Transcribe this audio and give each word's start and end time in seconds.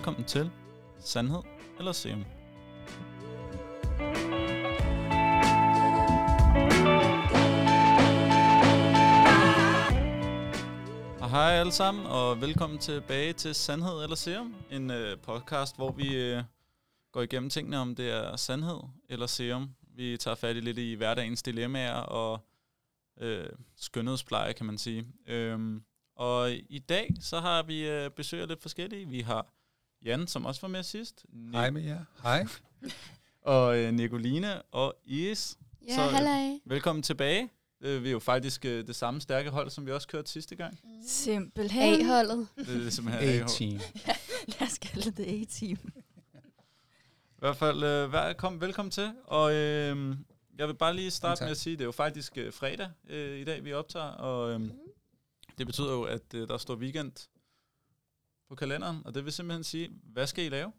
velkommen 0.00 0.24
til 0.24 0.50
Sandhed 0.98 1.42
eller 1.78 1.92
Serum. 1.92 2.24
Og 11.20 11.30
hej 11.30 11.52
alle 11.52 11.72
sammen, 11.72 12.06
og 12.06 12.40
velkommen 12.40 12.78
tilbage 12.78 13.32
til 13.32 13.54
Sandhed 13.54 14.02
eller 14.02 14.16
Serum, 14.16 14.54
en 14.70 14.90
øh, 14.90 15.18
podcast, 15.18 15.76
hvor 15.76 15.92
vi 15.92 16.16
øh, 16.16 16.42
går 17.12 17.22
igennem 17.22 17.50
tingene, 17.50 17.78
om 17.78 17.94
det 17.94 18.10
er 18.10 18.36
sandhed 18.36 18.80
eller 19.08 19.26
serum. 19.26 19.70
Vi 19.96 20.16
tager 20.16 20.34
fat 20.34 20.56
i 20.56 20.60
lidt 20.60 20.78
i 20.78 20.94
hverdagens 20.94 21.42
dilemmaer 21.42 21.94
og 21.94 22.46
øh, 23.20 23.48
skønhedspleje, 23.76 24.52
kan 24.52 24.66
man 24.66 24.78
sige. 24.78 25.06
Øhm, 25.26 25.82
og 26.16 26.52
i 26.52 26.78
dag, 26.78 27.14
så 27.20 27.40
har 27.40 27.62
vi 27.62 27.88
øh, 27.88 28.10
besøg 28.10 28.40
af 28.40 28.48
lidt 28.48 28.62
forskellige. 28.62 29.08
Vi 29.08 29.20
har 29.20 29.59
Jan, 30.04 30.26
som 30.26 30.46
også 30.46 30.60
var 30.60 30.68
med 30.68 30.82
sidst. 30.82 31.24
Hej 31.52 31.70
med 31.70 31.82
jer. 31.82 32.04
Hej. 32.22 32.46
og 33.42 33.78
øh, 33.78 33.92
Nicoline 33.94 34.62
og 34.62 34.94
Iris. 35.06 35.58
Ja, 35.88 35.94
Så, 35.94 36.00
øh, 36.02 36.08
halløj. 36.08 36.58
Velkommen 36.64 37.02
tilbage. 37.02 37.50
Øh, 37.80 38.02
vi 38.02 38.08
er 38.08 38.12
jo 38.12 38.18
faktisk 38.18 38.64
øh, 38.64 38.86
det 38.86 38.96
samme 38.96 39.20
stærke 39.20 39.50
hold, 39.50 39.70
som 39.70 39.86
vi 39.86 39.92
også 39.92 40.08
kørte 40.08 40.30
sidste 40.30 40.56
gang. 40.56 40.78
Simpelthen. 41.06 42.00
A-holdet. 42.00 42.48
Det 42.56 42.86
er 42.86 42.90
simpelthen 42.90 43.28
AH. 43.28 43.40
A-team. 43.44 43.80
Lad 44.60 44.68
os 44.68 44.78
kalde 44.78 45.10
det 45.10 45.26
A-team. 45.42 45.78
I 46.34 47.38
hvert 47.38 47.56
fald, 47.56 47.82
øh, 47.82 48.12
velkommen, 48.12 48.60
velkommen 48.60 48.90
til. 48.90 49.12
Og 49.24 49.52
øh, 49.52 50.16
jeg 50.58 50.68
vil 50.68 50.74
bare 50.74 50.96
lige 50.96 51.10
starte 51.10 51.38
Tak. 51.38 51.46
med 51.46 51.50
at 51.50 51.56
sige, 51.56 51.72
at 51.72 51.78
det 51.78 51.84
er 51.84 51.86
jo 51.88 51.92
faktisk 51.92 52.38
øh, 52.38 52.52
fredag 52.52 52.88
øh, 53.08 53.38
i 53.40 53.44
dag, 53.44 53.64
vi 53.64 53.72
optager. 53.72 54.04
Og 54.04 54.52
øh, 54.52 54.60
det 55.58 55.66
betyder 55.66 55.92
jo, 55.92 56.02
at 56.02 56.34
øh, 56.34 56.48
der 56.48 56.58
står 56.58 56.74
weekend 56.76 57.12
på 58.50 58.56
kalenderen. 58.56 59.02
Og 59.04 59.14
det 59.14 59.24
vil 59.24 59.32
simpelthen 59.32 59.64
sige, 59.64 59.90
hvad 60.12 60.26
skal 60.26 60.44
I 60.44 60.48
lave? 60.48 60.72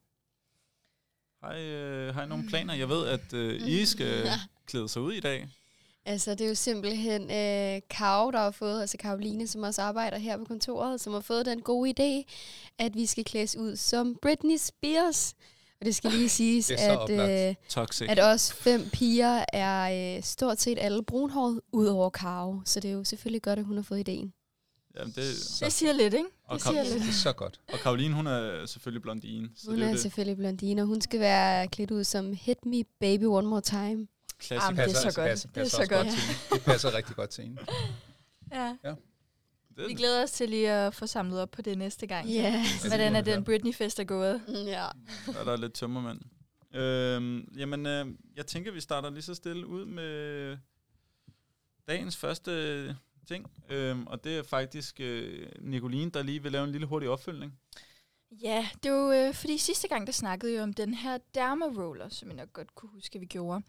Har 1.44 1.53
I, 1.53 1.66
øh, 1.66 2.14
har 2.14 2.23
I 2.23 2.27
nogle 2.27 2.47
planer? 2.47 2.73
Jeg 2.73 2.89
ved, 2.89 3.08
at 3.08 3.33
øh, 3.33 3.67
I 3.67 3.86
skal 3.86 4.30
klæde 4.69 4.89
sig 4.89 5.02
ud 5.02 5.14
i 5.14 5.19
dag. 5.19 5.50
Altså, 6.05 6.31
det 6.31 6.42
er 6.42 6.49
jo 6.49 6.55
simpelthen 6.55 7.22
øh, 7.22 7.81
Karo, 7.89 8.31
der 8.31 8.39
har 8.39 8.52
fået, 8.52 8.81
altså 8.81 8.97
Karoline, 8.97 9.47
som 9.47 9.64
også 9.64 9.81
arbejder 9.81 10.17
her 10.17 10.38
på 10.38 10.45
kontoret, 10.45 11.02
som 11.02 11.14
har 11.14 11.19
fået 11.19 11.45
den 11.45 11.61
gode 11.61 11.94
idé, 11.99 12.31
at 12.77 12.95
vi 12.95 13.05
skal 13.05 13.23
klædes 13.23 13.55
ud 13.55 13.75
som 13.75 14.17
Britney 14.22 14.58
Spears. 14.58 15.33
Og 15.80 15.86
det 15.86 15.95
skal 15.95 16.11
lige 16.11 16.30
siges, 16.39 16.66
så 16.66 16.75
at, 16.80 16.97
oplagt. 16.97 18.02
øh, 18.02 18.09
at 18.09 18.19
os 18.19 18.53
fem 18.53 18.89
piger 18.94 19.45
er 19.53 20.16
øh, 20.17 20.23
stort 20.23 20.61
set 20.61 20.77
alle 20.81 21.03
brunhåret, 21.03 21.61
ud 21.72 21.86
over 21.88 22.09
Karo. 22.09 22.61
Så 22.66 22.80
det 22.80 22.89
er 22.89 22.94
jo 22.94 23.03
selvfølgelig 23.03 23.42
godt, 23.42 23.59
at 23.59 23.66
hun 23.66 23.75
har 23.75 23.83
fået 23.83 23.99
ideen. 23.99 24.33
Jamen, 24.95 25.14
det, 25.16 25.23
Det 25.59 25.73
siger 25.73 25.94
lidt, 25.94 26.14
ikke? 26.14 26.30
Og, 26.52 26.56
Det 26.58 26.62
siger 26.68 26.84
lidt. 26.84 26.94
Det 27.04 27.10
er 27.10 27.14
så 27.14 27.34
godt. 27.34 27.60
og 27.74 27.80
Karoline, 27.80 28.14
hun 28.16 28.28
er 28.28 28.66
selvfølgelig 28.66 29.02
blondine. 29.02 29.50
Så 29.56 29.70
Hun 29.70 29.76
det 29.80 29.84
er, 29.84 29.88
er 29.88 29.92
det 29.92 30.02
selvfølgelig 30.02 30.38
blondine, 30.38 30.82
og 30.82 30.88
hun 30.88 31.02
skal 31.02 31.20
være 31.20 31.68
klædt 31.68 31.92
ud 31.92 32.04
som 32.04 32.34
Hit 32.34 32.66
Me 32.66 32.84
Baby 33.00 33.24
One 33.24 33.48
More 33.48 33.62
Time. 33.62 34.08
klassiske. 34.40 34.66
Jamen, 34.66 34.78
det 34.78 35.06
er 35.06 35.12
så 35.12 35.16
godt. 35.22 35.28
Passer, 35.30 35.50
Det 35.50 35.58
er 35.58 35.62
passer 35.64 35.84
så 35.84 35.90
godt. 35.90 36.08
til 36.08 36.16
hende. 36.20 36.40
Det 36.56 36.62
passer 36.64 36.94
rigtig 36.96 37.16
godt 37.16 37.30
til 37.30 37.44
hende. 37.44 37.62
Ja. 38.54 38.76
Det, 39.78 39.88
Vi 39.88 39.94
glæder 39.94 40.24
os 40.24 40.32
til 40.32 40.50
lige 40.50 40.72
at 40.72 40.96
få 40.96 41.08
samlet 41.08 41.42
op 41.42 41.52
på 41.52 41.62
det 41.62 41.78
næste 41.78 42.08
gang. 42.08 42.28
Ja. 42.30 42.66
Hvordan 42.88 43.16
er 43.16 43.22
det 43.22 43.36
den 43.36 43.44
Britney-fest 43.44 44.00
er 44.00 44.04
gået? 44.04 44.42
ja. 44.66 44.86
Og 45.28 45.46
der 45.46 45.52
er 45.52 45.58
lidt 45.58 45.74
tømmermænd. 45.74 46.20
Øhm, 46.76 47.54
jamen, 47.58 47.86
øh, 47.86 48.06
jeg 48.36 48.46
tænker, 48.48 48.72
vi 48.72 48.82
starter 48.82 49.10
lige 49.10 49.22
så 49.22 49.34
stille 49.36 49.68
ud 49.68 49.86
med 49.86 50.58
dagens 51.88 52.18
første 52.18 52.52
ting. 53.27 53.52
Øhm, 53.69 54.08
og 54.08 54.23
det 54.23 54.38
er 54.38 54.44
faktisk 54.44 55.00
øh, 55.00 55.47
Nicoline, 55.59 56.11
der 56.11 56.23
lige 56.23 56.44
vil 56.44 56.52
lave 56.52 56.64
en 56.64 56.72
lille 56.72 56.88
hurtig 56.88 57.09
opfølgning. 57.09 57.59
Ja, 58.32 58.67
det 58.83 58.92
var 58.92 59.27
øh, 59.27 59.33
fordi 59.33 59.58
sidste 59.58 59.87
gang, 59.87 60.08
der 60.08 60.14
snakkede 60.14 60.52
vi 60.52 60.59
om 60.59 60.73
den 60.73 60.93
her 60.93 61.17
derma-roller, 61.36 62.10
som 62.10 62.27
jeg 62.27 62.37
nok 62.37 62.54
godt 62.54 62.76
kunne 62.76 62.89
huske, 62.89 63.15
at 63.15 63.21
vi 63.21 63.26
gjorde. 63.26 63.64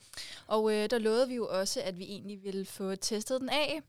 Og 0.47 0.73
øh, 0.73 0.91
der 0.91 0.99
lovede 0.99 1.29
vi 1.29 1.35
jo 1.35 1.49
også, 1.49 1.81
at 1.83 1.99
vi 1.99 2.05
egentlig 2.05 2.43
ville 2.45 2.65
få 2.65 2.95
testet 2.97 3.41
den 3.41 3.49
af. 3.49 3.83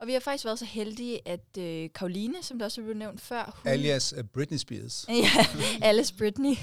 Og 0.00 0.06
vi 0.06 0.12
har 0.12 0.20
faktisk 0.20 0.44
været 0.44 0.58
så 0.58 0.64
heldige, 0.64 1.28
at 1.28 1.58
øh, 1.58 1.90
Karoline, 1.94 2.42
som 2.42 2.58
der 2.58 2.66
også 2.66 2.82
blev 2.82 2.96
nævnt 2.96 3.20
før, 3.20 3.60
hun, 3.62 3.72
Alias 3.72 4.12
uh, 4.12 4.24
Britney 4.24 4.58
Spears. 4.58 5.06
Ja, 5.08 5.46
Alice 5.82 6.14
Britney. 6.14 6.54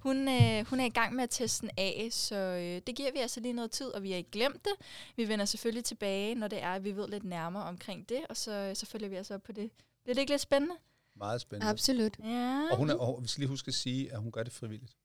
Hun, 0.00 0.28
øh, 0.28 0.66
hun 0.66 0.80
er 0.80 0.84
i 0.84 0.88
gang 0.88 1.14
med 1.14 1.22
at 1.24 1.30
teste 1.30 1.62
den 1.62 1.70
af, 1.76 2.08
så 2.10 2.36
øh, 2.36 2.82
det 2.86 2.96
giver 2.96 3.12
vi 3.12 3.18
altså 3.18 3.40
lige 3.40 3.52
noget 3.52 3.70
tid, 3.70 3.86
og 3.86 4.02
vi 4.02 4.10
har 4.10 4.16
ikke 4.16 4.30
glemt 4.30 4.64
det. 4.64 4.72
Vi 5.16 5.28
vender 5.28 5.44
selvfølgelig 5.44 5.84
tilbage, 5.84 6.34
når 6.34 6.48
det 6.48 6.62
er, 6.62 6.70
at 6.72 6.84
vi 6.84 6.96
ved 6.96 7.08
lidt 7.08 7.24
nærmere 7.24 7.62
omkring 7.64 8.08
det, 8.08 8.20
og 8.28 8.36
så, 8.36 8.72
så 8.74 8.86
følger 8.86 9.08
vi 9.08 9.16
altså 9.16 9.34
op 9.34 9.42
på 9.42 9.52
det. 9.52 9.70
Bliver 10.04 10.14
det 10.14 10.20
ikke 10.20 10.32
lidt 10.32 10.42
spændende? 10.42 10.74
Meget 11.16 11.40
spændende. 11.40 11.70
Absolut. 11.70 12.18
Ja, 12.24 12.68
Og, 12.70 12.76
hun 12.76 12.90
er, 12.90 12.94
og 12.94 13.22
vi 13.22 13.28
skal 13.28 13.40
lige 13.40 13.48
huske 13.48 13.68
at 13.68 13.74
sige, 13.74 14.12
at 14.12 14.20
hun 14.20 14.32
gør 14.32 14.42
det 14.42 14.52
frivilligt. 14.52 14.96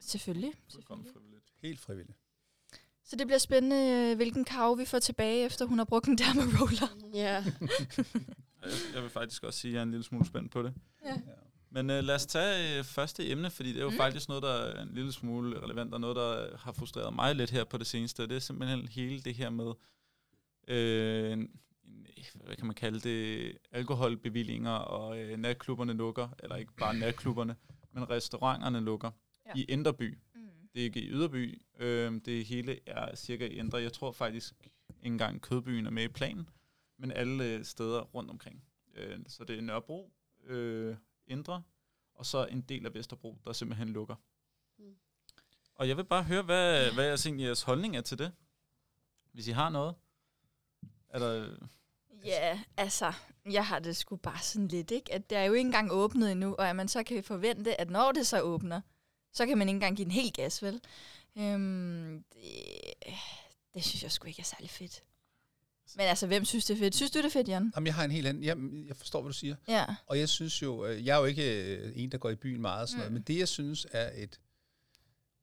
selvfølgelig. 0.00 0.52
Selvfølgelig. 0.68 1.12
frivilligt. 1.12 1.44
Helt 1.62 1.80
frivilligt. 1.80 2.18
Så 3.04 3.16
det 3.16 3.26
bliver 3.26 3.38
spændende, 3.38 4.10
øh, 4.10 4.16
hvilken 4.16 4.44
kav 4.44 4.78
vi 4.78 4.84
får 4.84 4.98
tilbage, 4.98 5.44
efter 5.44 5.64
hun 5.64 5.78
har 5.78 5.84
brugt 5.84 6.06
en 6.06 6.18
derma-roller. 6.18 6.88
Ja. 7.14 7.44
Jeg, 8.62 8.70
jeg 8.94 9.02
vil 9.02 9.10
faktisk 9.10 9.44
også 9.44 9.58
sige, 9.58 9.70
at 9.70 9.74
jeg 9.74 9.78
er 9.78 9.82
en 9.82 9.90
lille 9.90 10.04
smule 10.04 10.26
spændt 10.26 10.52
på 10.52 10.62
det. 10.62 10.74
Ja. 11.04 11.16
Men 11.70 11.90
øh, 11.90 12.04
lad 12.04 12.14
os 12.14 12.26
tage 12.26 12.78
øh, 12.78 12.84
første 12.84 13.30
emne, 13.30 13.50
fordi 13.50 13.68
det 13.72 13.78
er 13.78 13.84
jo 13.84 13.90
mm. 13.90 13.96
Faktisk 13.96 14.28
noget, 14.28 14.42
der 14.42 14.52
er 14.52 14.82
en 14.82 14.94
lille 14.94 15.12
smule 15.12 15.62
relevant, 15.62 15.94
og 15.94 16.00
noget, 16.00 16.16
der 16.16 16.56
har 16.56 16.72
frustreret 16.72 17.14
mig 17.14 17.34
lidt 17.34 17.50
her 17.50 17.64
på 17.64 17.78
det 17.78 17.86
seneste. 17.86 18.22
Og 18.22 18.28
det 18.28 18.36
er 18.36 18.40
simpelthen 18.40 18.88
hele 18.88 19.20
det 19.20 19.34
her 19.34 19.50
med, 19.50 19.72
øh, 20.68 21.48
hvad 22.44 22.56
kan 22.56 22.66
man 22.66 22.74
kalde 22.74 23.00
det, 23.00 23.52
alkoholbevillinger, 23.70 24.70
og 24.70 25.18
øh, 25.18 25.38
natklubberne 25.38 25.92
lukker, 25.92 26.28
eller 26.42 26.56
ikke 26.56 26.72
bare 26.76 26.94
natklubberne, 26.94 27.56
men 27.92 28.10
restauranterne 28.10 28.80
lukker 28.80 29.10
ja. 29.46 29.50
Ja. 29.56 29.60
i 29.60 29.64
Inderby. 29.64 30.18
Det 30.74 30.80
er 30.80 30.84
ikke 30.84 31.00
i 31.00 31.08
Yderby. 31.08 31.62
Øh, 31.78 32.20
det 32.24 32.44
hele 32.44 32.80
er 32.86 33.14
cirka 33.14 33.46
i 33.46 33.52
Indre. 33.52 33.78
Jeg 33.78 33.92
tror 33.92 34.12
faktisk 34.12 34.54
ikke 34.62 34.76
engang 35.02 35.42
Kødbyen 35.42 35.86
er 35.86 35.90
med 35.90 36.04
i 36.04 36.08
planen, 36.08 36.48
men 36.98 37.12
alle 37.12 37.44
øh, 37.44 37.64
steder 37.64 38.00
rundt 38.00 38.30
omkring. 38.30 38.64
Øh, 38.94 39.18
så 39.28 39.44
det 39.44 39.58
er 39.58 39.62
Nørrebro, 39.62 40.12
øh, 40.44 40.96
Indre, 41.26 41.62
og 42.14 42.26
så 42.26 42.46
en 42.46 42.60
del 42.60 42.86
af 42.86 42.94
Vesterbro, 42.94 43.38
der 43.44 43.52
simpelthen 43.52 43.88
lukker. 43.88 44.14
Mm. 44.78 44.96
Og 45.74 45.88
jeg 45.88 45.96
vil 45.96 46.04
bare 46.04 46.22
høre, 46.22 46.42
hvad, 46.42 46.92
hvad 46.92 47.04
jeres, 47.04 47.26
egentlig 47.26 47.44
jeres 47.44 47.62
holdning 47.62 47.96
er 47.96 48.00
til 48.00 48.18
det. 48.18 48.32
Hvis 49.32 49.48
I 49.48 49.50
har 49.50 49.68
noget. 49.68 49.94
Er 51.08 51.18
der, 51.18 51.56
Ja, 52.24 52.60
altså, 52.76 53.12
jeg 53.50 53.66
har 53.66 53.78
det 53.78 53.96
sgu 53.96 54.16
bare 54.16 54.42
sådan 54.42 54.68
lidt, 54.68 54.90
ikke? 54.90 55.12
At 55.12 55.30
det 55.30 55.38
er 55.38 55.44
jo 55.44 55.52
ikke 55.52 55.66
engang 55.66 55.92
åbnet 55.92 56.32
endnu, 56.32 56.54
og 56.54 56.68
at 56.68 56.76
man 56.76 56.88
så 56.88 57.02
kan 57.02 57.24
forvente, 57.24 57.80
at 57.80 57.90
når 57.90 58.12
det 58.12 58.26
så 58.26 58.40
åbner, 58.40 58.80
så 59.32 59.46
kan 59.46 59.58
man 59.58 59.68
ikke 59.68 59.76
engang 59.76 59.96
give 59.96 60.04
den 60.04 60.12
helt 60.12 60.34
gas, 60.34 60.62
vel? 60.62 60.80
Øhm, 61.38 62.24
det, 62.34 62.44
det 63.74 63.84
synes 63.84 64.02
jeg 64.02 64.12
sgu 64.12 64.28
ikke 64.28 64.40
er 64.40 64.44
særlig 64.44 64.70
fedt. 64.70 65.02
Men 65.96 66.06
altså, 66.06 66.26
hvem 66.26 66.44
synes 66.44 66.64
det 66.64 66.74
er 66.74 66.78
fedt? 66.78 66.94
Synes 66.94 67.10
du 67.10 67.18
det 67.18 67.24
er 67.24 67.30
fedt, 67.30 67.48
Jan? 67.48 67.72
Jamen, 67.76 67.86
jeg 67.86 67.94
har 67.94 68.04
en 68.04 68.10
helt 68.10 68.26
anden... 68.26 68.44
Jeg, 68.44 68.56
jeg 68.86 68.96
forstår, 68.96 69.20
hvad 69.22 69.32
du 69.32 69.38
siger. 69.38 69.56
Ja. 69.68 69.84
Og 70.06 70.18
jeg 70.18 70.28
synes 70.28 70.62
jo... 70.62 70.86
øh, 70.86 71.06
Jeg 71.06 71.14
er 71.14 71.18
jo 71.20 71.24
ikke 71.24 71.74
øh, 71.76 71.92
en, 71.96 72.12
der 72.12 72.18
går 72.18 72.30
i 72.30 72.34
byen 72.34 72.60
meget 72.60 72.82
og 72.82 72.88
sådan 72.88 72.98
mm. 72.98 73.00
noget, 73.00 73.12
men 73.12 73.22
det, 73.22 73.38
jeg 73.38 73.48
synes 73.48 73.86
er 73.92 74.10
et, 74.22 74.40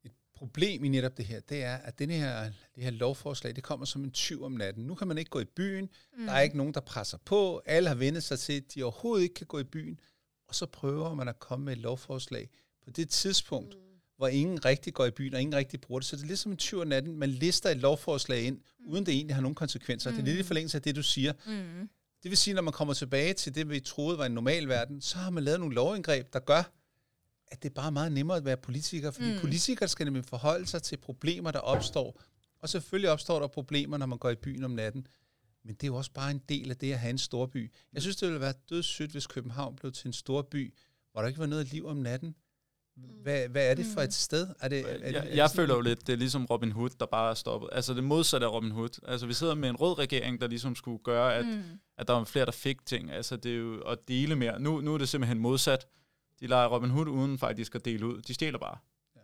et 0.04 0.12
problem 0.34 0.84
i 0.84 0.88
netop 0.88 1.18
det 1.18 1.26
her, 1.26 1.40
det 1.40 1.64
er, 1.64 1.76
at 1.76 2.00
den 2.00 2.10
her, 2.10 2.44
det 2.76 2.84
her 2.84 2.92
lovforslag, 2.92 3.56
det 3.56 3.64
kommer 3.64 3.86
som 3.86 4.04
en 4.04 4.12
tyv 4.12 4.44
om 4.44 4.52
natten. 4.52 4.84
Nu 4.84 4.96
kan 4.96 5.08
man 5.08 5.18
ikke 5.18 5.30
gå 5.32 5.40
i 5.40 5.46
byen, 5.46 5.90
Mm. 6.18 6.26
Der 6.26 6.34
er 6.34 6.42
ikke 6.42 6.58
nogen, 6.58 6.74
der 6.74 6.80
presser 6.82 7.18
på. 7.18 7.62
Alle 7.66 7.90
har 7.90 7.96
vendt 7.96 8.24
sig 8.24 8.40
til, 8.40 8.54
at 8.54 8.64
de 8.76 8.84
overhovedet 8.84 9.24
ikke 9.24 9.36
kan 9.36 9.48
gå 9.48 9.60
i 9.60 9.64
byen. 9.64 10.00
Og 10.48 10.56
så 10.56 10.66
prøver 10.66 11.14
man 11.14 11.28
at 11.28 11.40
komme 11.40 11.66
med 11.66 11.74
et 11.74 11.80
lovforslag 11.80 12.50
på 12.90 12.94
det 12.94 13.10
tidspunkt, 13.10 13.76
mm. 13.76 13.82
hvor 14.18 14.28
ingen 14.28 14.66
rigtig 14.66 14.94
går 14.94 15.06
i 15.06 15.12
byen, 15.12 15.34
og 15.34 15.42
ingen 15.42 15.56
rigtig 15.56 15.82
bruger 15.82 16.00
det. 16.00 16.08
Så 16.08 16.16
det 16.16 16.24
er 16.24 16.28
lidt 16.28 16.40
som 16.40 16.52
en 16.52 16.58
tyv 16.58 16.80
om 16.80 16.88
natten. 16.88 17.16
Man 17.16 17.30
lister 17.30 17.70
et 17.70 17.78
lovforslag 17.78 18.44
ind, 18.44 18.56
mm. 18.58 18.92
uden 18.92 19.06
det 19.06 19.14
egentlig 19.14 19.36
har 19.36 19.42
nogen 19.42 19.56
konsekvenser. 19.56 20.10
Mm. 20.10 20.16
Det 20.16 20.24
er 20.24 20.26
lidt 20.26 20.40
i 20.40 20.44
forlængelse 20.44 20.78
af 20.78 20.82
det, 20.82 20.96
du 20.96 21.04
siger. 21.04 21.34
Mm. 21.46 21.90
Det 22.24 22.32
vil 22.32 22.38
sige, 22.38 22.54
når 22.54 22.62
man 22.62 22.74
kommer 22.74 22.94
tilbage 22.94 23.34
til 23.34 23.56
det, 23.56 23.70
vi 23.70 23.80
troede 23.80 24.18
var 24.18 24.26
en 24.26 24.32
normal 24.32 24.68
verden, 24.68 25.02
så 25.02 25.18
har 25.18 25.30
man 25.30 25.44
lavet 25.44 25.60
nogle 25.60 25.76
lovindgreb, 25.76 26.34
der 26.34 26.40
gør, 26.40 26.72
at 27.48 27.64
det 27.64 27.70
er 27.70 27.74
bare 27.74 27.92
meget 27.92 28.12
nemmere 28.12 28.38
at 28.38 28.46
være 28.46 28.58
politiker, 28.58 29.12
fordi 29.12 29.28
mm. 29.28 29.34
Mm. 29.34 29.42
politikere 29.42 29.88
skal 29.88 30.06
nemlig 30.06 30.26
forholde 30.26 30.68
sig 30.68 30.84
til 30.84 30.98
problemer, 30.98 31.52
der 31.52 31.60
opstår. 31.60 32.22
Og 32.60 32.70
selvfølgelig 32.70 33.10
opstår 33.10 33.40
der 33.40 33.48
problemer, 33.48 33.98
når 33.98 34.06
man 34.06 34.18
går 34.18 34.30
i 34.30 34.36
byen 34.36 34.64
om 34.64 34.72
natten. 34.72 35.08
Men 35.64 35.76
det 35.76 35.84
er 35.84 35.88
jo 35.88 35.96
også 35.96 36.12
bare 36.12 36.32
en 36.32 36.42
del 36.50 36.70
af 36.70 36.78
det 36.78 36.94
at 36.94 37.00
have 37.00 37.10
en 37.10 37.18
storby. 37.18 37.72
Jeg 37.94 38.02
synes, 38.02 38.18
det 38.18 38.28
ville 38.28 38.42
være 38.42 38.54
dødssygt, 38.70 39.12
hvis 39.12 39.28
København 39.28 39.76
blev 39.76 39.92
til 39.92 40.08
en 40.08 40.14
storby, 40.14 40.74
hvor 41.12 41.22
der 41.22 41.28
ikke 41.28 41.40
var 41.40 41.46
noget 41.46 41.72
liv 41.72 41.86
om 41.86 41.98
natten. 41.98 42.36
Hvad, 43.24 43.48
hvad 43.50 43.70
er 43.72 43.74
det 43.74 43.86
for 43.94 44.02
et 44.02 44.14
sted? 44.14 44.48
Er 44.60 44.68
det, 44.68 44.80
er 44.80 44.84
det, 44.98 45.08
er 45.08 45.12
jeg, 45.12 45.24
det 45.24 45.36
jeg 45.36 45.50
sådan- 45.50 45.56
føler 45.64 45.76
jo 45.76 45.82
lidt, 45.82 46.08
det 46.08 46.14
er 46.14 46.18
ligesom 46.18 46.46
Robin 46.46 46.72
Hood, 46.72 46.90
der 47.00 47.06
bare 47.06 47.30
er 47.30 47.34
stoppet. 47.34 47.70
Altså 47.72 47.94
det 47.94 48.04
modsatte 48.04 48.48
af 48.48 48.52
Robin 48.52 48.72
Hood. 48.72 49.00
Altså 49.08 49.26
vi 49.28 49.34
sidder 49.34 49.56
med 49.56 49.70
en 49.70 49.76
rød 49.76 49.98
regering, 50.00 50.42
der 50.42 50.48
ligesom 50.48 50.76
skulle 50.76 51.00
gøre, 51.04 51.36
at, 51.36 51.46
Mm. 51.46 51.64
at 51.98 52.08
der 52.08 52.14
var 52.14 52.24
flere, 52.24 52.46
der 52.46 52.52
fik 52.52 52.86
ting. 52.86 53.12
Altså 53.12 53.36
det 53.38 53.52
er 53.52 53.56
jo 53.58 53.80
at 53.82 53.98
dele 54.08 54.36
mere. 54.36 54.60
Nu, 54.60 54.82
nu 54.82 54.94
er 54.94 54.98
det 54.98 55.10
simpelthen 55.10 55.40
modsat. 55.40 55.88
De 56.40 56.48
leger 56.48 56.68
Robin 56.68 56.90
Hood 56.90 57.08
uden 57.08 57.38
faktisk 57.38 57.76
at 57.76 57.86
dele 57.86 58.06
ud. 58.08 58.22
De 58.22 58.34
stjæler 58.34 58.60
bare. 58.60 58.78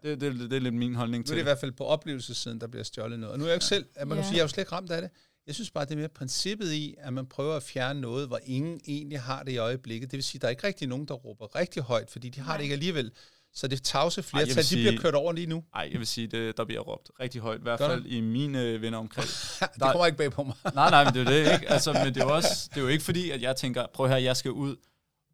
Det, 0.04 0.22
det, 0.22 0.40
det 0.40 0.54
er 0.54 0.60
lidt 0.60 0.74
min 0.76 0.96
holdning 0.96 1.20
Nu 1.22 1.24
er 1.24 1.26
til 1.26 1.36
det 1.36 1.42
i 1.42 1.44
hvert 1.44 1.60
fald 1.60 1.72
på 1.72 1.86
oplevelsessiden, 1.86 2.62
der 2.62 2.68
bliver 2.68 2.84
stjålet 2.84 3.20
noget. 3.20 3.34
Og 3.34 3.40
nu 3.40 3.44
er 3.46 3.48
jeg 3.50 3.54
jo 3.54 3.56
ikke 3.56 3.66
selv, 3.66 3.86
at 3.96 4.08
man 4.08 4.16
kan 4.18 4.24
Ja. 4.24 4.28
sige, 4.30 4.34
jeg 4.36 4.40
er 4.40 4.44
jo 4.44 4.48
slet 4.48 4.62
ikke 4.62 4.72
ramt 4.72 4.92
af 4.92 5.02
det. 5.02 5.10
Jeg 5.48 5.56
synes 5.56 5.72
bare, 5.72 5.86
det 5.86 5.92
er 5.92 5.96
mere 5.98 6.10
princippet 6.10 6.72
i, 6.72 6.96
at 6.98 7.14
man 7.14 7.26
prøver 7.26 7.56
at 7.56 7.64
fjerne 7.64 8.02
noget, 8.02 8.28
hvor 8.28 8.40
ingen 8.46 8.80
egentlig 8.88 9.20
har 9.22 9.44
det 9.44 9.52
i 9.52 9.58
øjeblikket. 9.58 10.12
Det 10.12 10.18
vil 10.18 10.24
sige, 10.24 10.38
at 10.38 10.42
der 10.42 10.48
er 10.48 10.50
ikke 10.50 10.68
rigtig 10.68 10.88
nogen, 10.88 11.06
der 11.08 11.14
råber 11.14 11.56
rigtig 11.56 11.84
højt, 11.84 12.12
fordi 12.12 12.30
de 12.30 12.40
har 12.40 12.48
Nej. 12.48 12.58
det 12.58 12.64
ikke 12.64 12.74
alligevel. 12.74 13.12
Så 13.54 13.68
det 13.68 13.84
tavse 13.84 14.24
flertal, 14.24 14.56
de 14.56 14.64
sige- 14.64 14.90
bliver 14.90 15.02
kørt 15.02 15.16
over 15.16 15.34
lige 15.34 15.48
nu. 15.48 15.64
Nej, 15.76 15.90
jeg 15.92 16.00
vil 16.00 16.08
sige, 16.08 16.28
det, 16.28 16.58
der 16.58 16.66
bliver 16.66 16.82
råbt 16.82 17.12
rigtig 17.20 17.42
højt. 17.42 17.60
I 17.60 17.64
hvert 17.64 17.80
fald 17.80 18.06
i 18.06 18.22
mine 18.22 18.82
venner 18.82 18.98
omkring. 18.98 19.28
det 19.74 19.82
kommer 19.82 20.06
ikke 20.06 20.18
bag 20.18 20.32
på 20.32 20.44
mig. 20.44 20.56
nej, 20.76 20.90
nej, 20.90 21.04
men 21.04 21.14
det 21.14 21.22
er 21.22 21.26
det, 21.32 21.54
ikke? 21.54 21.72
Altså, 21.72 21.94
men 21.94 22.14
det 22.14 22.22
er 22.22 22.26
jo 22.26 22.36
også, 22.36 22.70
det 22.70 22.78
er 22.78 22.82
jo 22.82 22.88
ikke 22.88 23.04
fordi, 23.04 23.32
at 23.32 23.42
jeg 23.42 23.56
tænker, 23.56 23.86
prøv 23.94 24.08
her, 24.08 24.18
jeg 24.18 24.38
skal 24.38 24.52
ud 24.52 24.76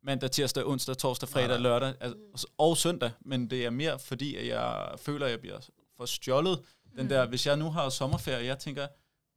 mandag, 0.03 0.31
tirsdag, 0.31 0.65
onsdag, 0.67 0.97
torsdag, 0.97 1.29
fredag, 1.29 1.47
Nej, 1.47 1.57
nej. 1.57 1.63
lørdag 1.63 1.93
altså, 2.01 2.47
og 2.57 2.77
søndag. 2.77 3.11
Men 3.25 3.49
det 3.49 3.65
er 3.65 3.69
mere 3.69 3.99
fordi, 3.99 4.35
at 4.35 4.47
jeg 4.47 4.87
føler, 4.97 5.25
at 5.25 5.31
jeg 5.31 5.39
bliver 5.39 5.57
for 5.97 6.05
stjålet. 6.05 6.59
Den 6.97 7.09
der, 7.09 7.25
hvis 7.27 7.45
jeg 7.47 7.57
nu 7.57 7.69
har 7.71 7.89
sommerferie, 7.89 8.45
jeg 8.45 8.59
tænker, 8.59 8.87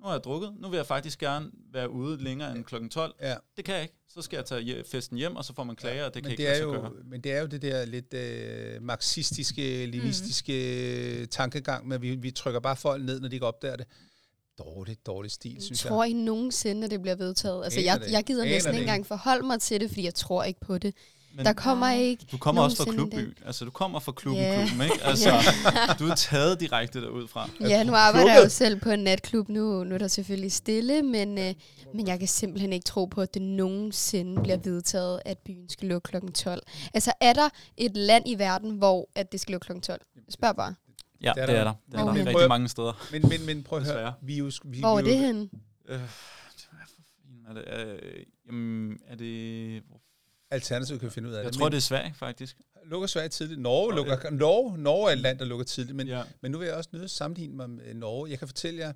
nu 0.00 0.06
har 0.06 0.12
jeg 0.12 0.24
drukket, 0.24 0.54
nu 0.58 0.68
vil 0.68 0.76
jeg 0.76 0.86
faktisk 0.86 1.18
gerne 1.18 1.50
være 1.72 1.90
ude 1.90 2.24
længere 2.24 2.56
end 2.56 2.64
klokken 2.64 2.90
12. 2.90 3.14
Ja. 3.20 3.34
Det 3.56 3.64
kan 3.64 3.74
jeg 3.74 3.82
ikke. 3.82 3.94
Så 4.08 4.22
skal 4.22 4.36
jeg 4.36 4.44
tage 4.44 4.84
festen 4.84 5.18
hjem, 5.18 5.36
og 5.36 5.44
så 5.44 5.54
får 5.54 5.64
man 5.64 5.76
klager, 5.76 6.04
og 6.04 6.14
det 6.14 6.22
kan 6.22 6.30
men, 6.30 6.32
ikke 6.32 6.42
det 6.42 6.50
lade 6.50 6.60
er 6.60 6.64
jo, 6.64 6.72
gøre. 6.72 6.90
men 7.04 7.20
det 7.20 7.32
er 7.32 7.40
jo 7.40 7.46
det 7.46 7.62
der 7.62 7.84
lidt 7.84 8.14
øh, 8.14 8.82
marxistiske, 8.82 9.86
lenistiske 9.86 11.16
mm. 11.20 11.26
tankegang, 11.26 11.88
med 11.88 11.94
at 11.96 12.02
vi, 12.02 12.14
vi 12.14 12.30
trykker 12.30 12.60
bare 12.60 12.76
folk 12.76 13.04
ned, 13.04 13.20
når 13.20 13.28
de 13.28 13.36
ikke 13.36 13.46
opdager 13.46 13.76
det. 13.76 13.86
Dårligt, 14.58 15.06
dårligt 15.06 15.34
stil, 15.34 15.62
synes 15.62 15.84
jeg. 15.84 15.88
tror 15.88 16.04
I 16.04 16.12
nogensinde, 16.12 16.84
at 16.84 16.90
det 16.90 17.02
bliver 17.02 17.16
vedtaget? 17.16 17.64
Altså, 17.64 17.80
Aner 17.80 17.92
jeg, 17.92 18.12
jeg 18.12 18.24
gider 18.24 18.44
ikke. 18.44 18.54
næsten 18.54 18.68
Aner 18.68 18.78
ikke 18.78 18.86
det 18.86 18.94
engang 18.94 19.06
forholde 19.06 19.46
mig 19.46 19.60
til 19.60 19.80
det, 19.80 19.90
fordi 19.90 20.04
jeg 20.04 20.14
tror 20.14 20.44
ikke 20.44 20.60
på 20.60 20.78
det. 20.78 20.94
Men 21.36 21.46
Der 21.46 21.52
kommer 21.52 21.90
ikke 21.92 22.26
du 22.32 22.38
kommer 22.38 22.62
også 22.62 22.76
fra 22.76 22.92
klubby. 22.92 23.36
Altså, 23.46 23.64
du 23.64 23.70
kommer 23.70 24.00
fra 24.00 24.12
klubben, 24.12 24.42
Ja. 24.42 24.66
klubben, 24.66 24.84
ikke? 24.84 25.04
Altså, 25.10 25.30
du 25.98 26.06
er 26.08 26.14
taget 26.14 26.60
direkte 26.60 27.00
derud 27.00 27.28
fra. 27.28 27.50
Ja, 27.60 27.82
nu 27.84 27.92
arbejder 27.94 28.32
jeg 28.34 28.44
jo 28.44 28.48
selv 28.48 28.80
på 28.80 28.90
en 28.90 28.98
natklub. 28.98 29.48
Nu, 29.48 29.84
nu 29.84 29.94
er 29.94 29.98
der 29.98 30.08
selvfølgelig 30.08 30.52
stille, 30.52 31.02
men, 31.02 31.38
øh, 31.38 31.54
men 31.94 32.06
jeg 32.08 32.18
kan 32.18 32.28
simpelthen 32.28 32.72
ikke 32.72 32.84
tro 32.84 33.04
på, 33.04 33.20
at 33.20 33.34
det 33.34 33.42
nogensinde 33.42 34.42
bliver 34.42 34.56
vedtaget, 34.56 35.20
at 35.24 35.38
byen 35.38 35.68
skal 35.68 35.88
lukke 35.88 36.08
kl. 36.20 36.32
12. 36.32 36.62
Altså, 36.94 37.12
er 37.20 37.32
der 37.32 37.48
et 37.76 37.96
land 37.96 38.24
i 38.28 38.38
verden, 38.38 38.70
hvor 38.70 39.08
at 39.14 39.32
det 39.32 39.40
skal 39.40 39.52
lukke 39.52 39.66
kl. 39.74 39.80
12? 39.80 40.00
Spørg 40.30 40.56
bare. 40.56 40.74
Ja, 41.22 41.32
Det 41.34 41.42
er 41.42 41.46
det 41.46 41.54
er 41.54 41.64
der. 41.64 41.64
der. 41.64 41.72
Det 41.90 41.94
er 41.98 42.02
Hvor 42.02 42.12
der 42.12 42.18
hen? 42.18 42.28
rigtig 42.28 42.48
mange 42.48 42.68
steder. 42.68 43.06
Men, 43.12 43.22
men, 43.28 43.46
men 43.46 43.62
prøv 43.62 43.78
at 43.78 43.84
høre, 43.84 44.12
vi 44.22 44.34
er 44.34 44.38
jo... 44.38 44.50
Vi, 44.64 44.80
Hvor 44.80 44.98
er 44.98 45.02
vi 45.02 45.10
det 45.10 45.18
henne? 45.18 45.48
Øh, 45.88 46.00
er 47.48 47.54
det? 47.54 47.64
Øh, 47.76 47.98
jamen, 48.46 48.98
er 49.08 49.16
det... 49.16 49.82
Alternativet 50.50 51.00
kan 51.00 51.10
finde 51.10 51.28
ud 51.28 51.34
af 51.34 51.38
Jeg 51.38 51.44
det. 51.46 51.54
tror, 51.58 51.64
men 51.64 51.72
det 51.72 51.76
er 51.76 51.80
Sverige, 51.82 52.14
faktisk. 52.16 52.56
lukker 52.84 53.06
Sverige 53.06 53.28
tidligt. 53.28 53.60
Norge, 53.60 53.88
Og, 53.90 53.96
lukker, 53.96 54.30
Norge, 54.30 54.78
Norge 54.78 55.08
er 55.08 55.12
et 55.12 55.18
land, 55.18 55.38
der 55.38 55.44
lukker 55.44 55.64
tidligt, 55.64 55.96
men, 55.96 56.06
ja. 56.08 56.22
men 56.40 56.50
nu 56.52 56.58
vil 56.58 56.66
jeg 56.66 56.74
også 56.76 56.90
nødt 56.92 57.10
sammenligne 57.10 57.56
mig 57.56 57.70
med 57.70 57.94
Norge. 57.94 58.30
Jeg 58.30 58.38
kan 58.38 58.48
fortælle 58.48 58.80
jer, 58.80 58.92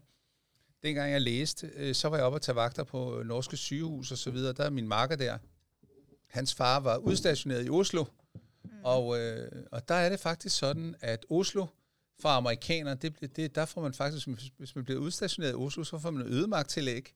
dengang 0.82 1.12
jeg 1.12 1.20
læste, 1.22 1.70
øh, 1.76 1.94
så 1.94 2.08
var 2.08 2.16
jeg 2.16 2.26
oppe 2.26 2.36
og 2.36 2.42
tage 2.42 2.56
vagter 2.56 2.84
på 2.84 3.18
øh, 3.20 3.26
norske 3.26 3.56
sygehus 3.56 4.12
og 4.12 4.18
så 4.18 4.30
videre. 4.30 4.52
Der 4.52 4.64
er 4.64 4.70
min 4.70 4.88
marker 4.88 5.16
der. 5.16 5.38
Hans 6.26 6.54
far 6.54 6.80
var 6.80 6.96
udstationeret 6.96 7.66
i 7.66 7.70
Oslo, 7.70 8.04
og, 8.84 9.18
øh, 9.20 9.48
og 9.72 9.88
der 9.88 9.94
er 9.94 10.08
det 10.08 10.20
faktisk 10.20 10.58
sådan, 10.58 10.94
at 11.00 11.26
Oslo 11.30 11.66
for 12.20 12.28
amerikanere, 12.28 12.94
det, 12.94 13.12
bliver- 13.14 13.30
det, 13.36 13.54
der 13.54 13.64
får 13.64 13.80
man 13.82 13.94
faktisk, 13.94 14.28
hvis- 14.58 14.74
man 14.74 14.84
bliver 14.84 15.00
udstationeret 15.00 15.52
i 15.52 15.54
Oslo, 15.54 15.84
så 15.84 15.98
får 15.98 16.10
man 16.10 16.26
en 16.26 16.32
ødemagttillæg. 16.32 17.14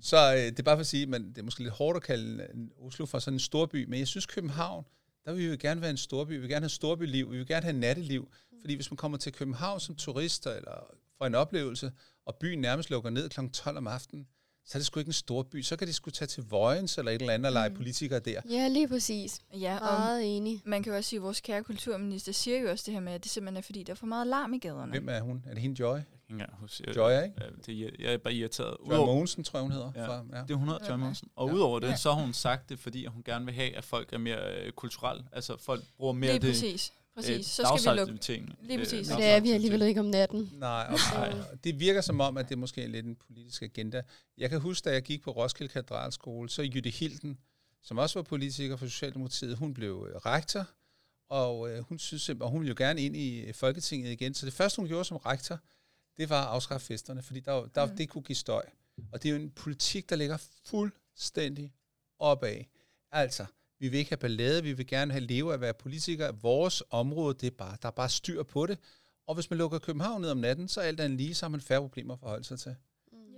Så 0.00 0.32
øh, 0.34 0.38
det 0.38 0.58
er 0.58 0.62
bare 0.62 0.76
for 0.76 0.80
at 0.80 0.86
sige, 0.86 1.06
men 1.06 1.28
det 1.28 1.38
er 1.38 1.42
måske 1.42 1.62
lidt 1.62 1.72
hårdt 1.74 1.96
at 1.96 2.02
kalde 2.02 2.46
en 2.54 2.70
Oslo 2.86 3.06
for 3.06 3.18
sådan 3.18 3.34
en 3.34 3.40
storby, 3.40 3.84
men 3.88 3.98
jeg 3.98 4.08
synes 4.08 4.26
København, 4.26 4.84
der 5.24 5.32
vil 5.32 5.40
vi 5.44 5.46
jo 5.50 5.56
gerne 5.60 5.80
være 5.80 5.90
en 5.90 5.96
storby, 5.96 6.30
vi 6.30 6.38
vil 6.38 6.48
gerne 6.48 6.64
have 6.64 6.70
storbyliv, 6.70 7.32
vi 7.32 7.36
vil 7.36 7.46
gerne 7.46 7.62
have 7.62 7.78
natteliv, 7.78 8.28
fordi 8.60 8.74
hvis 8.74 8.90
man 8.90 8.96
kommer 8.96 9.18
til 9.18 9.32
København 9.32 9.80
som 9.80 9.94
turister 9.94 10.50
eller 10.52 10.94
for 11.18 11.26
en 11.26 11.34
oplevelse, 11.34 11.92
og 12.26 12.34
byen 12.36 12.58
nærmest 12.58 12.90
lukker 12.90 13.10
ned 13.10 13.28
kl. 13.28 13.40
12 13.52 13.76
om 13.76 13.86
aftenen, 13.86 14.26
så 14.64 14.78
er 14.78 14.80
det 14.80 14.86
sgu 14.86 15.00
ikke 15.00 15.08
en 15.08 15.12
storby, 15.12 15.62
så 15.62 15.76
kan 15.76 15.88
de 15.88 15.92
sgu 15.92 16.10
tage 16.10 16.26
til 16.26 16.44
Vojens 16.44 16.98
eller 16.98 17.12
et 17.12 17.20
eller 17.20 17.34
andet 17.34 17.46
og 17.46 17.52
lege 17.52 17.70
politikere 17.70 18.20
der. 18.20 18.40
Ja, 18.50 18.68
lige 18.68 18.88
præcis. 18.88 19.40
Ja, 19.60 19.76
og 19.78 20.00
Meget 20.00 20.36
enig. 20.36 20.62
man 20.64 20.82
kan 20.82 20.92
jo 20.92 20.96
også 20.96 21.10
sige, 21.10 21.18
at 21.18 21.22
vores 21.22 21.40
kære 21.40 21.62
kulturminister 21.64 22.32
siger 22.32 22.58
jo 22.58 22.70
også 22.70 22.82
det 22.86 22.94
her 22.94 23.00
med, 23.00 23.12
at 23.12 23.22
det 23.24 23.30
simpelthen 23.30 23.56
er 23.56 23.62
fordi, 23.62 23.82
der 23.82 23.92
er 23.92 23.94
for 23.94 24.06
meget 24.06 24.26
larm 24.26 24.54
i 24.54 24.58
gaderne. 24.58 24.90
Hvem 24.92 25.08
er 25.08 25.20
hun? 25.20 25.44
Er 25.46 25.54
det 25.54 25.62
hende 25.62 25.80
Joy? 25.80 25.98
Engang 26.32 26.50
huske. 26.60 26.84
Jeg, 26.86 26.96
Joy, 26.96 27.10
ikke? 27.24 27.34
Det 27.66 27.82
er, 27.82 27.90
jeg 27.98 28.12
er 28.12 28.18
bare 28.18 28.34
irriteret. 28.34 28.76
Joy 28.80 28.92
Udover, 28.92 29.06
Mogensen, 29.06 29.44
tror 29.44 29.58
jeg, 29.58 29.62
hun 29.62 29.72
hedder. 29.72 29.92
Ja. 29.94 30.06
Fra, 30.06 30.24
ja. 30.32 30.42
det 30.42 30.50
er 30.50 30.54
100 30.54 30.80
Joy 30.82 30.90
Ja. 30.90 30.96
Mogensen. 30.96 31.28
Og 31.36 31.48
Ja. 31.48 31.54
udover 31.54 31.78
det, 31.80 31.86
Ja. 31.88 31.96
så 31.96 32.12
har 32.12 32.22
hun 32.22 32.32
sagt 32.32 32.68
det, 32.68 32.78
fordi 32.78 33.06
hun 33.06 33.22
gerne 33.22 33.44
vil 33.44 33.54
have, 33.54 33.76
at 33.76 33.84
folk 33.84 34.12
er 34.12 34.18
mere 34.18 34.54
øh, 34.64 34.72
kulturelle. 34.72 35.24
Altså, 35.32 35.56
folk 35.56 35.84
bruger 35.96 36.12
mere 36.12 36.32
Lige 36.32 36.40
det 36.40 36.48
præcis. 36.50 36.92
Præcis. 37.14 37.36
øh, 37.36 37.44
så 37.66 37.74
skal 37.78 37.92
vi 37.92 37.98
lukke. 37.98 38.46
Lige 38.62 38.78
præcis. 38.78 39.08
Men 39.08 39.18
det 39.18 39.26
er 39.26 39.40
vi 39.40 39.50
alligevel 39.50 39.82
ikke 39.82 40.00
om 40.00 40.06
natten. 40.06 40.50
Nej, 40.58 40.86
og 41.50 41.64
det 41.64 41.80
virker 41.80 42.00
som 42.00 42.20
om, 42.20 42.36
at 42.36 42.48
det 42.48 42.54
er 42.54 42.58
måske 42.58 42.86
lidt 42.86 43.06
en 43.06 43.16
politisk 43.26 43.62
agenda. 43.62 44.02
Jeg 44.38 44.50
kan 44.50 44.60
huske, 44.60 44.84
da 44.84 44.92
jeg 44.94 45.02
gik 45.02 45.22
på 45.22 45.30
Roskilde 45.30 45.72
Katedralskole, 45.72 46.50
så 46.50 46.62
Jytte 46.62 46.90
Hilden, 46.90 47.38
som 47.82 47.98
også 47.98 48.18
var 48.18 48.22
politiker 48.22 48.76
for 48.76 48.86
Socialdemokratiet, 48.86 49.56
hun 49.56 49.74
blev 49.74 50.08
øh, 50.10 50.16
rektor, 50.16 50.66
og 51.28 51.70
øh, 51.70 51.82
hun 51.88 51.98
synes 51.98 52.22
simpelthen, 52.22 52.42
og 52.44 52.50
hun 52.50 52.60
ville 52.60 52.68
jo 52.78 52.84
gerne 52.86 53.00
ind 53.02 53.16
i 53.16 53.40
øh, 53.40 53.54
Folketinget 53.54 54.12
igen. 54.12 54.34
Så 54.34 54.46
det 54.46 54.54
første, 54.54 54.76
hun 54.76 54.86
gjorde 54.88 55.04
som 55.04 55.16
rektor, 55.16 55.58
det 56.16 56.30
var 56.30 56.42
at 56.42 56.48
afskaffe 56.48 56.86
festerne, 56.86 57.22
fordi 57.22 57.40
der, 57.40 57.66
der, 57.74 57.86
Mm. 57.86 57.96
det 57.96 58.08
kunne 58.08 58.22
give 58.22 58.36
støj. 58.36 58.64
Og 59.12 59.22
det 59.22 59.28
er 59.28 59.32
jo 59.36 59.40
en 59.40 59.50
politik, 59.50 60.10
der 60.10 60.16
ligger 60.16 60.36
fuldstændig 60.64 61.72
opad. 62.18 62.64
Altså, 63.12 63.46
vi 63.78 63.88
vil 63.88 63.98
ikke 63.98 64.10
have 64.10 64.16
ballade, 64.18 64.62
vi 64.62 64.72
vil 64.72 64.86
gerne 64.86 65.12
have 65.12 65.24
leve 65.24 65.50
af 65.50 65.54
at 65.54 65.60
være 65.60 65.74
politikere. 65.74 66.36
Vores 66.42 66.82
område, 66.90 67.34
det 67.34 67.46
er 67.46 67.50
bare, 67.56 67.76
der 67.82 67.88
er 67.88 67.92
bare 67.92 68.08
styr 68.08 68.42
på 68.42 68.66
det. 68.66 68.78
Og 69.26 69.34
hvis 69.34 69.50
man 69.50 69.58
lukker 69.58 69.78
København 69.78 70.20
ned 70.20 70.30
om 70.30 70.36
natten, 70.36 70.68
så 70.68 70.80
er 70.80 70.84
alt 70.84 71.00
andet 71.00 71.18
lige, 71.18 71.34
så 71.34 71.44
har 71.46 71.50
man 71.50 71.60
færre 71.60 71.80
problemer 71.80 72.14
at 72.14 72.20
forholde 72.20 72.44
sig 72.44 72.58
til. 72.58 72.76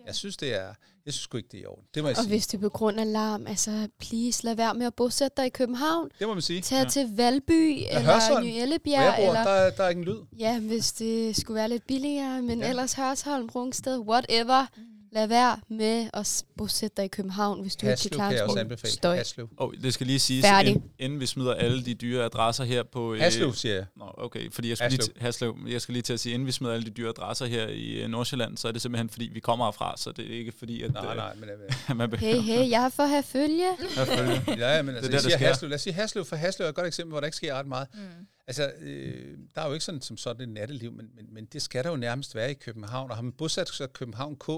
Jeg 0.07 0.15
synes, 0.15 0.37
det 0.37 0.55
er, 0.55 0.67
jeg 1.07 1.15
synes 1.15 1.29
ikke, 1.35 1.49
det 1.53 1.59
er 1.59 1.63
i 1.63 1.67
orden. 1.67 1.85
Det 1.95 2.03
må 2.03 2.09
jeg 2.09 2.17
Og 2.19 2.23
sige. 2.23 2.33
hvis 2.33 2.47
det 2.47 2.59
er 2.59 2.61
på 2.63 2.69
grund 2.69 3.01
af 3.01 3.13
larm, 3.13 3.47
altså 3.47 3.89
please 4.01 4.45
lad 4.45 4.55
være 4.55 4.75
med 4.75 4.87
at 4.87 4.95
bosætte 4.95 5.35
dig 5.37 5.47
i 5.47 5.51
København. 5.51 6.09
Det 6.19 6.27
må 6.29 6.33
man 6.35 6.43
sige. 6.43 6.61
Tag 6.61 6.77
Ja. 6.77 6.83
ja. 6.83 6.89
til 6.89 7.17
Valby 7.17 7.53
eller 7.89 8.01
Hørsholm, 8.01 8.47
Ny 8.47 8.51
Ellebjerg. 8.51 9.15
bor, 9.17 9.27
Eller, 9.29 9.43
der, 9.45 9.51
er- 9.51 9.71
der 9.71 9.85
er 9.85 9.91
ingen 9.91 10.05
lyd. 10.05 10.19
ja, 10.39 10.59
hvis 10.61 10.93
det 10.93 11.37
skulle 11.37 11.55
være 11.55 11.69
lidt 11.69 11.87
billigere, 11.87 12.43
men 12.43 12.59
Ja. 12.59 12.65
ja. 12.65 12.71
ellers 12.71 12.93
Hørsholm, 12.93 13.49
Rungsted, 13.55 13.99
whatever. 13.99 14.67
Lad 15.15 15.27
være 15.27 15.57
med 15.69 16.11
at 16.15 16.45
bosætte 16.57 16.95
dig 16.97 17.05
i 17.05 17.09
København, 17.09 17.61
hvis 17.63 17.77
du 17.77 17.87
ikke 17.87 17.91
Haslev 17.91 18.11
kan 18.11 18.17
klare 18.17 18.31
kan 18.31 18.37
jeg 18.37 18.43
en 18.45 18.45
også 18.45 18.55
sprog. 18.55 18.61
anbefale. 18.61 18.93
Støj. 18.93 19.17
Haslev. 19.17 19.49
Og 19.57 19.75
det 19.83 19.95
skal 19.95 20.07
lige 20.07 20.19
siges, 20.19 20.45
Færdig. 20.47 20.71
inden, 20.75 20.91
inden 20.99 21.21
vi 21.21 21.27
smider 21.27 21.55
alle 21.55 21.85
de 21.85 21.95
dyre 21.95 22.25
adresser 22.25 22.65
her 22.65 22.83
på... 22.83 23.15
øh, 23.15 23.21
Haslev, 23.21 23.55
siger 23.55 23.75
jeg. 23.75 23.85
Nå, 23.97 24.05
okay, 24.19 24.53
fordi 24.53 24.69
jeg 24.69 24.77
skulle, 24.77 24.91
lige, 24.91 24.99
Haslev. 24.99 25.15
til- 25.15 25.23
Haslev, 25.23 25.57
jeg 25.69 25.81
skal 25.81 25.93
lige 25.93 26.03
til 26.03 26.13
at 26.13 26.21
sige, 26.21 26.35
inden 26.35 26.47
vi 26.47 26.53
smider 26.53 26.75
alle 26.75 26.85
de 26.87 26.91
dyre 26.91 27.09
adresser 27.09 27.47
her 27.47 27.69
i 27.69 28.03
øh, 28.03 28.09
Nordsjælland, 28.09 28.57
så 28.57 28.69
er 28.69 28.73
det 28.73 28.83
simpelthen, 28.83 29.09
fordi 29.11 29.31
vi 29.33 29.41
kommer 29.41 29.65
herfra, 29.65 29.95
så 29.97 30.13
det 30.13 30.33
er 30.35 30.39
ikke 30.39 30.53
fordi, 30.59 30.83
at 30.83 30.93
Nej, 30.93 31.11
øh, 31.11 31.17
nej, 31.17 31.35
men... 31.35 31.49
øh, 31.91 31.97
man 31.97 32.11
behøver 32.11 32.33
Hey, 32.35 32.41
hey, 32.43 32.71
jeg 32.71 32.85
er 32.85 32.89
for 32.89 33.03
at 33.03 33.09
have 33.09 33.23
følge. 33.23 33.69
Ja, 34.65 34.83
men 34.83 34.95
altså, 34.95 35.11
der, 35.11 35.17
jeg 35.17 35.23
der 35.23 35.29
siger 35.29 35.37
sker. 35.37 35.47
Haslev. 35.47 35.69
Lad 35.71 35.75
os 35.75 35.83
sige 35.83 35.93
Haslev, 35.95 36.25
for 36.25 36.37
Haslev 36.37 36.65
er 36.65 36.69
et 36.69 36.75
godt 36.75 36.87
eksempel, 36.87 37.11
hvor 37.11 37.21
der 37.21 37.27
ikke 37.27 37.37
sker 37.37 37.55
ret 37.55 37.67
meget. 37.67 37.89
Mm. 37.95 38.01
Altså, 38.47 38.71
øh, 38.81 39.37
der 39.55 39.61
er 39.63 39.67
jo 39.67 39.73
ikke 39.73 39.85
sådan 39.85 40.03
som 40.03 40.17
sådan 40.17 40.43
et 40.43 40.49
natteliv, 40.55 40.93
men, 40.93 41.07
men, 41.17 41.27
men 41.35 41.45
det 41.45 41.63
skal 41.63 41.85
der 41.85 41.91
jo 41.91 41.97
nærmest 41.97 42.35
være 42.35 42.51
i 42.51 42.55
København. 42.55 43.11
Og 43.11 43.17
har 43.17 43.23
man 43.23 43.33
bosat 43.33 43.69
sig 43.69 43.85
i 43.85 43.89
København 43.93 44.37
K, 44.37 44.49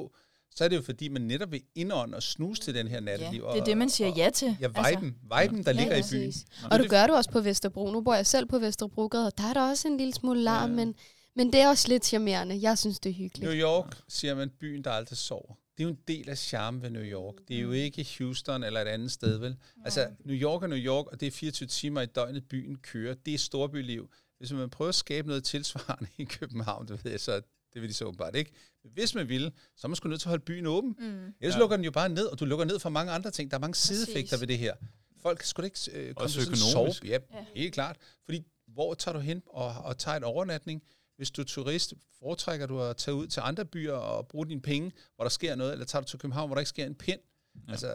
så 0.55 0.65
er 0.65 0.69
det 0.69 0.77
jo 0.77 0.83
fordi, 0.83 1.09
man 1.09 1.23
netop 1.23 1.53
vil 1.53 1.63
indånde 1.75 2.17
og 2.17 2.23
snuse 2.23 2.63
til 2.63 2.75
den 2.75 2.89
her 2.89 2.95
Ja, 2.95 3.01
natteliv. 3.01 3.43
det 3.53 3.61
er 3.61 3.65
det, 3.65 3.79
man 3.79 3.91
siger 3.91 4.11
og, 4.11 4.17
ja 4.17 4.31
til. 4.35 4.57
Ja, 4.61 4.69
viben, 4.69 5.15
viben 5.41 5.65
der 5.65 5.73
Ja, 5.73 5.79
ligger 5.81 5.97
i 5.97 6.01
præcis. 6.01 6.45
byen. 6.45 6.73
Og 6.73 6.79
du 6.79 6.85
gør 6.89 7.07
det 7.07 7.17
også 7.17 7.31
på 7.31 7.41
Vesterbro. 7.41 7.91
Nu 7.91 8.01
bor 8.01 8.15
jeg 8.15 8.27
selv 8.27 8.47
på 8.47 8.59
Vesterbrogade, 8.59 9.27
og 9.27 9.39
der 9.39 9.45
er 9.45 9.55
der 9.55 9.69
også 9.71 9.89
en 9.89 9.97
lille 9.97 10.15
smule 10.15 10.41
larm, 10.43 10.71
Ja. 10.71 10.77
men, 10.77 10.95
men 11.37 11.53
det 11.53 11.61
er 11.61 11.69
også 11.69 11.89
lidt 11.89 12.07
charmerende. 12.07 12.59
Jeg 12.63 12.79
synes, 12.79 13.01
det 13.01 13.11
er 13.11 13.15
hyggeligt. 13.15 13.51
New 13.51 13.61
York, 13.61 13.97
siger 14.09 14.35
man, 14.35 14.51
byen, 14.61 14.85
der 14.85 14.91
aldrig 14.91 15.19
sover. 15.19 15.55
Det 15.79 15.83
er 15.85 15.89
jo 15.89 15.91
en 15.95 15.99
del 16.09 16.29
af 16.31 16.39
charmen 16.39 16.83
ved 16.83 16.91
New 16.91 17.03
York. 17.03 17.35
Det 17.49 17.57
er 17.57 17.61
jo 17.61 17.73
ikke 17.73 18.07
Houston 18.19 18.65
eller 18.65 18.81
et 18.81 18.89
andet 18.89 19.13
sted, 19.13 19.39
vel? 19.39 19.57
Altså, 19.85 20.07
New 20.25 20.37
York 20.37 20.63
er 20.63 20.67
New 20.67 20.79
York, 20.79 21.07
og 21.07 21.21
det 21.21 21.27
er 21.27 21.31
24 21.31 21.67
timer 21.67 22.01
i 22.01 22.07
døgnet, 22.07 22.45
byen 22.49 22.77
kører. 22.77 23.15
Det 23.15 23.35
er 23.35 23.39
storbyliv. 23.39 24.11
Hvis 24.39 24.53
man 24.53 24.71
prøver 24.71 24.89
at 24.89 24.95
skabe 24.95 25.29
noget 25.29 25.45
tilsvarende 25.45 26.09
i 26.19 26.25
København, 26.25 26.89
det 26.89 27.05
ved 27.05 27.11
jeg 27.11 27.21
så, 27.21 27.41
det 27.75 27.83
vil 27.83 27.89
de 27.89 27.95
så 27.95 28.05
åbenbart 28.05 28.35
ikke. 28.37 28.53
Men 28.85 28.93
hvis 28.93 29.15
man 29.15 29.29
vil, 29.29 29.53
så 29.77 29.87
er 29.87 29.89
man 29.89 29.97
sgu 29.97 30.09
nødt 30.09 30.21
til 30.21 30.29
at 30.29 30.31
holde 30.31 30.45
byen 30.45 30.67
åben. 30.67 30.97
Mm. 30.99 31.07
Ellers 31.41 31.55
Ja. 31.55 31.59
lukker 31.59 31.77
den 31.77 31.85
jo 31.85 31.91
bare 31.91 32.09
ned, 32.09 32.27
og 32.27 32.41
du 32.41 32.45
lukker 32.45 32.65
ned 32.65 32.79
for 32.79 32.89
mange 32.89 33.13
andre 33.13 33.31
ting. 33.31 33.51
Der 33.51 33.57
er 33.57 33.61
mange 33.61 33.75
sideeffekter 33.75 34.39
ved 34.39 34.47
det 34.47 34.59
her. 34.59 34.75
Folk 35.23 35.45
da 35.57 35.63
ikke 35.63 35.79
øh, 35.93 36.15
komme 36.15 36.25
Også 36.27 36.35
til 36.35 36.45
sådan 36.45 36.59
økonomisk. 36.73 36.99
sove. 37.01 37.09
Ja, 37.11 37.19
Ja. 37.39 37.45
helt 37.55 37.75
klart. 37.75 37.97
Fordi 38.25 38.43
hvor 38.69 38.95
tager 38.95 39.13
du 39.13 39.19
hen 39.21 39.43
og, 39.47 39.69
og 39.85 39.99
tager 39.99 40.17
en 40.17 40.25
overnatning? 40.25 40.83
Hvis 41.17 41.31
du 41.31 41.43
er 41.43 41.47
turist, 41.47 41.95
foretrækker 42.19 42.67
du 42.67 42.81
at 42.83 42.97
tage 42.97 43.15
ud 43.15 43.27
til 43.27 43.41
andre 43.45 43.65
byer 43.65 43.93
og 43.93 44.29
bruge 44.29 44.47
dine 44.49 44.63
penge, 44.63 44.93
hvor 45.17 45.25
der 45.25 45.29
sker 45.31 45.55
noget, 45.55 45.73
eller 45.73 45.87
tager 45.87 46.03
du 46.03 46.09
til 46.09 46.19
København, 46.19 46.49
hvor 46.49 46.55
der 46.55 46.61
ikke 46.61 46.69
sker 46.69 46.87
en 46.87 46.95
pind? 46.95 47.21
Ja. 47.67 47.71
Altså, 47.73 47.95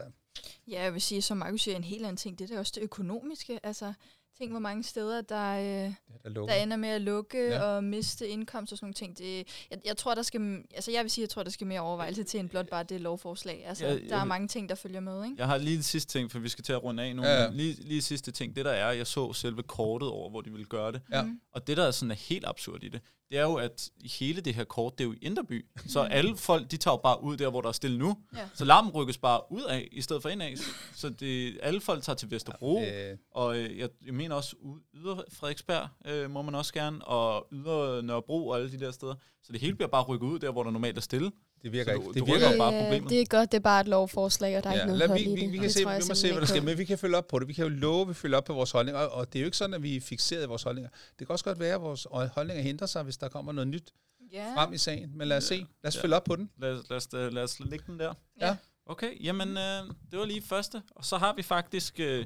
Ja, 0.68 0.82
jeg 0.84 0.94
vil 0.94 1.02
sige, 1.02 1.22
som 1.22 1.38
Markus 1.38 1.62
siger, 1.62 1.76
en 1.76 1.84
helt 1.84 2.04
anden 2.06 2.18
ting. 2.18 2.40
Det 2.40 2.52
er 2.52 2.60
også 2.60 2.72
det 2.76 2.82
økonomiske. 2.84 3.60
Altså, 3.66 3.94
tænk 4.42 4.52
hvor 4.52 4.60
mange 4.60 4.84
steder, 4.84 5.22
der, 5.22 5.52
øh, 5.86 5.94
der 6.34 6.46
der 6.46 6.54
ender 6.54 6.78
med 6.78 6.90
at 6.90 7.02
lukke 7.02 7.38
Ja. 7.48 7.64
og 7.64 7.84
miste 7.84 8.28
indkomst 8.28 8.72
og 8.72 8.78
sådan 8.78 8.86
nogle 8.86 8.94
ting. 8.94 9.18
Det, 9.18 9.48
jeg, 9.72 9.80
jeg 9.86 9.98
tror, 9.98 10.16
der 10.16 10.22
skal, 10.22 10.64
altså 10.76 10.92
jeg 10.92 11.04
vil 11.04 11.12
sige, 11.12 11.24
jeg 11.24 11.30
tror, 11.30 11.44
der 11.44 11.50
skal 11.50 11.68
mere 11.68 11.80
overvejelse 11.80 12.24
til 12.24 12.40
end 12.40 12.50
blot 12.50 12.70
bare 12.70 12.84
det 12.84 13.02
lovforslag. 13.02 13.64
Altså, 13.68 13.86
Ja, 13.86 13.92
jeg 13.92 14.02
der 14.10 14.18
er 14.18 14.24
mange 14.26 14.48
ting, 14.48 14.70
der 14.70 14.76
følger 14.76 15.00
med, 15.00 15.24
ikke? 15.26 15.36
Jeg 15.38 15.48
har 15.48 15.58
lige 15.58 15.78
det 15.78 15.86
sidste 15.86 16.12
ting, 16.20 16.32
for 16.32 16.40
vi 16.40 16.50
skal 16.50 16.64
til 16.64 16.74
at 16.74 16.84
runde 16.84 17.04
af 17.04 17.16
nu. 17.16 17.24
Ja, 17.24 17.50
Lige, 17.50 17.74
lige 17.74 18.02
sidste 18.02 18.32
ting, 18.32 18.56
det 18.56 18.66
der 18.66 18.72
er, 18.72 18.92
jeg 18.92 19.08
så 19.08 19.34
selve 19.34 19.64
kortet 19.64 20.10
over, 20.10 20.30
hvor 20.30 20.42
de 20.42 20.50
ville 20.52 20.66
gøre 20.66 20.92
det. 20.92 21.02
Ja. 21.12 21.22
Mm. 21.22 21.40
Og 21.54 21.68
det, 21.68 21.78
der 21.78 21.84
er 21.88 21.92
sådan 21.92 22.12
er 22.12 22.16
helt 22.16 22.46
absurd 22.48 22.84
i 22.84 22.90
det, 22.90 23.02
det 23.32 23.40
er 23.40 23.44
jo, 23.44 23.56
at 23.56 23.90
hele 24.20 24.42
det 24.42 24.56
her 24.56 24.64
kort, 24.64 24.98
det 24.98 25.04
er 25.04 25.08
jo 25.08 25.14
i 25.14 25.18
Indreby. 25.22 25.66
Så 25.88 26.00
alle 26.12 26.38
folk, 26.38 26.72
de 26.72 26.78
tager 26.78 26.94
jo 26.94 26.98
bare 26.98 27.24
ud 27.24 27.38
der, 27.38 27.50
hvor 27.50 27.62
der 27.62 27.70
er 27.70 27.74
stille 27.74 27.98
nu. 27.98 28.18
Ja. 28.36 28.50
Så 28.54 28.66
larmen 28.66 28.92
rykkes 28.92 29.18
bare 29.18 29.42
ud 29.52 29.64
af, 29.64 29.88
i 29.92 30.02
stedet 30.02 30.22
for 30.22 30.30
ind 30.30 30.42
af. 30.42 30.56
Så 30.96 31.10
det, 31.10 31.60
alle 31.64 31.82
folk 31.82 32.04
tager 32.04 32.16
til 32.16 32.32
Vesterbro. 32.32 32.82
Øh, 32.82 33.18
Og 33.32 33.58
øh, 33.58 33.78
jeg, 33.78 33.90
jeg 34.06 34.14
mener 34.14 34.36
også 34.36 34.56
yder 34.94 35.24
Frederiksberg, 35.32 35.88
øh, 36.06 36.32
må 36.32 36.42
man 36.42 36.56
også 36.56 36.74
gerne, 36.74 37.06
og 37.06 37.48
yder 37.52 38.02
Nørrebro 38.02 38.48
og 38.48 38.58
alle 38.58 38.72
de 38.72 38.80
der 38.80 38.92
steder. 38.92 39.16
Så 39.44 39.54
det 39.54 39.62
hele 39.62 39.76
bliver 39.76 39.90
bare 39.90 40.04
rykket 40.04 40.28
ud 40.28 40.40
der, 40.40 40.52
hvor 40.52 40.64
der 40.64 40.72
normalt 40.72 40.98
er 40.98 41.02
stille. 41.02 41.32
Det 41.64 41.72
virker 41.72 41.92
Så 41.92 41.96
ikke. 41.96 42.06
du- 42.08 42.12
Det 42.14 42.20
du 42.20 42.26
virker 42.26 42.58
bare 42.58 42.82
problemet. 42.84 43.10
det 43.10 43.22
er 43.22 43.26
godt, 43.26 43.52
det 43.52 43.58
er 43.58 43.62
bare 43.62 43.82
et 43.82 43.88
lovforslag, 43.88 44.58
og 44.58 44.64
der 44.64 44.70
er 44.70 44.74
Ja, 44.76 44.82
ikke 44.86 44.98
noget 44.98 45.14
vi, 45.14 45.20
i 45.20 45.36
vi, 45.36 45.42
det. 45.42 45.52
vi, 45.52 45.58
og 45.58 45.62
kan 45.62 45.64
det 45.64 45.74
se, 45.74 45.80
vi 45.80 45.86
må 46.10 46.16
se, 46.16 46.32
hvad 46.32 46.42
der 46.42 46.48
sker, 46.48 46.62
men 46.62 46.78
vi 46.78 46.86
kan 46.86 46.98
følge 46.98 47.18
op 47.18 47.28
på 47.28 47.40
det. 47.40 47.48
Vi 47.48 47.54
kan 47.54 47.64
jo 47.64 47.70
love, 47.70 48.02
at 48.02 48.08
vi 48.10 48.14
følger 48.14 48.38
op 48.38 48.44
på 48.46 48.54
vores 48.54 48.72
holdninger, 48.72 49.02
og 49.02 49.12
og 49.12 49.34
det 49.34 49.40
er 49.40 49.44
jo 49.44 49.46
ikke 49.46 49.58
sådan, 49.58 49.74
at 49.74 49.84
vi 49.84 49.96
er 49.96 50.02
fixeret 50.02 50.44
i 50.44 50.48
vores 50.48 50.64
holdninger. 50.64 50.90
Det 51.20 51.28
kan 51.28 51.34
også 51.34 51.46
godt 51.46 51.60
være, 51.60 51.76
at 51.76 51.82
vores 51.82 52.08
holdninger 52.12 52.64
henter 52.64 52.86
sig, 52.86 53.04
hvis 53.04 53.18
der 53.18 53.28
kommer 53.30 53.52
noget 53.52 53.68
nyt 53.68 53.92
Ja. 54.34 54.54
frem 54.56 54.74
i 54.74 54.78
sagen. 54.78 55.12
Men 55.18 55.28
lad 55.28 55.38
os 55.38 55.44
se. 55.44 55.56
Lad 55.84 55.88
os 55.88 55.96
Ja. 55.96 56.02
følge 56.02 56.16
op 56.16 56.24
på 56.24 56.36
den. 56.36 56.50
Lad, 56.58 56.72
os- 56.74 56.90
lad, 56.90 56.98
os, 56.98 57.08
øh, 57.16 57.34
lad 57.34 57.44
os 57.44 57.60
lægge 57.60 57.86
den 57.88 58.00
der. 58.00 58.14
Ja. 58.42 58.56
Okay, 58.86 59.24
jamen 59.26 59.50
øh, 59.58 59.84
det 60.12 60.20
var 60.20 60.26
lige 60.26 60.42
første. 60.42 60.82
Og 60.96 61.06
så 61.06 61.18
har 61.18 61.34
vi 61.34 61.42
faktisk 61.42 62.00
øh, 62.00 62.26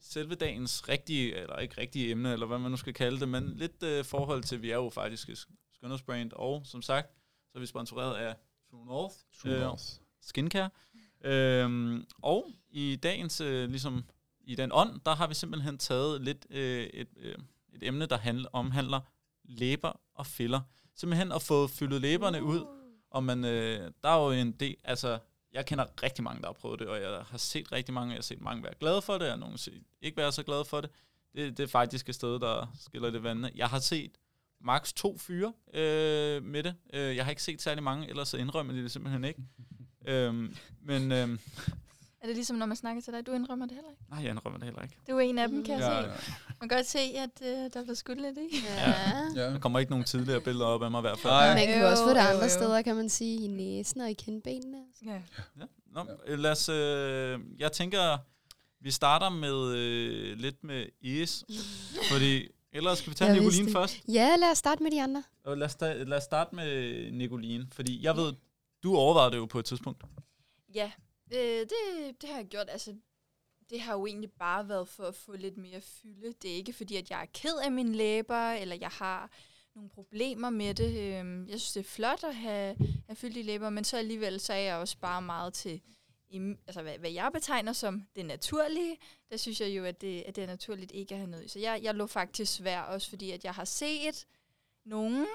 selve 0.00 0.34
dagens 0.34 0.88
rigtige, 0.88 1.36
eller 1.36 1.56
ikke 1.58 1.74
rigtige 1.80 2.10
emne, 2.10 2.32
eller 2.32 2.46
hvad 2.46 2.58
man 2.58 2.70
nu 2.70 2.76
skal 2.76 2.94
kalde 2.94 3.20
det, 3.20 3.28
men 3.28 3.52
lidt 3.56 3.82
øh, 3.82 4.04
forhold 4.04 4.42
til, 4.42 4.62
vi 4.62 4.70
er 4.70 4.74
jo 4.76 4.90
faktisk 4.90 5.28
skønhedsbrand, 5.74 6.32
og 6.32 6.62
som 6.64 6.82
sagt, 6.82 7.08
så 7.52 7.58
er 7.58 7.60
vi 7.60 7.66
sponsoreret 7.66 8.14
af 8.16 8.34
True 8.72 8.84
North, 8.86 9.14
øh, 9.46 9.60
Skincare. 10.20 10.70
Øhm, 11.24 12.06
og 12.22 12.50
i 12.70 12.96
dagens, 12.96 13.40
øh, 13.40 13.70
ligesom 13.70 14.04
i 14.40 14.54
den 14.54 14.70
ånd, 14.72 15.00
der 15.06 15.14
har 15.14 15.26
vi 15.26 15.34
simpelthen 15.34 15.78
taget 15.78 16.20
lidt 16.20 16.46
øh, 16.50 16.82
et, 16.82 17.08
øh, 17.16 17.34
et 17.72 17.82
emne, 17.82 18.06
der 18.06 18.18
handler, 18.18 18.48
omhandler 18.52 19.00
læber 19.44 20.00
og 20.14 20.26
filler. 20.26 20.60
Simpelthen 20.94 21.32
at 21.32 21.42
få 21.42 21.66
fyldet 21.66 22.00
læberne 22.00 22.42
ud, 22.42 22.66
og 23.10 23.24
man, 23.24 23.44
øh, 23.44 23.90
der 24.02 24.08
er 24.08 24.24
jo 24.24 24.30
en 24.30 24.52
del, 24.52 24.76
altså, 24.84 25.18
jeg 25.52 25.66
kender 25.66 26.02
rigtig 26.02 26.24
mange, 26.24 26.40
der 26.40 26.48
har 26.48 26.52
prøvet 26.52 26.78
det, 26.78 26.88
og 26.88 27.00
jeg 27.00 27.24
har 27.26 27.38
set 27.38 27.72
rigtig 27.72 27.94
mange, 27.94 28.10
jeg 28.10 28.16
har 28.18 28.22
set 28.22 28.40
mange 28.40 28.62
være 28.62 28.74
glade 28.80 29.02
for 29.02 29.18
det, 29.18 29.32
og 29.32 29.38
nogle 29.38 29.58
ikke 30.00 30.16
være 30.16 30.32
så 30.32 30.42
glade 30.42 30.64
for 30.64 30.80
det. 30.80 30.90
Det, 31.34 31.56
det 31.58 31.62
er 31.62 31.68
faktisk 31.68 32.08
et 32.08 32.14
sted, 32.14 32.40
der 32.40 32.76
skiller 32.80 33.10
det 33.10 33.22
vandene. 33.22 33.50
Jeg 33.54 33.68
har 33.68 33.78
set 33.78 34.12
maks 34.64 34.92
to 34.92 35.18
fyre 35.18 35.52
øh, 35.74 36.42
med 36.44 36.62
det. 36.62 36.74
Øh, 36.94 37.16
jeg 37.16 37.24
har 37.24 37.30
ikke 37.30 37.42
set 37.42 37.62
særlig 37.62 37.82
mange, 37.82 38.08
ellers 38.08 38.28
så 38.28 38.36
indrømmer 38.36 38.72
de 38.72 38.82
det 38.82 38.90
simpelthen 38.90 39.24
ikke. 39.24 39.40
øhm, 40.06 40.56
men 40.82 41.12
øhm, 41.12 41.38
Er 42.20 42.26
det 42.26 42.34
ligesom, 42.36 42.56
når 42.56 42.66
man 42.66 42.76
snakker 42.76 43.02
til 43.02 43.12
dig? 43.12 43.26
Du 43.26 43.32
indrømmer 43.32 43.66
det 43.66 43.74
heller 43.74 43.90
ikke. 43.90 44.02
nej, 44.10 44.22
jeg 44.22 44.30
indrømmer 44.30 44.58
det 44.58 44.64
heller 44.64 44.82
ikke. 44.82 44.96
Du 45.08 45.16
er 45.16 45.20
en 45.20 45.38
af 45.38 45.48
dem, 45.48 45.64
kan 45.64 45.80
jeg 45.80 46.04
Ja, 46.06 46.20
se. 46.20 46.32
Man 46.60 46.68
kan 46.68 46.76
godt 46.78 46.86
se, 46.86 46.98
at 46.98 47.30
øh, 47.42 47.48
der 47.48 47.86
var 47.86 47.94
skudt 47.94 48.20
lidt 48.20 48.38
i. 48.38 48.56
Ja. 48.76 48.90
Ja. 49.34 49.50
Der 49.52 49.58
kommer 49.58 49.78
ikke 49.78 49.90
nogen 49.90 50.04
tidligere 50.04 50.40
billeder 50.40 50.66
op 50.66 50.82
af 50.82 50.90
mig 50.90 50.98
i 50.98 51.00
hvert 51.00 51.18
fald. 51.18 51.32
Nej. 51.32 51.54
Man 51.54 51.66
kan 51.66 51.80
Jo, 51.80 51.88
også 51.90 52.02
få 52.04 52.08
det 52.10 52.16
jo, 52.16 52.20
andre 52.20 52.42
jo. 52.42 52.48
steder, 52.48 52.82
kan 52.82 52.96
man 52.96 53.08
sige, 53.08 53.44
i 53.44 53.46
næsen 53.46 54.00
og 54.00 54.10
i 54.10 54.14
kindbenene. 54.14 54.78
Ja. 55.06 55.12
Ja. 55.60 55.64
Nå, 55.92 56.06
ja. 56.28 56.34
lad 56.34 56.50
os, 56.50 56.68
øh, 56.68 57.40
jeg 57.58 57.72
tænker, 57.72 58.18
vi 58.80 58.90
starter 58.90 59.28
med 59.30 59.76
øh, 59.76 60.36
lidt 60.38 60.64
med 60.64 60.86
is, 61.00 61.44
fordi 62.12 62.48
ellers 62.72 62.98
skal 62.98 63.10
vi 63.10 63.14
tage 63.14 63.28
Jeg 63.30 63.38
Nicoline 63.40 63.62
vidste 63.64 63.72
først. 63.78 64.00
Ja, 64.08 64.36
lad 64.38 64.50
os 64.50 64.58
starte 64.58 64.82
med 64.82 64.90
de 64.90 65.02
andre. 65.02 65.22
Og 65.44 65.58
lad, 65.58 65.66
os 65.66 65.72
sta- 65.74 66.02
lad 66.04 66.16
os 66.16 66.22
starte 66.22 66.54
med 66.54 67.10
Nicoline, 67.12 67.66
fordi 67.72 68.02
jeg 68.02 68.16
ved, 68.16 68.32
du 68.82 68.96
overvejede 68.96 69.30
det 69.30 69.36
jo 69.38 69.46
på 69.46 69.58
et 69.58 69.64
tidspunkt. 69.64 70.04
Ja, 70.74 70.90
øh, 71.34 71.38
det, 71.60 71.70
det 72.20 72.28
har 72.28 72.36
jeg 72.36 72.46
gjort. 72.46 72.66
Altså, 72.70 72.94
det 73.70 73.80
har 73.80 73.92
jo 73.92 74.06
egentlig 74.06 74.30
bare 74.38 74.68
været 74.68 74.88
for 74.88 75.04
at 75.04 75.14
få 75.14 75.32
lidt 75.36 75.56
mere 75.56 75.80
fylde. 75.80 76.32
Det 76.42 76.50
er 76.50 76.54
ikke 76.56 76.72
fordi, 76.72 76.96
at 76.96 77.10
jeg 77.10 77.22
er 77.22 77.26
ked 77.34 77.54
af 77.64 77.72
mine 77.72 77.94
læber, 77.96 78.50
eller 78.52 78.76
jeg 78.80 78.88
har 78.88 79.30
nogle 79.74 79.90
problemer 79.90 80.50
med 80.50 80.74
det. 80.74 81.18
Øhm, 81.18 81.48
Jeg 81.48 81.60
synes, 81.60 81.72
det 81.72 81.80
er 81.80 81.84
flot 81.88 82.24
at 82.24 82.34
have, 82.34 82.76
have 83.06 83.16
fyldt 83.16 83.36
i 83.36 83.42
læber, 83.42 83.70
men 83.70 83.84
så 83.84 83.96
alligevel 83.96 84.40
så 84.40 84.52
er 84.52 84.56
jeg 84.58 84.76
også 84.76 84.96
bare 85.00 85.22
meget 85.22 85.54
til, 85.54 85.80
i- 86.32 86.56
altså 86.66 86.82
hvad, 86.82 86.98
hvad 86.98 87.10
jeg 87.10 87.30
betegner 87.34 87.72
som 87.72 88.06
det 88.16 88.26
naturlige. 88.26 88.96
Der 89.30 89.36
synes 89.36 89.60
jeg 89.60 89.68
jo, 89.70 89.84
at 89.84 90.00
det, 90.00 90.22
at 90.26 90.36
det 90.36 90.42
er 90.44 90.46
naturligt 90.48 90.92
ikke 90.94 91.14
at 91.14 91.18
have 91.18 91.30
noget 91.30 91.44
i. 91.44 91.48
Så 91.48 91.58
jeg, 91.58 91.80
jeg 91.82 91.94
lå 91.94 92.06
faktisk 92.06 92.54
svær, 92.54 92.80
også 92.80 93.08
fordi 93.10 93.30
at 93.30 93.44
jeg 93.44 93.52
har 93.54 93.64
set 93.64 94.26
nogen, 94.84 95.26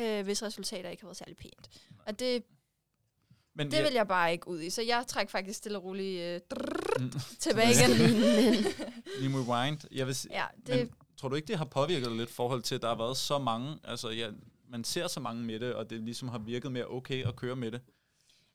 øh, 0.00 0.24
hvis 0.24 0.42
resultater 0.42 0.90
ikke 0.90 1.02
har 1.02 1.08
været 1.08 1.16
særlig 1.16 1.36
pænt. 1.36 1.70
Og 2.06 2.18
det, 2.18 2.42
Men 3.54 3.70
det 3.70 3.84
vil 3.84 3.92
jeg 3.92 4.08
bare 4.08 4.32
ikke 4.32 4.48
ud 4.48 4.60
i. 4.60 4.70
Så 4.70 4.82
jeg 4.82 5.04
trækker 5.08 5.30
faktisk 5.30 5.58
stille 5.58 5.78
og 5.78 5.84
roligt 5.84 6.20
øh, 6.22 6.40
drrrr, 6.50 6.82
Mm. 7.00 7.10
tilbage 7.38 7.68
igen. 7.74 7.96
Lige 9.20 9.36
rewind. 9.38 9.78
Jeg 9.90 10.06
vil, 10.06 10.16
ja, 10.30 10.44
det, 10.66 10.76
Men 10.76 10.90
tror 11.16 11.28
du 11.28 11.34
ikke, 11.34 11.46
det 11.48 11.56
har 11.58 11.64
påvirket 11.64 12.12
lidt 12.12 12.30
forhold 12.30 12.62
til, 12.62 12.74
at 12.74 12.82
der 12.82 12.88
har 12.88 12.96
været 12.96 13.16
så 13.16 13.38
mange, 13.38 13.78
altså 13.84 14.08
ja, 14.10 14.30
man 14.68 14.84
ser 14.84 15.06
så 15.08 15.20
mange 15.20 15.42
med 15.44 15.60
det, 15.60 15.74
og 15.74 15.90
det 15.90 16.00
ligesom 16.00 16.28
har 16.28 16.38
virket 16.38 16.72
mere 16.72 16.86
okay 16.86 17.26
at 17.26 17.36
køre 17.36 17.56
med 17.56 17.70
det? 17.72 17.80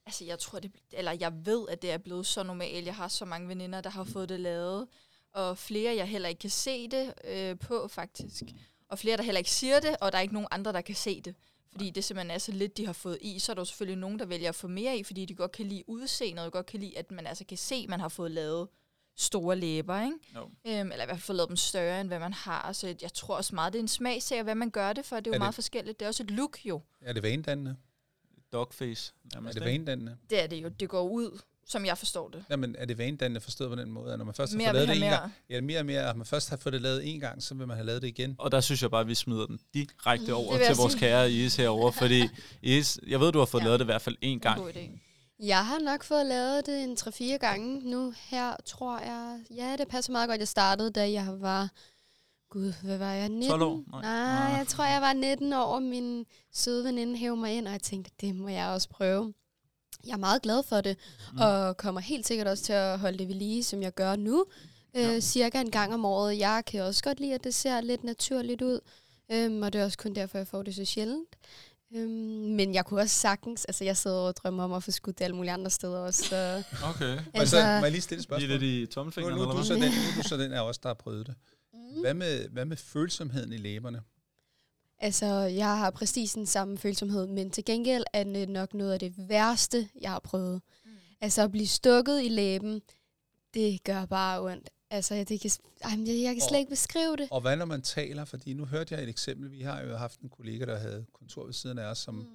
Altså 0.08 0.26
jeg 0.26 0.40
tror 0.40 0.60
det, 0.60 0.72
eller 0.92 1.12
jeg 1.12 1.34
ved, 1.46 1.66
at 1.70 1.82
det 1.82 1.92
er 1.92 1.98
blevet 1.98 2.26
så 2.26 2.44
normalt. 2.44 2.86
Jeg 2.86 2.96
har 2.96 3.08
så 3.08 3.26
mange 3.26 3.48
veninder, 3.48 3.82
der 3.82 3.90
har 3.90 4.04
fået 4.04 4.30
det 4.30 4.40
lavet, 4.40 4.88
og 5.34 5.58
flere, 5.58 5.96
jeg 5.96 6.08
heller 6.08 6.30
ikke 6.30 6.40
kan 6.40 6.50
se 6.50 6.88
det 6.88 7.14
øh, 7.24 7.60
på, 7.60 7.88
faktisk. 7.88 8.44
Og 8.90 9.00
flere, 9.00 9.18
der 9.18 9.24
heller 9.24 9.38
ikke 9.40 9.52
siger 9.52 9.80
det, 9.80 9.96
og 10.02 10.12
der 10.12 10.18
er 10.18 10.22
ikke 10.22 10.34
nogen 10.34 10.48
andre, 10.52 10.74
der 10.74 10.82
kan 10.82 10.96
se 10.96 11.22
det. 11.22 11.36
Fordi 11.72 11.90
det 11.90 12.04
simpelthen 12.04 12.32
er 12.32 12.38
så 12.38 12.52
lidt, 12.52 12.78
de 12.78 12.86
har 12.86 12.94
fået 12.94 13.18
i. 13.22 13.40
Så 13.40 13.52
er 13.52 13.54
der 13.54 13.62
jo 13.62 13.66
selvfølgelig 13.66 13.98
nogen, 14.00 14.20
der 14.20 14.26
vælger 14.26 14.50
at 14.50 14.56
få 14.56 14.68
mere 14.68 14.98
i, 14.98 15.04
fordi 15.04 15.26
de 15.26 15.36
godt 15.36 15.52
kan 15.52 15.66
lide 15.66 15.84
udseendet, 15.90 16.46
og 16.46 16.52
godt 16.52 16.66
kan 16.66 16.80
lide, 16.80 16.98
at 16.98 17.12
man 17.12 17.28
altså 17.28 17.46
kan 17.46 17.58
se, 17.58 17.76
at 17.76 17.90
man 17.90 18.00
har 18.00 18.08
fået 18.10 18.32
lavet 18.32 18.68
store 19.18 19.56
læber, 19.56 20.02
ikke? 20.02 20.18
Jo. 20.36 20.42
Øhm, 20.68 20.92
eller 20.92 21.04
i 21.04 21.06
hvert 21.06 21.10
fald 21.10 21.22
fået 21.22 21.36
lavet 21.36 21.50
dem 21.50 21.58
større, 21.58 22.02
end 22.02 22.08
hvad 22.10 22.20
man 22.20 22.34
har. 22.34 22.72
Så 22.74 22.96
jeg 23.02 23.14
tror 23.14 23.36
også 23.36 23.56
meget, 23.56 23.74
det 23.74 23.80
er 23.80 23.84
en 23.84 23.88
smagsag, 23.88 24.44
hvad 24.44 24.56
man 24.56 24.70
gør 24.70 24.94
det 24.94 25.06
for. 25.06 25.16
Det 25.16 25.28
er 25.28 25.32
jo 25.32 25.32
Er 25.32 25.36
det- 25.36 25.40
meget 25.42 25.56
forskelligt. 25.56 26.00
Det 26.00 26.06
er 26.06 26.10
også 26.10 26.24
et 26.24 26.32
look, 26.32 26.66
jo. 26.66 26.82
Er 27.02 27.14
det 27.14 27.24
vanedannende? 27.24 27.76
Dogface. 28.54 29.14
Er 29.26 29.36
Nærmest, 29.36 29.56
det 29.56 29.66
vanedannende? 29.66 30.18
Det 30.30 30.44
er 30.44 30.48
det 30.48 30.64
jo. 30.64 30.68
Det 30.70 30.90
går 30.90 31.02
ud, 31.10 31.40
som 31.68 31.86
jeg 31.86 31.98
forstår 31.98 32.30
det. 32.30 32.44
Jamen, 32.50 32.76
er 32.80 32.86
det 32.86 32.98
vanedannende 32.98 33.42
forstået 33.42 33.70
på 33.70 33.76
den 33.76 33.92
måde, 33.92 34.12
at 34.14 34.18
når 34.20 34.26
man 34.26 34.34
først 34.36 34.54
har 34.54 34.58
Mere 34.58 34.68
fået 34.68 34.74
lavet 34.76 34.88
det 34.88 34.96
en 35.04 35.10
gang, 35.12 35.34
ja, 35.50 35.62
mere 35.62 35.80
og 35.80 35.86
mere, 35.86 36.10
at 36.10 36.18
man 36.18 36.26
først 36.26 36.50
har 36.50 36.58
fået 36.58 36.74
det 36.74 36.82
lavet 36.82 37.14
en 37.14 37.20
gang, 37.20 37.44
så 37.44 37.56
vil 37.56 37.68
man 37.68 37.78
have 37.78 37.86
lavet 37.86 38.02
det 38.02 38.08
igen. 38.08 38.36
Og 38.40 38.52
der 38.52 38.62
synes 38.62 38.82
jeg 38.82 38.92
bare, 38.92 39.02
at 39.02 39.08
vi 39.08 39.16
smider 39.16 39.46
den 39.46 39.60
direkte 39.74 40.34
over 40.34 40.52
vil 40.52 40.60
jeg 40.60 40.68
til 40.68 40.76
vores 40.78 40.94
sige. 40.94 41.00
kære 41.00 41.32
Is 41.32 41.56
herovre, 41.56 41.94
fordi 41.94 42.24
Is, 42.62 43.00
jeg 43.08 43.20
ved, 43.20 43.32
du 43.32 43.40
har 43.40 43.46
fået 43.46 43.62
Ja. 43.62 43.66
lavet 43.66 43.80
det 43.80 43.86
i 43.86 43.92
hvert 43.92 44.02
fald 44.02 44.16
én 44.16 44.18
En 44.22 44.40
gang. 44.40 44.62
god 44.62 44.74
idé. 44.74 45.00
Jeg 45.40 45.66
har 45.66 45.80
nok 45.80 46.04
fået 46.04 46.26
lavet 46.26 46.66
det 46.66 46.84
en 46.84 46.98
3-4 47.34 47.38
gange 47.38 47.90
nu 47.92 48.14
her, 48.18 48.56
tror 48.66 49.00
jeg. 49.00 49.40
Ja, 49.56 49.76
det 49.78 49.88
passer 49.88 50.12
meget 50.12 50.30
godt. 50.30 50.40
Jeg 50.40 50.48
startede, 50.48 50.92
da 50.92 51.12
jeg 51.12 51.28
var... 51.42 51.70
Gud, 52.50 52.74
hvad 52.84 52.98
var 52.98 53.12
jeg? 53.12 53.30
19? 53.30 53.50
12 53.50 53.62
år? 53.62 53.84
Nej. 53.92 54.02
Nej, 54.02 54.50
Nej. 54.50 54.58
jeg 54.58 54.68
tror, 54.68 54.86
jeg 54.86 55.02
var 55.02 55.14
19 55.14 55.54
år, 55.54 55.64
og 55.64 55.84
min 55.84 56.26
søde 56.54 56.84
veninde 56.84 57.18
hævde 57.18 57.38
mig 57.42 57.54
ind, 57.58 57.66
og 57.68 57.72
jeg 57.74 57.82
tænkte, 57.82 58.12
det 58.22 58.36
må 58.36 58.48
jeg 58.50 58.68
også 58.68 58.90
prøve. 58.90 59.34
Jeg 60.08 60.14
er 60.14 60.18
meget 60.18 60.42
glad 60.42 60.64
for 60.64 60.82
det, 60.82 60.98
Mm. 61.34 61.40
og 61.40 61.78
kommer 61.78 62.02
helt 62.02 62.28
sikkert 62.28 62.48
også 62.48 62.64
til 62.64 62.74
at 62.74 63.00
holde 63.00 63.18
det 63.18 63.28
ved 63.28 63.36
lige, 63.36 63.64
som 63.64 63.82
jeg 63.82 63.94
gør 63.94 64.16
nu. 64.16 64.46
Øh, 64.96 65.02
Ja. 65.04 65.20
cirka 65.20 65.62
en 65.62 65.72
gang 65.72 65.94
om 65.94 66.06
året. 66.06 66.40
Jeg 66.40 66.64
kan 66.68 66.82
også 66.82 67.04
godt 67.04 67.20
lide, 67.20 67.34
at 67.34 67.44
det 67.44 67.56
ser 67.56 67.82
lidt 67.82 68.04
naturligt 68.04 68.62
ud, 68.62 68.80
øhm, 69.32 69.62
og 69.62 69.74
det 69.74 69.82
er 69.82 69.86
også 69.86 69.98
kun 69.98 70.14
derfor, 70.16 70.38
jeg 70.38 70.48
får 70.48 70.64
det 70.64 70.76
så 70.76 70.86
sjældent. 70.86 71.30
Øhm, 71.96 72.10
men 72.56 72.74
jeg 72.76 72.86
kunne 72.86 73.02
også 73.02 73.16
sagtens, 73.16 73.66
altså 73.66 73.84
jeg 73.84 73.98
sidder 73.98 74.18
og 74.18 74.36
drømmer 74.36 74.64
om 74.64 74.74
at 74.74 74.84
få 74.84 74.92
skudt 74.92 75.20
det 75.20 75.26
alle 75.26 75.36
mulige 75.36 75.52
andre 75.52 75.70
steder 75.72 76.00
også. 76.00 76.24
Så, 76.24 76.64
Okay. 76.90 77.18
Altså, 77.34 77.58
altså, 77.58 77.58
må 77.58 77.64
jeg 77.86 77.92
lige 77.92 78.02
stille 78.02 78.20
et 78.20 78.20
Lige 78.20 78.24
spørgsmål? 78.24 78.50
lidt 78.50 78.64
i 78.64 78.80
Nu, 78.80 78.86
tommelfingeren, 78.86 79.36
nu, 79.36 79.42
er 79.42 79.46
eller 79.46 79.52
du 79.52 79.58
hvad? 79.58 79.66
så 79.66 79.74
den, 79.74 79.82
nu 80.06 80.10
er 80.18 80.22
du 80.24 80.28
så 80.30 80.38
den 80.38 80.52
af 80.54 80.62
os, 80.62 80.78
der 80.78 80.90
har 80.90 80.94
prøvet 80.94 81.28
det. 81.28 81.36
Mm. 81.96 82.02
Hvad 82.02 82.14
med, 82.14 82.50
hvad 82.50 82.66
med 82.66 82.78
følsomheden 82.78 83.54
i 83.54 83.58
læberne? 83.58 84.02
Altså, 85.00 85.26
jeg 85.42 85.78
har 85.78 85.92
præcis 85.92 86.34
den 86.34 86.46
samme 86.46 86.78
følsomhed, 86.78 87.28
men 87.28 87.52
til 87.52 87.66
gengæld 87.66 88.04
er 88.14 88.24
det 88.24 88.50
nok 88.50 88.74
noget 88.74 88.94
af 88.94 89.00
det 89.00 89.14
værste, 89.30 89.90
jeg 90.02 90.12
har 90.12 90.20
prøvet. 90.20 90.62
Mm. 90.86 90.92
Altså, 91.22 91.42
at 91.42 91.52
blive 91.52 91.68
stukket 91.68 92.24
i 92.24 92.28
læben, 92.30 92.82
det 93.54 93.84
gør 93.84 94.06
bare 94.06 94.42
ondt. 94.42 94.70
Altså, 94.90 95.24
det 95.30 95.42
kan, 95.42 95.52
ej, 95.84 95.92
jeg, 96.06 96.22
jeg 96.24 96.36
kan 96.36 96.44
slet 96.50 96.60
ikke 96.60 96.70
beskrive 96.70 97.18
det. 97.18 97.28
Og 97.32 97.42
hvad 97.42 97.56
når 97.56 97.66
man 97.66 97.82
taler? 97.82 98.26
Fordi 98.26 98.54
nu 98.54 98.66
hørte 98.66 98.96
jeg 98.96 99.04
et 99.04 99.10
eksempel. 99.10 99.52
Vi 99.52 99.62
har 99.62 99.82
jo 99.82 99.96
haft 99.96 100.20
en 100.20 100.30
kollega, 100.30 100.66
der 100.66 100.78
havde 100.78 101.06
kontor 101.14 101.46
ved 101.46 101.54
siden 101.54 101.78
af 101.78 101.86
os, 101.86 101.98
som 101.98 102.16
Mm. 102.16 102.26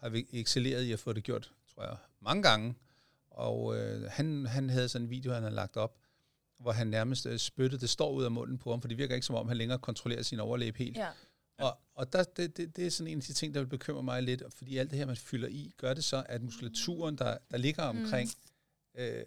har 0.00 0.22
excelleret 0.32 0.82
i 0.82 0.92
at 0.92 0.98
få 0.98 1.12
det 1.12 1.24
gjort, 1.24 1.50
tror 1.74 1.82
jeg, 1.82 1.96
mange 2.20 2.42
gange. 2.42 2.74
Og 3.30 3.76
øh, 3.76 4.10
han, 4.10 4.46
han 4.46 4.70
havde 4.70 4.88
sådan 4.88 5.06
en 5.06 5.10
video, 5.10 5.32
han 5.32 5.42
havde 5.42 5.54
lagt 5.54 5.76
op, 5.76 5.96
hvor 6.58 6.72
han 6.72 6.86
nærmest 6.86 7.26
øh, 7.26 7.38
spyttede, 7.38 7.80
det 7.80 7.90
står 7.90 8.12
ud 8.12 8.24
af 8.24 8.30
munden 8.30 8.58
på 8.58 8.70
ham, 8.70 8.80
for 8.80 8.88
det 8.88 8.98
virker 8.98 9.14
ikke 9.14 9.26
som 9.26 9.36
om, 9.36 9.48
han 9.48 9.56
længere 9.56 9.78
kontrollerer 9.78 10.22
sin 10.22 10.40
overlæb 10.40 10.76
helt. 10.76 10.96
Ja. 10.96 11.08
Og, 11.58 11.78
og 11.94 12.12
der, 12.12 12.22
det, 12.22 12.56
det, 12.56 12.76
det 12.76 12.86
er 12.86 12.90
sådan 12.90 13.12
en 13.12 13.18
af 13.18 13.24
de 13.24 13.32
ting, 13.32 13.54
der 13.54 13.60
vil 13.60 13.66
bekymre 13.66 14.02
mig 14.02 14.22
lidt, 14.22 14.42
fordi 14.56 14.76
alt 14.76 14.90
det 14.90 14.98
her, 14.98 15.06
man 15.06 15.16
fylder 15.16 15.48
i, 15.48 15.72
gør 15.76 15.94
det 15.94 16.04
så, 16.04 16.24
at 16.28 16.42
muskulaturen, 16.42 17.16
der, 17.16 17.38
der 17.50 17.56
ligger 17.56 17.82
omkring 17.82 18.30
øh, 18.98 19.24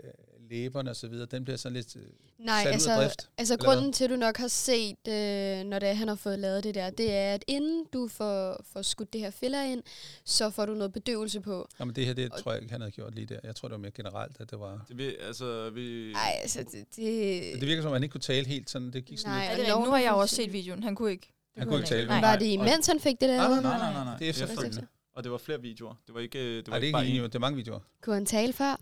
læberne 0.49 0.91
osv., 0.91 1.13
den 1.31 1.43
bliver 1.43 1.57
sådan 1.57 1.73
lidt 1.75 1.95
øh, 1.95 2.01
Nej, 2.39 2.63
sat 2.63 2.67
ud 2.67 2.69
af 2.69 2.73
altså, 2.73 2.95
drift. 2.95 3.29
altså 3.37 3.53
eller 3.53 3.65
grunden 3.65 3.93
til, 3.93 4.03
at 4.03 4.09
du 4.09 4.15
nok 4.15 4.37
har 4.37 4.47
set, 4.47 5.07
øh, 5.07 5.63
når 5.65 5.79
det 5.79 5.89
er, 5.89 5.93
han 5.93 6.07
har 6.07 6.15
fået 6.15 6.39
lavet 6.39 6.63
det 6.63 6.75
der, 6.75 6.89
det 6.89 7.13
er, 7.13 7.33
at 7.33 7.43
inden 7.47 7.85
du 7.93 8.07
får, 8.07 8.63
får 8.73 8.81
skudt 8.81 9.13
det 9.13 9.21
her 9.21 9.29
filler 9.29 9.63
ind, 9.63 9.83
så 10.25 10.49
får 10.49 10.65
du 10.65 10.73
noget 10.73 10.93
bedøvelse 10.93 11.41
på. 11.41 11.69
Nå, 11.79 11.85
men 11.85 11.95
det 11.95 12.05
her, 12.05 12.13
det 12.13 12.31
tror 12.31 12.51
jeg 12.51 12.61
ikke, 12.61 12.71
han 12.71 12.81
havde 12.81 12.91
gjort 12.91 13.15
lige 13.15 13.25
der. 13.27 13.39
Jeg 13.43 13.55
tror, 13.55 13.67
det 13.67 13.73
var 13.73 13.79
mere 13.79 13.91
generelt, 13.91 14.35
at 14.39 14.51
det 14.51 14.59
var... 14.59 14.85
Det 14.87 14.97
vil, 14.97 15.15
altså, 15.27 15.69
vi... 15.69 16.11
Nej, 16.13 16.31
altså, 16.41 16.59
det... 16.59 16.85
det 16.95 17.61
Det 17.61 17.67
virker 17.67 17.81
som, 17.81 17.91
at 17.91 17.95
han 17.95 18.03
ikke 18.03 18.11
kunne 18.11 18.21
tale 18.21 18.47
helt 18.47 18.69
sådan. 18.69 18.93
Det 18.93 19.05
gik 19.05 19.19
sådan 19.19 19.31
Nej, 19.37 19.55
lidt. 19.55 19.67
Er 19.67 19.71
nogen, 19.71 19.85
Nu 19.85 19.91
har 19.91 19.97
der 19.97 20.03
jeg 20.03 20.13
også 20.13 20.35
set 20.35 20.53
videoen. 20.53 20.83
Han 20.83 20.95
kunne 20.95 21.11
ikke. 21.11 21.27
Det 21.55 21.59
Han 21.61 21.67
kunne 21.67 21.77
ikke 21.79 21.89
tale. 21.89 22.07
Nej. 22.07 22.15
var 22.15 22.21
Nej, 22.21 22.35
det 22.37 22.45
imens, 22.45 22.87
han 22.87 22.99
fik 22.99 23.21
det 23.21 23.29
Nej, 23.29 23.37
lavet? 23.37 23.63
nej, 23.63 23.77
Nej, 23.77 23.79
nej, 23.79 23.93
nej, 23.93 24.03
nej. 24.03 24.17
Det 24.17 24.25
er 24.25 24.29
efterfølgende. 24.29 24.87
Og 25.13 25.23
det 25.23 25.31
var 25.31 25.37
flere 25.37 25.61
videoer. 25.61 25.93
Det 26.07 26.15
var 26.15 26.21
ikke, 26.21 26.57
det 26.57 26.67
var 26.67 26.71
Nej, 26.71 26.79
det 26.79 26.83
er 26.83 26.87
ikke 26.87 26.93
bare 26.93 27.05
ikke 27.05 27.17
en. 27.17 27.23
en, 27.23 27.29
det 27.29 27.35
er 27.35 27.39
mange 27.39 27.55
videoer. 27.57 27.79
Kunne 28.01 28.15
han 28.15 28.25
tale 28.25 28.53
før? 28.53 28.79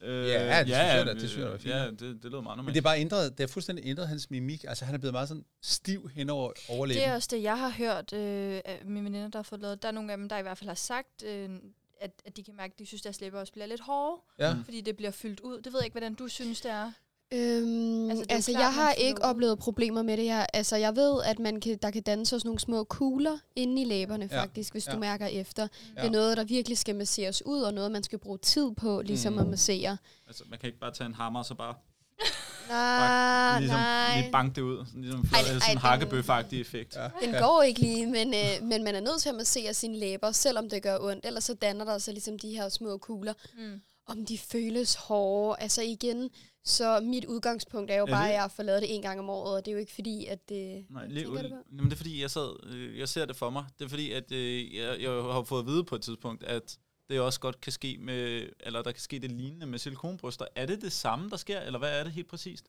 Øh, 0.00 0.28
Ja, 0.28 0.58
det 0.58 0.66
synes 0.66 0.78
jeg 0.78 1.06
da- 1.06 1.12
det 1.14 1.28
synes 1.30 1.36
jeg 1.44 1.46
da 1.52 1.56
fint. 1.56 1.74
Ja, 1.74 1.86
det, 1.90 2.00
det 2.00 2.24
lød 2.24 2.30
meget 2.30 2.42
Men 2.42 2.42
normalt. 2.56 2.74
det 2.74 2.80
er 2.80 2.82
bare 2.82 3.00
ændret, 3.00 3.30
det 3.38 3.40
har 3.40 3.52
fuldstændig 3.52 3.86
ændret 3.86 4.08
hans 4.08 4.30
mimik. 4.30 4.64
Altså, 4.68 4.84
han 4.84 4.94
er 4.94 4.98
blevet 4.98 5.12
meget 5.12 5.28
sådan 5.28 5.44
stiv 5.62 6.08
hen 6.14 6.30
over 6.30 6.52
overlæben. 6.68 7.00
Det 7.02 7.08
er 7.08 7.14
også 7.14 7.28
det, 7.30 7.42
jeg 7.42 7.58
har 7.58 7.68
hørt 7.70 8.12
øh, 8.12 8.60
af 8.64 8.82
mine 8.84 9.04
veninder, 9.04 9.28
der 9.28 9.38
har 9.38 9.42
fået 9.42 9.60
lavet. 9.60 9.82
Der 9.82 9.88
er 9.88 9.92
nogle 9.92 10.12
af 10.12 10.18
dem, 10.18 10.28
der 10.28 10.38
i 10.38 10.42
hvert 10.42 10.58
fald 10.58 10.68
har 10.68 10.74
sagt, 10.74 11.22
øh, 11.24 11.50
at, 12.00 12.10
at 12.24 12.36
de 12.36 12.42
kan 12.42 12.56
mærke, 12.56 12.72
at 12.72 12.78
de 12.78 12.86
synes, 12.86 13.00
at 13.00 13.04
deres 13.04 13.20
læber 13.20 13.40
også 13.40 13.52
bliver 13.52 13.66
lidt 13.66 13.80
hårde, 13.80 14.20
Ja. 14.38 14.54
Mm. 14.54 14.64
fordi 14.64 14.80
det 14.80 14.96
bliver 14.96 15.10
fyldt 15.10 15.40
ud. 15.40 15.56
Det 15.60 15.72
ved 15.72 15.80
jeg 15.80 15.84
ikke, 15.84 15.94
hvordan 15.94 16.14
du 16.14 16.28
synes, 16.28 16.60
det 16.60 16.70
er. 16.70 16.92
Øhm, 17.32 18.10
Altså, 18.10 18.24
altså, 18.28 18.50
klart, 18.50 18.62
jeg 18.62 18.74
har 18.74 18.92
ikke 18.92 19.22
oplevet 19.24 19.58
problemer 19.58 20.02
med 20.02 20.16
det 20.16 20.24
her. 20.24 20.46
Altså, 20.52 20.76
jeg 20.76 20.96
ved, 20.96 21.22
at 21.24 21.38
man 21.38 21.60
kan, 21.60 21.78
der 21.82 21.90
kan 21.90 22.02
danne 22.02 22.26
sådan 22.26 22.42
nogle 22.44 22.60
små 22.60 22.84
kugler 22.84 23.38
inde 23.56 23.82
i 23.82 23.84
læberne, 23.84 24.28
Ja, 24.32 24.40
faktisk, 24.42 24.72
hvis 24.72 24.86
ja. 24.86 24.92
du 24.92 24.98
mærker 24.98 25.26
efter. 25.26 25.62
Ja. 25.96 26.00
Det 26.00 26.06
er 26.06 26.12
noget, 26.12 26.36
der 26.36 26.44
virkelig 26.44 26.78
skal 26.78 26.96
masseres 26.96 27.46
ud, 27.46 27.60
og 27.62 27.74
noget, 27.74 27.90
man 27.92 28.02
skal 28.02 28.18
bruge 28.18 28.38
tid 28.38 28.70
på, 28.74 29.02
ligesom 29.02 29.32
Mm. 29.32 29.38
at 29.38 29.46
massere. 29.46 29.96
Altså, 30.26 30.44
man 30.50 30.58
kan 30.58 30.66
ikke 30.66 30.78
bare 30.78 30.92
tage 30.92 31.06
en 31.06 31.14
hammer 31.14 31.40
og 31.40 31.46
så 31.46 31.54
bare 31.54 31.74
Nej, 32.68 33.58
ligesom, 33.60 33.78
nej. 33.78 34.20
lige 34.20 34.32
banke 34.32 34.54
det 34.54 34.60
ud. 34.62 34.84
Sådan, 34.86 35.00
ligesom 35.02 35.24
Ej, 35.34 35.42
sådan 35.42 35.56
en 35.56 35.60
den- 35.70 35.78
hakkebøf-agtig 35.78 36.60
effekt. 36.60 36.96
Ja. 36.96 37.08
Den 37.22 37.30
ja. 37.34 37.38
går 37.40 37.62
ikke 37.62 37.80
lige, 37.80 38.06
men, 38.06 38.34
øh, 38.34 38.62
men 38.62 38.84
man 38.84 38.94
er 38.94 39.00
nødt 39.00 39.22
til 39.22 39.28
at 39.28 39.34
massere 39.34 39.74
sine 39.74 39.98
læber, 39.98 40.32
selvom 40.32 40.68
det 40.70 40.82
gør 40.82 40.98
ondt. 41.00 41.26
Ellers 41.26 41.44
så 41.44 41.54
danner 41.54 41.84
der 41.84 41.98
sig 41.98 42.14
ligesom 42.14 42.38
de 42.38 42.50
her 42.50 42.68
små 42.68 42.98
kugler. 42.98 43.32
Mm. 43.58 43.80
Om 44.06 44.26
de 44.26 44.38
føles 44.38 44.94
hårde. 44.94 45.56
Altså 45.62 45.82
igen, 45.82 46.30
så 46.66 47.00
mit 47.00 47.24
udgangspunkt 47.24 47.90
er 47.90 47.96
jo 47.96 48.06
bare, 48.06 48.24
det- 48.24 48.32
at 48.34 48.34
jeg 48.40 48.50
får 48.50 48.62
lavet 48.62 48.82
det 48.82 48.94
en 48.94 49.02
gang 49.02 49.20
om 49.20 49.30
året, 49.30 49.56
og 49.56 49.64
det 49.64 49.70
er 49.70 49.72
jo 49.72 49.78
ikke 49.78 49.92
fordi, 49.94 50.26
at 50.26 50.48
det... 50.48 50.84
Nej, 50.90 51.06
lige, 51.06 51.24
du 51.26 51.30
på? 51.32 51.38
jamen, 51.72 51.84
det 51.84 51.92
er 51.92 51.96
fordi, 51.96 52.20
jeg, 52.22 52.30
sad, 52.30 52.66
øh, 52.74 52.98
jeg 52.98 53.08
ser 53.08 53.24
det 53.24 53.36
for 53.36 53.50
mig. 53.50 53.64
Det 53.78 53.84
er 53.84 53.88
fordi, 53.88 54.12
at 54.12 54.32
øh, 54.32 54.74
jeg, 54.74 55.00
jeg 55.00 55.10
har 55.10 55.42
fået 55.42 55.60
at 55.60 55.66
vide 55.66 55.84
på 55.84 55.94
et 55.94 56.02
tidspunkt, 56.02 56.44
at 56.44 56.78
det 57.10 57.20
også 57.20 57.40
godt 57.40 57.60
kan 57.60 57.72
ske 57.72 57.96
med, 58.00 58.48
eller 58.60 58.82
der 58.82 58.92
kan 58.92 59.00
ske 59.00 59.18
det 59.18 59.30
lignende 59.32 59.66
med 59.66 59.78
silikonbryster. 59.78 60.44
Er 60.56 60.66
det 60.66 60.82
det 60.82 60.92
samme, 60.92 61.30
der 61.30 61.36
sker, 61.36 61.60
eller 61.60 61.78
hvad 61.78 62.00
er 62.00 62.04
det 62.04 62.12
helt 62.12 62.28
præcist? 62.28 62.66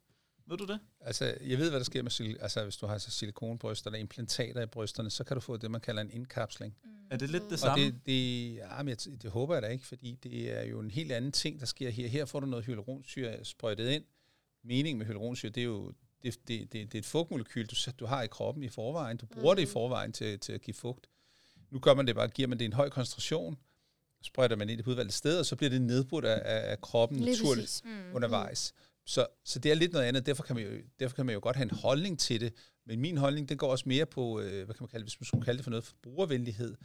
Ved 0.50 0.58
du 0.58 0.66
det? 0.66 0.80
Altså, 1.02 1.38
jeg 1.46 1.58
ved, 1.58 1.70
hvad 1.70 1.80
der 1.80 1.84
sker 1.86 2.04
med 2.04 2.12
sil- 2.18 2.42
altså, 2.42 2.64
hvis 2.64 2.78
du 2.78 2.86
har 2.86 2.98
så 2.98 3.12
silikonbryster 3.12 3.88
eller 3.88 4.00
implantater 4.00 4.62
i 4.62 4.66
brysterne, 4.66 5.10
så 5.10 5.24
kan 5.24 5.36
du 5.38 5.42
få 5.42 5.58
det, 5.58 5.72
man 5.72 5.82
kalder 5.82 6.02
en 6.02 6.12
indkapsling. 6.12 6.76
Er 7.12 7.18
det 7.18 7.30
lidt 7.30 7.44
det 7.44 7.52
Og 7.52 7.60
samme? 7.60 7.86
det, 7.86 7.96
det, 8.06 8.54
ja, 8.56 8.78
men 8.78 8.88
jeg, 8.90 8.98
t- 9.02 9.18
det 9.18 9.32
håber 9.32 9.56
jeg 9.56 9.62
da 9.62 9.68
ikke, 9.68 9.86
fordi 9.86 10.18
det 10.24 10.58
er 10.58 10.64
jo 10.64 10.80
en 10.80 10.92
helt 10.92 11.12
anden 11.12 11.32
ting, 11.32 11.60
der 11.60 11.66
sker 11.66 11.90
her. 11.90 12.08
Her 12.08 12.26
får 12.26 12.40
du 12.40 12.46
noget 12.46 12.66
hyaluronsyre 12.66 13.46
sprøjtet 13.46 13.90
ind. 13.90 14.04
Meningen 14.64 14.98
med 14.98 15.06
hyaluronsyre, 15.06 15.50
det 15.52 15.62
er 15.62 15.66
jo 15.66 15.92
det, 16.24 16.48
det, 16.48 16.74
det, 16.74 16.74
det 16.74 16.96
er 16.96 17.00
et 17.00 17.06
fugtmolekyl, 17.06 17.66
du, 17.66 17.76
du 18.00 18.06
har 18.06 18.24
i 18.24 18.28
kroppen 18.28 18.64
i 18.64 18.70
forvejen. 18.70 19.18
Du 19.18 19.26
bruger 19.26 19.54
mm. 19.54 19.56
det 19.56 19.64
i 19.64 19.72
forvejen 19.72 20.12
til, 20.12 20.40
til 20.40 20.54
at 20.54 20.62
give 20.62 20.74
fugt. 20.74 21.08
Nu 21.72 21.80
gør 21.80 21.94
man 21.94 22.08
det 22.08 22.16
bare, 22.16 22.28
giver 22.28 22.48
man 22.48 22.58
det 22.58 22.64
i 22.64 22.66
en 22.66 22.74
høj 22.74 22.90
koncentration, 22.90 23.58
sprøjter 24.24 24.56
man 24.56 24.70
ind 24.70 24.80
i 24.80 24.82
et 24.82 24.88
udvalgt 24.88 25.14
sted, 25.14 25.40
og 25.40 25.46
så 25.46 25.56
bliver 25.56 25.70
det 25.70 25.82
nedbrudt 25.82 26.26
af, 26.26 26.72
af 26.72 26.82
kroppen 26.82 27.20
Lige 27.20 27.32
naturligt. 27.32 27.82
Mm. 27.86 28.16
undervejs. 28.16 28.74
Så, 29.08 29.28
så 29.46 29.60
det 29.60 29.72
er 29.72 29.76
lidt 29.76 29.94
noget 29.94 30.06
andet, 30.06 30.26
derfor 30.26 30.44
kan, 30.44 30.56
man 30.56 30.66
jo, 30.66 30.72
derfor 31.00 31.16
kan 31.16 31.26
man 31.26 31.34
jo 31.34 31.40
godt 31.44 31.56
have 31.56 31.64
en 31.72 31.78
holdning 31.78 32.20
til 32.20 32.42
det, 32.42 32.54
men 32.86 33.00
min 33.00 33.18
holdning, 33.18 33.50
den 33.50 33.58
går 33.58 33.72
også 33.72 33.84
mere 33.88 34.06
på, 34.06 34.40
øh, 34.40 34.66
hvad 34.66 34.76
kan 34.76 34.84
man 34.84 34.88
kalde 34.88 35.06
det, 35.06 35.12
hvis 35.14 35.20
man 35.20 35.26
skulle 35.26 35.46
kalde 35.46 35.58
det 35.58 35.64
for 35.64 35.70
noget, 35.70 35.84
for 35.84 35.96
brugervenlighed, 36.04 36.76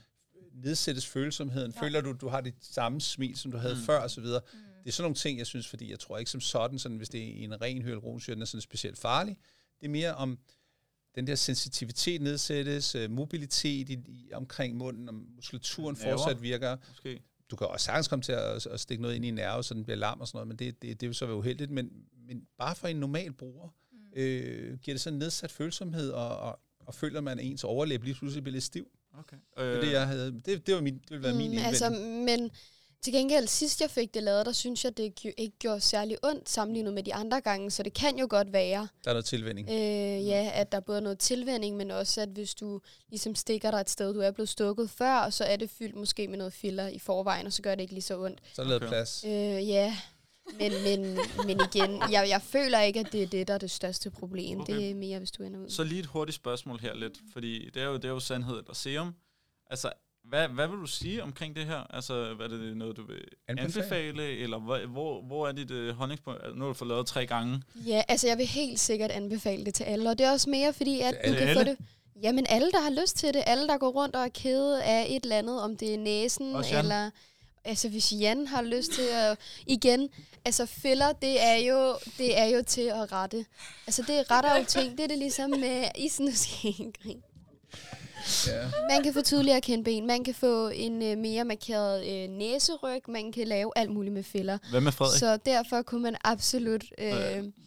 nedsættes 0.55 1.07
følsomheden, 1.07 1.73
ja. 1.77 1.83
føler 1.83 2.01
du, 2.01 2.13
du 2.13 2.29
har 2.29 2.41
det 2.41 2.55
samme 2.61 3.01
smil, 3.01 3.37
som 3.37 3.53
du 3.53 3.59
havde 3.59 3.75
Mm. 3.75 3.81
før, 3.81 3.99
og 4.01 4.11
så 4.11 4.21
videre. 4.21 4.41
Mm. 4.53 4.59
Det 4.85 4.89
er 4.89 4.93
sådan 4.93 5.05
nogle 5.05 5.15
ting, 5.15 5.39
jeg 5.39 5.47
synes, 5.47 5.69
fordi 5.69 5.91
jeg 5.91 5.99
tror 5.99 6.19
ikke 6.19 6.31
som 6.31 6.41
sådan, 6.41 6.79
sådan 6.79 6.97
hvis 6.97 7.09
det 7.09 7.21
er 7.23 7.45
en 7.45 7.61
ren 7.63 7.83
hyaluronsyre, 7.83 8.35
den 8.35 8.43
er 8.43 8.47
sådan 8.47 8.61
specielt 8.61 8.99
farlig. 8.99 9.37
Det 9.81 9.87
er 9.87 9.91
mere 9.91 10.15
om, 10.15 10.39
den 11.15 11.27
der 11.27 11.35
sensitivitet 11.35 12.23
nedsættes, 12.23 12.95
øh, 12.95 13.11
mobilitet 13.11 13.89
i, 13.89 13.93
i, 13.93 14.31
omkring 14.33 14.77
munden, 14.77 15.09
om 15.09 15.27
muskulaturen 15.37 15.97
Nerver. 16.03 16.17
fortsat 16.17 16.43
virker, 16.43 16.77
Måske. 16.89 17.23
du 17.51 17.57
kan 17.57 17.67
også 17.67 17.85
sagtens 17.87 18.09
komme 18.09 18.23
til 18.23 18.33
at, 18.33 18.67
at 18.67 18.81
stikke 18.81 19.03
noget 19.03 19.15
ind 19.17 19.25
i 19.25 19.29
en 19.29 19.35
nerve, 19.35 19.65
så 19.65 19.75
den 19.75 19.85
bliver 19.85 19.97
lam 19.97 20.21
og 20.21 20.29
sådan 20.29 20.37
noget, 20.37 20.49
men 20.49 20.57
det, 20.59 20.83
det, 20.83 21.01
det 21.01 21.09
vil 21.09 21.15
så 21.15 21.27
være 21.27 21.37
uheldigt. 21.37 21.71
Men, 21.71 21.91
men 22.27 22.43
bare 22.59 22.75
for 22.75 22.89
en 22.89 22.97
normal 22.97 23.33
bruger, 23.33 23.69
Mm. 23.93 24.21
øh, 24.21 24.79
giver 24.79 24.95
det 24.95 25.01
sådan 25.01 25.19
nedsat 25.19 25.51
følsomhed, 25.53 26.11
og, 26.11 26.37
og, 26.39 26.59
og 26.87 26.95
føler 26.95 27.21
man, 27.21 27.39
at 27.39 27.45
ens 27.45 27.65
overlæb 27.65 28.03
lige 28.03 28.15
pludselig 28.15 28.43
bliver 28.45 28.53
lidt 28.53 28.65
stiv. 28.65 28.87
Okay. 29.19 29.37
Det, 29.57 29.63
Øh, 29.63 29.77
er 29.77 29.81
det, 29.81 29.93
jeg 29.93 30.07
havde, 30.07 30.41
det, 30.45 30.67
det, 30.67 30.75
var 30.75 30.81
min, 30.81 30.95
det 30.95 31.11
ville 31.11 31.23
være 31.23 31.35
min 31.35 31.51
Mm, 31.51 31.59
altså, 31.59 31.91
men 32.27 32.51
til 33.03 33.13
gengæld, 33.13 33.47
sidst 33.47 33.81
jeg 33.81 33.91
fik 33.91 34.15
det 34.15 34.23
lavet, 34.23 34.47
der 34.47 34.53
synes 34.53 34.85
jeg, 34.85 34.97
det 34.97 35.15
ikke 35.39 35.57
gjorde 35.59 35.81
særlig 35.81 36.17
ondt 36.25 36.49
sammenlignet 36.51 36.93
med 36.95 37.03
de 37.03 37.15
andre 37.15 37.41
gange, 37.41 37.71
så 37.71 37.83
det 37.83 37.95
kan 37.95 38.19
jo 38.19 38.27
godt 38.31 38.53
være, 38.53 38.89
der 39.05 39.11
er 39.11 39.15
noget 39.15 39.25
tilvænding. 39.25 39.69
øh, 39.71 40.27
ja, 40.27 40.51
at 40.55 40.73
der 40.73 40.79
er 40.79 40.83
både 40.83 41.01
noget 41.01 41.19
tilvænding, 41.19 41.77
men 41.77 41.91
også 41.91 42.21
at 42.21 42.29
hvis 42.29 42.55
du 42.55 42.81
ligesom 43.09 43.35
stikker 43.35 43.71
dig 43.71 43.81
et 43.81 43.91
sted, 43.91 44.15
du 44.15 44.21
er 44.21 44.31
blevet 44.31 44.49
stukket 44.49 44.91
før, 44.91 45.15
og 45.17 45.33
så 45.33 45.45
er 45.45 45.57
det 45.57 45.71
fyldt 45.71 45.95
måske 45.97 46.29
med 46.29 46.39
noget 46.39 46.53
filler 46.53 46.89
i 46.89 46.99
forvejen, 46.99 47.47
og 47.47 47.53
så 47.53 47.63
gør 47.63 47.75
det 47.75 47.83
ikke 47.83 47.93
lige 47.95 48.03
så 48.03 48.21
ondt. 48.25 48.41
Så 48.55 48.63
er 48.63 48.65
der 48.65 48.69
lavet 48.71 48.83
okay. 48.83 48.91
plads. 48.91 49.25
Øh, 49.27 49.69
ja, 49.69 49.97
men, 50.61 50.73
men, 50.85 51.19
men 51.47 51.61
igen, 51.75 51.91
jeg, 52.11 52.27
jeg 52.29 52.43
føler 52.43 52.81
ikke, 52.81 53.01
at 53.01 53.13
det 53.13 53.23
er 53.23 53.27
det, 53.27 53.49
der 53.49 53.55
er 53.55 53.59
det 53.59 53.71
største 53.71 54.11
problem. 54.11 54.61
Okay. 54.61 54.75
Det 54.75 54.91
er 54.91 54.95
mere, 54.95 55.19
hvis 55.19 55.31
du 55.31 55.43
ender 55.43 55.61
ud. 55.61 55.69
Så 55.71 55.85
lige 55.85 56.01
et 56.01 56.07
hurtigt 56.07 56.37
spørgsmål 56.37 56.79
her 56.81 56.95
lidt, 56.95 57.19
fordi 57.33 57.71
det 57.75 57.83
er 57.83 57.87
jo, 57.87 57.95
det 57.97 58.05
er 58.05 58.09
jo 58.09 58.21
sandhed 58.21 58.59
eller 58.59 58.75
serum. 58.75 59.15
Altså, 59.71 59.93
hvad, 60.25 60.49
hvad 60.49 60.69
vil 60.69 60.79
du 60.79 60.87
sige 60.87 61.23
omkring 61.23 61.57
det 61.57 61.67
her? 61.67 61.95
Altså, 61.95 62.35
hvad 62.35 62.47
er 62.47 62.51
det 62.57 62.77
noget, 62.77 62.97
du 62.97 63.07
vil 63.07 63.25
Anbefale. 63.49 63.85
anbefale, 63.85 64.39
eller 64.39 64.59
hvor, 64.59 64.87
hvor, 64.87 65.23
hvor 65.23 65.49
er 65.49 65.53
dit 65.53 65.71
øh, 65.71 65.95
holdningspunkt? 65.95 66.41
Altså, 66.43 66.59
nu 66.59 66.65
har 66.65 66.69
du 66.69 66.75
fået 66.75 66.89
lavet 66.89 67.07
tre 67.07 67.27
gange. 67.27 67.63
Ja, 67.87 68.03
altså 68.09 68.27
jeg 68.29 68.39
vil 68.39 68.47
helt 68.47 68.81
sikkert 68.81 69.11
anbefale 69.11 69.65
det 69.65 69.75
til 69.75 69.85
alle, 69.85 70.11
og 70.11 70.19
det 70.19 70.27
er 70.27 70.31
også 70.31 70.51
mere 70.51 70.73
fordi, 70.73 71.01
at 71.01 71.15
Til 71.25 71.33
du 71.33 71.39
alle? 71.39 71.55
kan 71.55 71.57
få 71.57 71.65
det... 71.65 71.77
Jamen 72.23 72.47
alle, 72.49 72.71
der 72.73 72.81
har 72.81 73.03
lyst 73.03 73.17
til 73.17 73.35
det, 73.35 73.43
alle, 73.47 73.69
der 73.69 73.79
går 73.79 73.91
rundt 73.91 74.17
og 74.17 74.23
er 74.25 74.29
kede 74.29 74.83
af 74.85 75.07
et 75.09 75.23
eller 75.23 75.37
andet, 75.39 75.63
om 75.63 75.77
det 75.77 75.95
er 75.95 75.99
næsen, 75.99 76.55
Også 76.55 76.79
eller... 76.79 77.11
Altså 77.65 77.89
hvis 77.89 78.13
Jan 78.13 78.47
har 78.47 78.63
lyst 78.63 78.93
til 78.93 79.09
at... 79.13 79.39
Igen, 79.67 80.09
altså 80.45 80.67
filler, 80.67 81.13
det 81.13 81.43
er 81.43 81.55
jo, 81.55 81.97
det 82.19 82.39
er 82.39 82.45
jo 82.45 82.63
til 82.67 82.81
at 82.81 83.13
rette. 83.13 83.47
Altså 83.87 84.03
det 84.03 84.31
retter 84.31 84.59
jo 84.59 84.65
ting, 84.81 84.99
det 84.99 85.05
er 85.05 85.09
det 85.09 85.19
ligesom 85.19 85.51
med 85.51 85.89
isen 85.99 86.29
og 86.29 86.35
skængring. 86.35 87.23
Ja. 88.47 88.71
Man 88.91 89.03
kan 89.03 89.13
få 89.15 89.23
tydeligere 89.23 89.61
kindben, 89.61 90.07
man 90.07 90.25
kan 90.25 90.35
få 90.35 90.69
en 90.69 91.03
øh, 91.03 91.19
mere 91.19 91.45
markeret 91.45 92.07
øh, 92.09 92.29
næseryg, 92.31 93.01
man 93.09 93.33
kan 93.33 93.47
lave 93.49 93.73
alt 93.77 93.91
muligt 93.91 94.15
med 94.15 94.23
filler. 94.23 94.59
Hvad 94.71 94.81
med 94.81 94.93
Frederik? 94.93 95.19
Så 95.19 95.37
derfor 95.37 95.83
kunne 95.83 96.03
man 96.03 96.17
absolut... 96.25 96.85
Øh, 96.99 97.13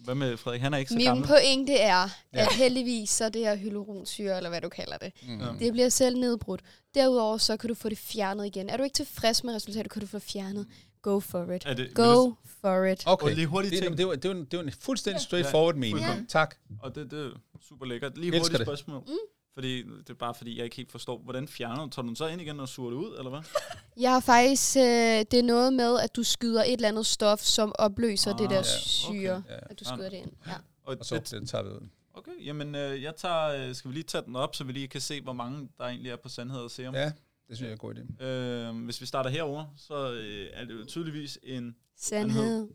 hvad 0.03 0.15
med 0.15 0.37
Frederik? 0.37 0.61
Han 0.61 0.73
er 0.73 0.77
ikke 0.77 0.89
så 0.89 0.95
min 0.95 1.05
gammel. 1.05 1.27
pointe 1.27 1.73
er, 1.73 2.09
Ja. 2.33 2.41
at 2.41 2.53
heldigvis 2.53 3.09
så 3.09 3.29
det 3.29 3.41
her 3.41 3.55
hyaluronsyre, 3.55 4.37
eller 4.37 4.49
hvad 4.49 4.61
du 4.61 4.69
kalder 4.69 4.97
det, 4.97 5.11
Mm. 5.27 5.39
Ja. 5.41 5.45
det 5.59 5.71
bliver 5.73 5.89
selv 5.89 6.17
nedbrudt. 6.17 6.61
Derudover 6.95 7.37
så 7.37 7.57
kan 7.57 7.67
du 7.67 7.73
få 7.73 7.89
det 7.89 7.97
fjernet 7.97 8.45
igen. 8.45 8.69
Er 8.69 8.77
du 8.77 8.83
ikke 8.83 8.93
tilfreds 8.93 9.43
med 9.43 9.55
resultatet, 9.55 9.91
kan 9.91 10.01
du 10.01 10.07
få 10.07 10.17
det 10.17 10.25
fjernet. 10.27 10.67
Go 11.01 11.19
for 11.19 11.51
it. 11.51 11.63
Er 11.65 11.73
det, 11.73 11.93
Go 11.93 12.03
du- 12.13 12.35
for 12.61 12.83
it. 12.83 13.03
Okay, 13.05 13.25
Og 13.25 13.31
lige 13.31 13.47
hurtigt 13.47 13.71
det, 13.71 13.83
ting. 13.83 13.97
det, 13.97 14.07
var, 14.07 14.15
det, 14.15 14.29
var, 14.29 14.35
det 14.51 14.57
var 14.59 14.63
en 14.63 14.71
fuldstændig 14.81 15.21
straightforward 15.21 15.75
mening. 15.75 15.97
fuldkommen. 15.97 16.27
Tak. 16.27 16.55
Og 16.81 16.95
det, 16.95 17.11
det 17.11 17.25
er 17.25 17.29
super 17.69 17.85
lækkert. 17.85 18.17
Lige 18.17 18.27
Elsker 18.27 18.39
hurtigt 18.41 18.59
det. 18.59 18.65
spørgsmål. 18.67 19.01
Mm. 19.07 19.13
Fordi 19.55 19.83
det 19.83 20.09
er 20.09 20.13
bare 20.13 20.33
fordi, 20.33 20.57
jeg 20.57 20.63
ikke 20.65 20.75
helt 20.75 20.91
forstår, 20.91 21.17
hvordan 21.17 21.47
fjerner 21.47 21.83
du? 21.83 21.89
Tager 21.89 22.01
du 22.01 22.07
den 22.07 22.15
så 22.15 22.27
ind 22.27 22.41
igen 22.41 22.59
og 22.59 22.69
suger 22.69 22.89
det 22.89 22.97
ud, 22.97 23.15
eller 23.17 23.29
hvad? 23.29 23.39
Jeg 24.03 24.11
har 24.13 24.19
faktisk, 24.19 24.77
øh, 24.77 24.83
det 24.83 25.33
er 25.33 25.43
noget 25.43 25.73
med, 25.73 25.99
at 25.99 26.15
du 26.15 26.23
skyder 26.23 26.63
et 26.63 26.73
eller 26.73 26.87
andet 26.87 27.05
stof, 27.05 27.39
som 27.39 27.71
opløser 27.79 28.33
Ah, 28.33 28.39
det 28.39 28.49
der 28.49 28.55
ja, 28.55 28.63
syre, 28.63 29.43
Ja. 29.49 29.55
at 29.61 29.79
du 29.79 29.85
skyder 29.85 30.09
det 30.09 30.17
ind. 30.17 30.31
Ja. 30.47 30.51
Og 30.83 30.97
Og 30.99 31.05
så 31.05 31.15
det, 31.15 31.31
det 31.31 31.49
tager 31.49 31.63
vi 31.63 31.69
ud. 31.69 31.87
okay, 32.13 32.31
jamen 32.45 32.75
øh, 32.75 33.03
jeg 33.03 33.15
tager, 33.15 33.67
øh, 33.69 33.75
skal 33.75 33.89
vi 33.89 33.93
lige 33.95 34.03
tage 34.03 34.23
den 34.25 34.35
op, 34.35 34.55
så 34.55 34.63
vi 34.63 34.71
lige 34.71 34.87
kan 34.87 35.01
se, 35.01 35.21
hvor 35.21 35.33
mange 35.33 35.69
der 35.77 35.83
egentlig 35.85 36.11
er 36.11 36.15
på 36.15 36.29
sandhed 36.29 36.59
og 36.59 36.71
serum. 36.71 36.95
Ja, 36.95 37.05
det 37.47 37.57
synes 37.57 37.61
jeg 37.61 37.67
er 37.67 37.71
en 37.71 37.77
god 37.77 37.95
idé. 37.95 38.23
Øh, 38.25 38.85
hvis 38.85 39.01
vi 39.01 39.05
starter 39.05 39.29
herover, 39.29 39.65
så 39.77 40.11
øh, 40.13 40.47
er 40.53 40.65
det 40.65 40.73
jo 40.73 40.85
tydeligvis 40.85 41.39
en... 41.43 41.75
Sandhed. 41.97 42.67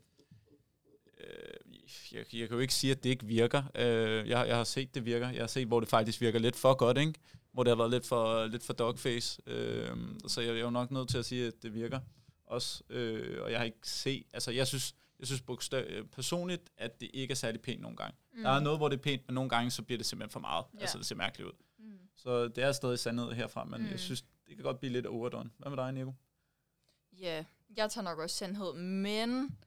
Øh, 1.19 1.70
jeg, 2.11 2.33
jeg 2.33 2.47
kan 2.47 2.55
jo 2.55 2.59
ikke 2.59 2.73
sige, 2.73 2.91
at 2.91 3.03
det 3.03 3.09
ikke 3.09 3.25
virker. 3.25 3.63
Øh, 3.75 4.29
jeg, 4.29 4.47
jeg 4.47 4.55
har 4.55 4.63
set, 4.63 4.95
det 4.95 5.05
virker. 5.05 5.29
Jeg 5.29 5.41
har 5.41 5.47
set, 5.47 5.67
hvor 5.67 5.79
det 5.79 5.89
faktisk 5.89 6.21
virker 6.21 6.39
lidt 6.39 6.55
for 6.55 6.73
godt, 6.73 6.97
ikke? 6.97 7.13
Hvor 7.51 7.63
det 7.63 7.71
har 7.71 7.75
været 7.75 7.91
lidt 7.91 8.05
for, 8.05 8.45
lidt 8.45 8.63
for 8.63 8.73
dogface. 8.73 9.41
Øh, 9.47 9.97
så 10.27 10.41
jeg, 10.41 10.49
jeg 10.49 10.57
er 10.57 10.63
jo 10.63 10.69
nok 10.69 10.91
nødt 10.91 11.09
til 11.09 11.17
at 11.17 11.25
sige, 11.25 11.47
at 11.47 11.63
det 11.63 11.73
virker 11.73 11.99
også. 12.45 12.83
Øh, 12.89 13.43
og 13.43 13.51
jeg 13.51 13.59
har 13.59 13.65
ikke 13.65 13.77
set... 13.83 14.23
Altså, 14.33 14.51
jeg 14.51 14.67
synes, 14.67 14.95
jeg 15.19 15.27
synes 15.27 15.41
bogstav, 15.41 15.83
øh, 15.87 16.05
personligt, 16.05 16.69
at 16.77 17.01
det 17.01 17.09
ikke 17.13 17.31
er 17.31 17.35
særlig 17.35 17.61
pænt 17.61 17.81
nogle 17.81 17.97
gange. 17.97 18.15
Mm. 18.33 18.43
Der 18.43 18.49
er 18.49 18.59
noget, 18.59 18.79
hvor 18.79 18.89
det 18.89 18.97
er 18.97 19.01
pænt, 19.01 19.21
men 19.27 19.35
nogle 19.35 19.49
gange, 19.49 19.71
så 19.71 19.83
bliver 19.83 19.97
det 19.97 20.05
simpelthen 20.05 20.31
for 20.31 20.39
meget. 20.39 20.65
Ja. 20.73 20.79
Altså, 20.79 20.97
det 20.97 21.05
ser 21.05 21.15
mærkeligt 21.15 21.47
ud. 21.47 21.53
Mm. 21.79 21.99
Så 22.15 22.47
det 22.47 22.63
er 22.63 22.71
stadig 22.71 22.99
sandhed 22.99 23.31
herfra, 23.31 23.63
men 23.63 23.81
mm. 23.81 23.89
Jeg 23.89 23.99
synes, 23.99 24.21
det 24.47 24.55
kan 24.55 24.63
godt 24.63 24.79
blive 24.79 24.93
lidt 24.93 25.05
overdone. 25.05 25.49
Hvad 25.57 25.69
med 25.69 25.77
dig, 25.77 25.91
Nico? 25.93 26.13
Ja, 27.19 27.43
jeg 27.77 27.91
tager 27.91 28.03
nok 28.03 28.19
også 28.19 28.35
sandhed, 28.35 28.73
men 28.73 29.57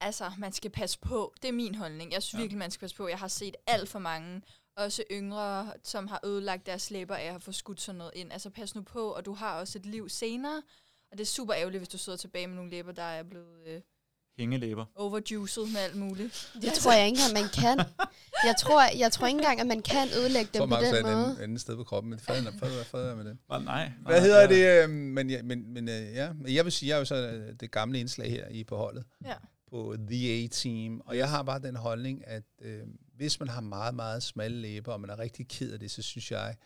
altså, 0.00 0.30
man 0.38 0.52
skal 0.52 0.70
passe 0.70 0.98
på. 0.98 1.34
Det 1.42 1.48
er 1.48 1.52
min 1.52 1.74
holdning. 1.74 2.12
Jeg 2.12 2.22
synes 2.22 2.38
Ja. 2.38 2.42
virkelig, 2.42 2.58
man 2.58 2.70
skal 2.70 2.80
passe 2.80 2.96
på. 2.96 3.08
Jeg 3.08 3.18
har 3.18 3.28
set 3.28 3.56
alt 3.66 3.88
for 3.88 3.98
mange, 3.98 4.42
også 4.76 5.02
yngre, 5.12 5.72
som 5.84 6.06
har 6.08 6.20
ødelagt 6.24 6.66
deres 6.66 6.90
læber 6.90 7.14
af 7.16 7.34
at 7.34 7.42
få 7.42 7.52
skudt 7.52 7.80
sådan 7.80 7.98
noget 7.98 8.12
ind. 8.14 8.32
Altså, 8.32 8.50
pas 8.50 8.74
nu 8.74 8.82
på, 8.82 9.10
og 9.12 9.24
du 9.24 9.32
har 9.34 9.58
også 9.60 9.78
et 9.78 9.86
liv 9.86 10.08
senere. 10.08 10.62
Og 11.12 11.18
det 11.18 11.20
er 11.20 11.26
super 11.26 11.54
ærgerligt, 11.54 11.80
hvis 11.80 11.88
du 11.88 11.98
sidder 11.98 12.18
tilbage 12.18 12.46
med 12.46 12.56
nogle 12.56 12.70
læber, 12.70 12.92
der 12.92 13.02
er 13.02 13.22
blevet 13.22 13.66
øh, 13.66 13.80
hængelæber. 14.38 14.84
Overjuicet 14.94 15.72
med 15.72 15.80
alt 15.80 15.96
muligt. 15.96 16.52
Det 16.62 16.72
tror 16.72 16.92
jeg 16.92 17.06
ikke 17.06 17.18
engang, 17.20 17.42
man 17.42 17.50
kan. 17.62 17.78
Jeg 18.44 18.54
tror, 18.60 18.82
jeg 18.98 19.12
tror 19.12 19.26
ikke 19.26 19.38
engang, 19.38 19.60
at 19.60 19.66
man 19.66 19.82
kan 19.82 20.08
ødelægge 20.18 20.50
Jeg 20.54 20.58
tror, 20.60 20.66
dem 20.66 20.68
på 20.70 20.74
Markus 20.74 20.88
er 20.88 20.96
den 20.96 21.06
et 21.06 21.12
måde. 21.12 21.24
andet, 21.24 21.38
andet 21.42 21.60
sted 21.60 21.76
på 21.76 21.84
kroppen, 21.84 22.10
men 22.10 22.18
fred, 22.18 22.42
fred, 22.58 22.84
fred 22.84 23.14
med 23.14 23.24
det. 23.24 23.38
Ah, 23.50 23.64
nej. 23.64 23.92
Hvad 24.02 24.12
nej, 24.14 24.20
hedder 24.20 24.40
jeg- 24.40 24.48
det? 24.48 24.84
øh, 24.84 24.90
Men, 24.90 25.30
ja, 25.30 25.42
men, 25.42 25.72
men 25.74 25.88
øh, 25.88 26.14
ja, 26.14 26.32
Men 26.32 26.54
jeg 26.54 26.64
vil 26.64 26.72
sige, 26.72 26.88
jeg 26.88 26.94
er 26.94 26.98
jo 26.98 27.04
så 27.04 27.14
øh, 27.14 27.54
det 27.60 27.70
gamle 27.70 28.00
indslag 28.00 28.30
her 28.30 28.48
i 28.48 28.64
på 28.64 28.76
holdet. 28.76 29.04
Ja. 29.24 29.34
På 29.70 29.96
The 30.10 30.44
A-Team. 30.44 31.00
Og 31.00 31.16
jeg 31.16 31.30
har 31.30 31.42
bare 31.42 31.58
den 31.62 31.76
holdning, 31.76 32.26
at 32.26 32.42
øh, 32.62 32.82
hvis 33.14 33.40
man 33.40 33.48
har 33.48 33.60
meget, 33.60 33.94
meget 33.94 34.22
smalle 34.22 34.56
læber, 34.60 34.92
og 34.92 35.00
man 35.00 35.10
er 35.10 35.18
rigtig 35.18 35.48
ked 35.48 35.72
af 35.72 35.78
det, 35.80 35.90
så 35.90 36.02
synes 36.02 36.30
jeg, 36.30 36.56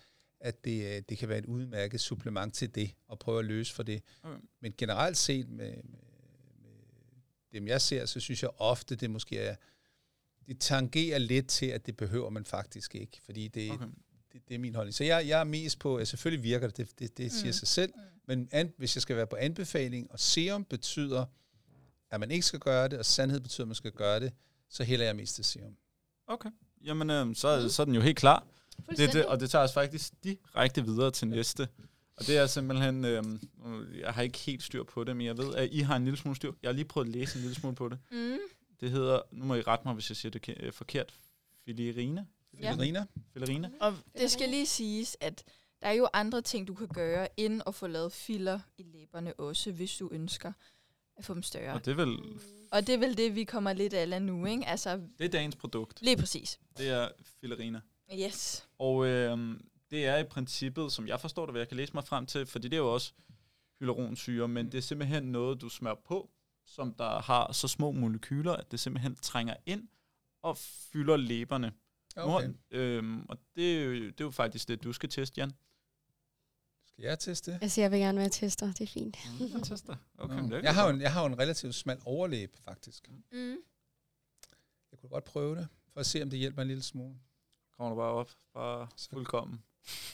at 0.41 0.65
det, 0.65 0.97
øh, 0.97 1.03
det 1.09 1.19
kan 1.19 1.29
være 1.29 1.38
et 1.38 1.47
udmærket 1.47 2.01
supplement 2.01 2.55
til 2.55 2.75
det, 2.75 2.91
og 3.09 3.19
prøve 3.19 3.38
at 3.38 3.45
løse 3.45 3.75
for 3.75 3.83
det. 3.83 4.03
Okay. 4.23 4.38
Men 4.61 4.75
generelt 4.79 5.17
set 5.17 5.49
med, 5.49 5.71
med, 5.71 5.83
med 6.62 6.71
dem, 7.53 7.67
jeg 7.69 7.81
ser, 7.81 8.07
så 8.07 8.21
synes 8.21 8.43
jeg 8.43 8.51
ofte, 8.59 8.95
det 8.97 9.11
måske 9.11 9.38
er, 9.38 9.57
det 10.47 10.61
tangerer 10.61 11.19
lidt 11.19 11.49
til, 11.49 11.67
at 11.67 11.87
det 11.87 11.97
behøver 11.97 12.31
man 12.31 12.45
faktisk 12.45 12.95
ikke, 12.95 13.21
fordi 13.25 13.49
det, 13.49 13.71
Okay. 13.71 13.87
det, 14.33 14.49
det 14.49 14.55
er 14.55 14.59
min 14.59 14.75
holdning. 14.75 14.95
Så 14.95 15.05
jeg, 15.05 15.29
jeg 15.29 15.41
er 15.41 15.45
mest 15.45 15.79
på, 15.79 15.97
at 15.97 16.09
selvfølgelig 16.09 16.43
virker 16.45 16.69
det, 16.69 16.79
det, 16.79 16.99
det, 16.99 17.19
det 17.19 17.33
siger 17.33 17.49
Mm. 17.49 17.53
sig 17.53 17.69
selv, 17.69 17.93
men 18.27 18.49
an, 18.53 18.73
hvis 18.77 18.97
jeg 18.97 19.03
skal 19.03 19.17
være 19.17 19.27
på 19.27 19.37
anbefaling, 19.37 20.11
og 20.11 20.21
serum 20.21 20.65
betyder, 20.65 21.27
at 22.12 22.20
man 22.20 22.31
ikke 22.31 22.46
skal 22.46 22.61
gøre 22.61 22.88
det, 22.88 22.98
og 22.98 23.05
sandhed 23.05 23.40
betyder, 23.40 23.64
at 23.64 23.68
man 23.68 23.75
skal 23.75 23.92
gøre 23.92 24.20
det, 24.20 24.33
så 24.68 24.85
hælder 24.85 25.05
jeg 25.05 25.16
mest 25.16 25.35
til 25.35 25.44
serum. 25.44 25.77
Okay. 26.27 26.51
Jamen, 26.85 27.11
øh, 27.11 27.37
så, 27.37 27.68
så 27.68 27.83
er 27.83 27.85
den 27.85 27.94
jo 27.94 28.01
helt 28.01 28.18
klar. 28.18 28.46
Det, 28.96 29.12
det, 29.12 29.27
og 29.27 29.40
det 29.40 29.51
tager 29.51 29.64
os 29.64 29.72
faktisk 29.72 30.12
direkte 30.25 30.85
videre 30.85 31.11
til 31.11 31.29
næste. 31.29 31.68
Og 32.16 32.27
det 32.27 32.37
er 32.37 32.46
simpelthen, 32.46 33.05
øh, 33.05 33.22
jeg 34.01 34.12
har 34.14 34.22
ikke 34.22 34.38
helt 34.38 34.62
styr 34.62 34.83
på 34.83 35.05
det, 35.05 35.16
men 35.16 35.27
jeg 35.27 35.38
ved, 35.38 35.55
at 35.55 35.68
I 35.72 35.81
har 35.81 35.96
en 35.96 36.05
lille 36.05 36.18
smule 36.18 36.37
styr. 36.37 36.53
Jeg 36.62 36.68
har 36.68 36.72
lige 36.72 36.85
prøvet 36.85 37.07
at 37.07 37.12
læse 37.12 37.37
en 37.37 37.42
lille 37.42 37.55
smule 37.55 37.77
på 37.77 37.88
det. 37.88 37.98
Mm. 38.11 38.38
Det 38.81 38.90
hedder, 38.90 39.20
nu 39.33 39.44
må 39.44 39.55
I 39.55 39.61
rette 39.61 39.85
mig, 39.85 39.94
hvis 39.94 40.11
jeg 40.11 40.16
siger 40.16 40.31
det 40.31 40.57
øh, 40.61 40.72
forkert, 40.72 41.14
filerine. 41.64 42.27
Ja. 42.61 42.77
Irina? 42.77 43.07
Filerine. 43.33 43.72
Og 43.81 43.94
det 44.18 44.31
skal 44.31 44.48
lige 44.48 44.66
siges, 44.66 45.16
at 45.20 45.44
der 45.83 45.88
er 45.88 45.92
jo 45.92 46.09
andre 46.12 46.42
ting, 46.42 46.68
du 46.68 46.75
kan 46.75 46.88
gøre, 46.88 47.29
end 47.40 47.62
at 47.66 47.75
få 47.75 47.87
lavet 47.87 48.12
filler 48.12 48.61
i 48.79 48.83
læberne 48.83 49.35
også, 49.35 49.72
hvis 49.72 49.96
du 49.96 50.09
ønsker 50.12 50.53
at 51.23 51.27
få 51.27 51.35
dem 51.35 51.43
større. 51.43 51.75
Og 51.75 51.85
det 51.85 51.91
er 51.91 51.95
vel, 51.95 52.19
Og 52.71 52.87
det 52.87 52.95
er 52.95 52.99
vel 52.99 53.17
det, 53.17 53.35
vi 53.35 53.45
kommer 53.45 53.73
lidt 53.73 53.95
af 53.95 54.23
nu, 54.23 54.47
ikke? 54.47 54.67
Altså, 54.67 55.01
det 55.19 55.25
er 55.25 55.29
dagens 55.29 55.57
produkt. 55.57 56.03
lige 56.03 56.17
præcis. 56.17 56.61
Det 56.79 56.89
er 56.89 57.09
filerine. 57.41 57.83
Yes. 58.21 58.69
Og 58.79 59.07
øh, 59.07 59.59
det 59.91 60.07
er 60.07 60.17
i 60.17 60.25
princippet, 60.25 60.93
som 60.93 61.09
jeg 61.09 61.21
forstår 61.21 61.47
det, 61.47 61.53
hvad 61.53 61.61
jeg 61.61 61.69
kan 61.69 61.77
læse 61.77 61.93
mig 61.95 62.05
frem 62.05 62.27
til, 62.27 62.47
fordi 62.47 62.69
det 62.69 62.77
er 62.77 62.81
jo 62.81 62.95
også 62.95 63.13
hyaluronsyre, 63.79 64.49
men 64.49 64.67
det 64.67 64.79
er 64.79 64.83
simpelthen 64.83 65.23
noget, 65.23 65.61
du 65.61 65.69
smører 65.69 65.95
på, 66.05 66.31
som 66.67 66.95
der 66.95 67.21
har 67.23 67.53
så 67.53 67.69
små 67.69 67.93
molekyler, 67.93 68.53
at 68.53 68.73
det 68.73 68.81
simpelthen 68.81 69.17
trænger 69.17 69.55
ind 69.67 69.89
og 70.43 70.57
fylder 70.93 71.17
læberne. 71.17 71.73
Okay. 72.17 72.49
Nu, 72.49 72.55
øhm, 72.71 73.27
og 73.29 73.39
det 73.57 73.79
er, 73.79 73.85
jo, 73.85 73.93
det 73.93 74.21
er 74.21 74.25
jo 74.25 74.31
faktisk 74.31 74.69
det, 74.69 74.85
du 74.85 74.93
skal 74.93 75.09
teste, 75.09 75.41
Jan. 75.41 75.53
Skal 76.92 77.05
jeg 77.05 77.18
teste 77.18 77.50
det? 77.52 77.59
Altså, 77.62 77.81
jeg 77.81 77.90
vil 77.90 77.98
gerne 78.00 78.18
være 78.18 78.28
tester. 78.28 78.66
Det 78.66 78.81
er 78.81 78.87
fint. 78.87 79.16
Mm, 79.40 79.62
tester. 79.62 79.96
Okay, 80.18 80.35
men 80.35 80.50
det 80.50 80.62
jeg, 80.62 80.74
har 80.74 80.88
en, 80.88 81.00
jeg 81.00 81.12
har 81.12 81.24
en 81.26 81.38
relativt 81.38 81.74
smal 81.74 81.98
overlæb, 82.05 82.57
faktisk. 82.64 83.09
Mm. 83.33 83.57
Jeg 84.92 84.98
kunne 84.98 85.09
godt 85.11 85.24
prøve 85.24 85.57
det, 85.57 85.68
for 85.92 86.00
at 86.00 86.07
se, 86.07 86.22
om 86.22 86.31
det 86.31 86.38
hjælper 86.38 86.62
en 86.62 86.68
lille 86.68 86.83
smule. 86.83 87.14
Kommer 87.76 87.90
du 87.90 87.96
bare 88.00 88.11
op, 88.12 88.31
bare 88.55 88.88
fuldkommen. 89.11 89.62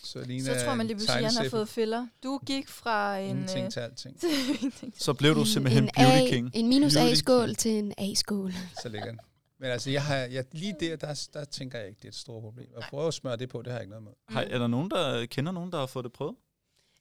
Så, 0.02 0.24
Lina 0.24 0.58
Så 0.58 0.64
tror 0.64 0.74
man 0.74 0.86
lige 0.86 0.94
en 0.94 0.98
pludselig, 0.98 1.24
at 1.26 1.34
han 1.34 1.42
har 1.44 1.50
fået 1.50 1.68
filler. 1.68 2.06
Du 2.22 2.40
gik 2.46 2.68
fra 2.68 2.90
fra 2.90 3.18
en... 3.18 3.30
Ingenting 3.30 3.64
øh, 3.64 3.70
til 3.70 3.80
alting. 3.80 4.20
Så 5.06 5.14
blev 5.14 5.34
du 5.34 5.40
En- 5.40 5.46
simpelthen 5.46 5.84
en 5.84 5.90
beauty 5.96 6.16
A- 6.26 6.28
king. 6.30 6.50
En 6.54 6.68
minus 6.68 6.96
A-skål 6.96 7.54
til 7.54 7.70
en 7.78 7.92
A-skål. 7.98 8.52
Så 8.82 8.88
ligger 8.88 9.06
den. 9.06 9.20
Men 9.58 9.70
altså, 9.70 9.90
jeg 9.90 10.04
har, 10.04 10.16
jeg, 10.16 10.44
lige 10.52 10.76
der, 10.80 10.96
der, 10.96 11.28
der 11.32 11.44
tænker 11.44 11.78
jeg 11.78 11.88
ikke, 11.88 11.98
det 11.98 12.04
er 12.04 12.08
et 12.08 12.14
stort 12.14 12.42
problem. 12.42 12.68
At 12.76 12.84
prøve 12.90 13.06
at 13.08 13.14
smøre 13.14 13.36
det 13.36 13.48
på, 13.48 13.58
det 13.62 13.66
har 13.66 13.78
jeg 13.78 13.82
ikke 13.82 13.90
noget 13.90 14.02
med. 14.04 14.12
Har, 14.28 14.40
er 14.42 14.58
der 14.58 14.66
nogen, 14.66 14.90
der 14.90 15.26
kender 15.26 15.52
nogen, 15.52 15.72
der 15.72 15.78
har 15.78 15.86
fået 15.86 16.04
det 16.04 16.12
prøvet? 16.12 16.36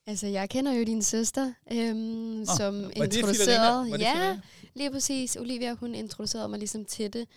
Altså, 0.08 0.28
jeg 0.28 0.50
kender 0.50 0.72
jo 0.74 0.84
din 0.84 1.02
søster, 1.02 1.54
øhm, 1.72 2.46
som 2.58 2.76
Var 2.76 2.88
det 2.88 2.94
Filarina? 2.94 3.04
introducerede... 3.18 3.92
Var 3.92 3.98
det 3.98 4.04
Ja, 4.04 4.14
Filarina? 4.14 4.42
lige 4.74 4.92
præcis. 4.92 5.36
Olivia, 5.36 5.74
hun 5.74 5.96
introducerede 5.96 6.48
mig 6.50 6.60
ligesom 6.60 6.86
til 6.86 7.14
det. 7.14 7.28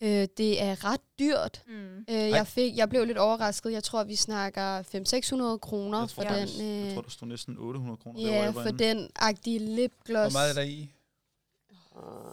Øh, 0.00 0.28
det 0.38 0.62
er 0.62 0.84
ret 0.84 1.00
dyrt. 1.18 1.62
Mm. 1.66 1.72
Øh, 1.98 2.14
jeg, 2.14 2.46
fik, 2.46 2.76
jeg 2.76 2.88
blev 2.88 3.04
lidt 3.04 3.18
overrasket. 3.18 3.72
Jeg 3.72 3.84
tror, 3.84 4.04
vi 4.04 4.16
snakker 4.16 4.82
500-600 4.82 5.58
kroner 5.58 5.98
Jeg 6.00 6.10
for 6.10 6.22
den. 6.22 6.48
Jeg 6.58 6.86
Øh, 6.88 6.94
tror, 6.94 7.02
der 7.02 7.10
stod 7.10 7.28
næsten 7.28 7.56
800 7.58 7.96
kroner. 7.96 8.20
ja, 8.20 8.42
jeg 8.42 8.52
for 8.54 8.62
den 8.70 9.10
agtige 9.16 9.58
lipgloss. 9.58 10.32
Hvor 10.32 10.40
meget 10.40 10.50
er 10.50 10.54
der 10.54 10.62
i? 10.62 10.88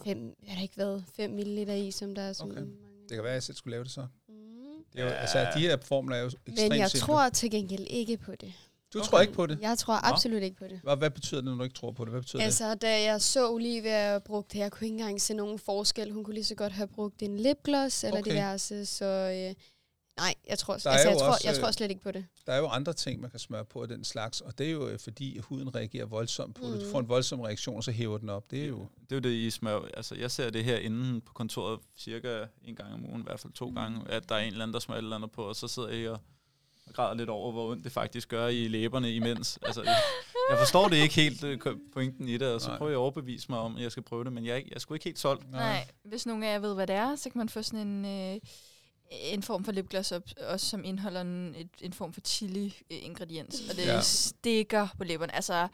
Fem, 0.04 0.34
jeg 0.46 0.54
har 0.54 0.62
ikke 0.62 0.76
været 0.78 1.04
5 1.16 1.30
ml 1.30 1.68
i, 1.70 1.90
som 1.90 2.14
der 2.14 2.22
er 2.22 2.32
sådan 2.32 2.52
Okay. 2.52 2.60
mange. 2.60 2.74
Det 3.08 3.16
kan 3.16 3.22
være, 3.24 3.32
at 3.32 3.34
jeg 3.34 3.42
selv 3.42 3.56
skulle 3.56 3.72
lave 3.72 3.84
det 3.84 3.92
så. 3.92 4.00
Mm. 4.28 4.34
Det 4.92 5.00
er 5.00 5.04
jo, 5.04 5.08
Ja. 5.08 5.14
altså, 5.14 5.46
de 5.54 5.60
her 5.60 5.76
formler 5.82 6.16
er 6.16 6.20
jo 6.20 6.26
ekstremt 6.26 6.68
Men 6.70 6.78
jeg 6.78 6.90
simple. 6.90 7.06
tror 7.06 7.28
til 7.28 7.50
gengæld 7.50 7.86
ikke 7.90 8.16
på 8.16 8.32
det. 8.40 8.52
Du 8.94 9.00
tror 9.04 9.20
ikke 9.20 9.32
på 9.32 9.46
det? 9.46 9.58
Jeg 9.60 9.78
tror 9.78 9.94
absolut 10.12 10.42
ikke 10.42 10.56
på 10.56 10.64
det. 10.68 10.80
Hvad, 10.82 10.96
hvad 10.96 11.10
betyder 11.10 11.40
det, 11.40 11.50
når 11.50 11.54
du 11.56 11.62
ikke 11.62 11.74
tror 11.74 11.90
på 11.92 12.04
det? 12.04 12.10
Hvad 12.12 12.20
betyder 12.20 12.38
det? 12.38 12.44
Altså, 12.44 12.74
da 12.74 13.02
jeg 13.02 13.20
så 13.22 13.50
Olivia 13.50 14.18
brugte 14.18 14.52
det, 14.52 14.58
jeg 14.58 14.72
kunne 14.72 14.86
ikke 14.86 14.94
engang 14.98 15.20
se 15.20 15.34
nogen 15.34 15.58
forskel. 15.58 16.12
Hun 16.12 16.24
kunne 16.24 16.34
lige 16.34 16.44
så 16.44 16.54
godt 16.54 16.72
have 16.72 16.86
brugt 16.88 17.22
en 17.22 17.36
lipgloss 17.36 18.04
eller 18.04 18.18
Okay. 18.20 18.30
diverse, 18.30 18.86
så 18.86 19.04
øh, 19.04 19.54
nej, 20.18 20.34
jeg 20.48 20.58
tror, 20.58 20.76
Der 20.76 20.90
altså, 20.90 21.08
jeg, 21.08 21.18
tror, 21.18 21.26
også, 21.28 21.40
jeg 21.48 21.54
øh, 21.54 21.60
tror 21.60 21.70
slet 21.70 21.90
ikke 21.90 22.02
på 22.02 22.10
det. 22.12 22.24
Der 22.46 22.52
er 22.52 22.58
jo 22.58 22.66
andre 22.68 22.92
ting, 22.92 23.20
man 23.20 23.30
kan 23.30 23.38
smøre 23.40 23.64
på 23.64 23.82
af 23.82 23.88
den 23.88 24.04
slags, 24.04 24.40
og 24.40 24.58
det 24.58 24.66
er 24.66 24.70
jo 24.70 24.88
øh, 24.88 24.98
fordi, 24.98 25.38
at 25.38 25.44
huden 25.44 25.74
reagerer 25.74 26.06
voldsomt 26.06 26.56
på 26.56 26.64
mm. 26.66 26.70
det. 26.72 26.80
Du 26.80 26.84
Mm. 26.86 26.90
får 26.92 27.00
en 27.00 27.08
voldsom 27.08 27.40
reaktion, 27.40 27.76
og 27.76 27.84
så 27.84 27.90
hæver 27.92 28.18
den 28.18 28.28
op. 28.28 28.50
Det 28.50 28.62
er 28.64 28.66
jo... 28.68 28.78
Det 29.00 29.12
er 29.12 29.16
jo 29.16 29.20
det, 29.20 29.30
I 29.32 29.50
smør. 29.50 29.80
Altså, 29.96 30.14
jeg 30.14 30.30
ser 30.30 30.50
det 30.50 30.64
her 30.64 30.76
inde 30.76 31.20
på 31.20 31.32
kontoret 31.32 31.80
cirka 31.98 32.44
en 32.64 32.74
gang 32.76 32.94
om 32.94 33.04
ugen, 33.04 33.20
i 33.20 33.24
hvert 33.24 33.40
fald 33.40 33.52
to 33.52 33.70
gange, 33.74 34.00
at 34.08 34.28
der 34.28 34.34
er 34.34 34.38
en 34.40 34.46
eller 34.52 34.62
anden, 34.62 34.72
der 34.74 34.80
smører 34.80 34.98
et 34.98 35.02
eller 35.02 35.16
andet 35.16 35.30
på, 35.32 35.42
og 35.42 35.56
så 35.56 35.68
sidder 35.68 36.10
og 36.10 36.14
og 36.14 36.20
græder 36.92 37.14
lidt 37.14 37.28
over, 37.30 37.52
hvor 37.52 37.70
ondt 37.70 37.84
det 37.84 37.92
faktisk 37.92 38.28
gør 38.28 38.46
i 38.48 38.68
læberne 38.68 39.12
imens. 39.12 39.58
Altså, 39.62 39.82
jeg 40.50 40.58
forstår 40.58 40.88
det 40.88 40.96
ikke 40.96 41.14
helt, 41.14 41.44
øh, 41.44 41.58
pointen 41.92 42.28
i 42.28 42.36
det, 42.36 42.54
og 42.54 42.60
så 42.60 42.68
Nej. 42.68 42.78
prøver 42.78 42.90
jeg 42.90 42.96
at 42.96 43.00
overbevise 43.00 43.46
mig 43.48 43.58
om, 43.58 43.76
at 43.76 43.82
jeg 43.82 43.92
skal 43.92 44.02
prøve 44.02 44.24
det, 44.24 44.32
men 44.32 44.44
jeg 44.44 44.52
er, 44.52 44.56
ikke, 44.56 44.68
jeg 44.70 44.76
er 44.76 44.80
sgu 44.80 44.94
ikke 44.94 45.04
helt 45.04 45.18
solgt. 45.18 45.50
Nej, 45.50 45.88
hvis 46.04 46.26
nogen 46.26 46.42
af 46.42 46.52
jer 46.52 46.58
ved, 46.58 46.74
hvad 46.74 46.86
det 46.86 46.96
er, 46.96 47.16
så 47.16 47.30
kan 47.30 47.38
man 47.38 47.48
få 47.48 47.62
sådan 47.62 47.86
en, 47.86 48.04
øh, 48.04 48.40
en 49.10 49.42
form 49.42 49.64
for 49.64 49.72
lipgloss 49.72 50.12
op, 50.12 50.22
også 50.40 50.66
som 50.66 50.84
indeholder 50.84 51.20
en, 51.20 51.54
et, 51.58 51.68
en 51.80 51.92
form 51.92 52.12
for 52.12 52.20
chili-ingrediens. 52.20 53.62
Og 53.70 53.76
det 53.76 53.86
Ja. 53.86 53.94
ja. 53.94 54.00
stikker 54.00 54.88
på 54.98 55.04
læberne. 55.04 55.34
Altså, 55.34 55.68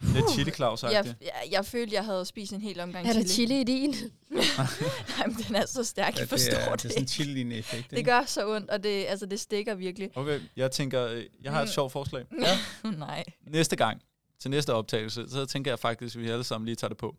Lidt 0.00 0.30
chili 0.30 0.50
claus 0.50 0.82
jeg, 0.82 1.14
jeg, 1.20 1.32
jeg 1.50 1.64
følte, 1.66 1.94
jeg 1.94 2.04
havde 2.04 2.24
spist 2.24 2.52
en 2.52 2.60
hel 2.60 2.80
omgang 2.80 3.08
Er 3.08 3.12
der 3.12 3.24
chili. 3.24 3.28
chili 3.48 3.60
i 3.60 3.64
din? 3.64 3.94
Jamen, 5.18 5.36
den 5.48 5.54
er 5.56 5.66
så 5.66 5.84
stærk, 5.84 6.14
Ja, 6.14 6.18
jeg 6.20 6.20
det, 6.20 6.28
forstår 6.28 6.56
er, 6.56 6.70
det. 6.70 6.82
det 6.82 6.88
er 6.88 6.92
sådan 6.92 7.02
en 7.04 7.08
chili 7.08 7.58
effekt. 7.58 7.90
det 7.90 8.04
gør 8.04 8.24
så 8.26 8.48
ondt, 8.56 8.70
og 8.70 8.82
det, 8.82 9.04
altså, 9.08 9.26
det 9.26 9.40
stikker 9.40 9.74
virkelig. 9.74 10.10
Okay, 10.16 10.40
jeg 10.56 10.70
tænker, 10.70 11.06
øh, 11.06 11.24
jeg 11.42 11.52
har 11.52 11.60
et 11.62 11.68
Mm. 11.68 11.72
sjovt 11.72 11.92
forslag. 11.92 12.24
Nej. 12.98 13.24
Næste 13.46 13.76
gang, 13.76 14.02
til 14.40 14.50
næste 14.50 14.74
optagelse, 14.74 15.24
så 15.30 15.46
tænker 15.46 15.70
jeg 15.70 15.78
faktisk, 15.78 16.16
at 16.16 16.22
vi 16.22 16.30
alle 16.30 16.44
sammen 16.44 16.66
lige 16.66 16.76
tager 16.76 16.88
det 16.88 16.98
på. 16.98 17.16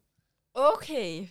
Okay. 0.56 1.28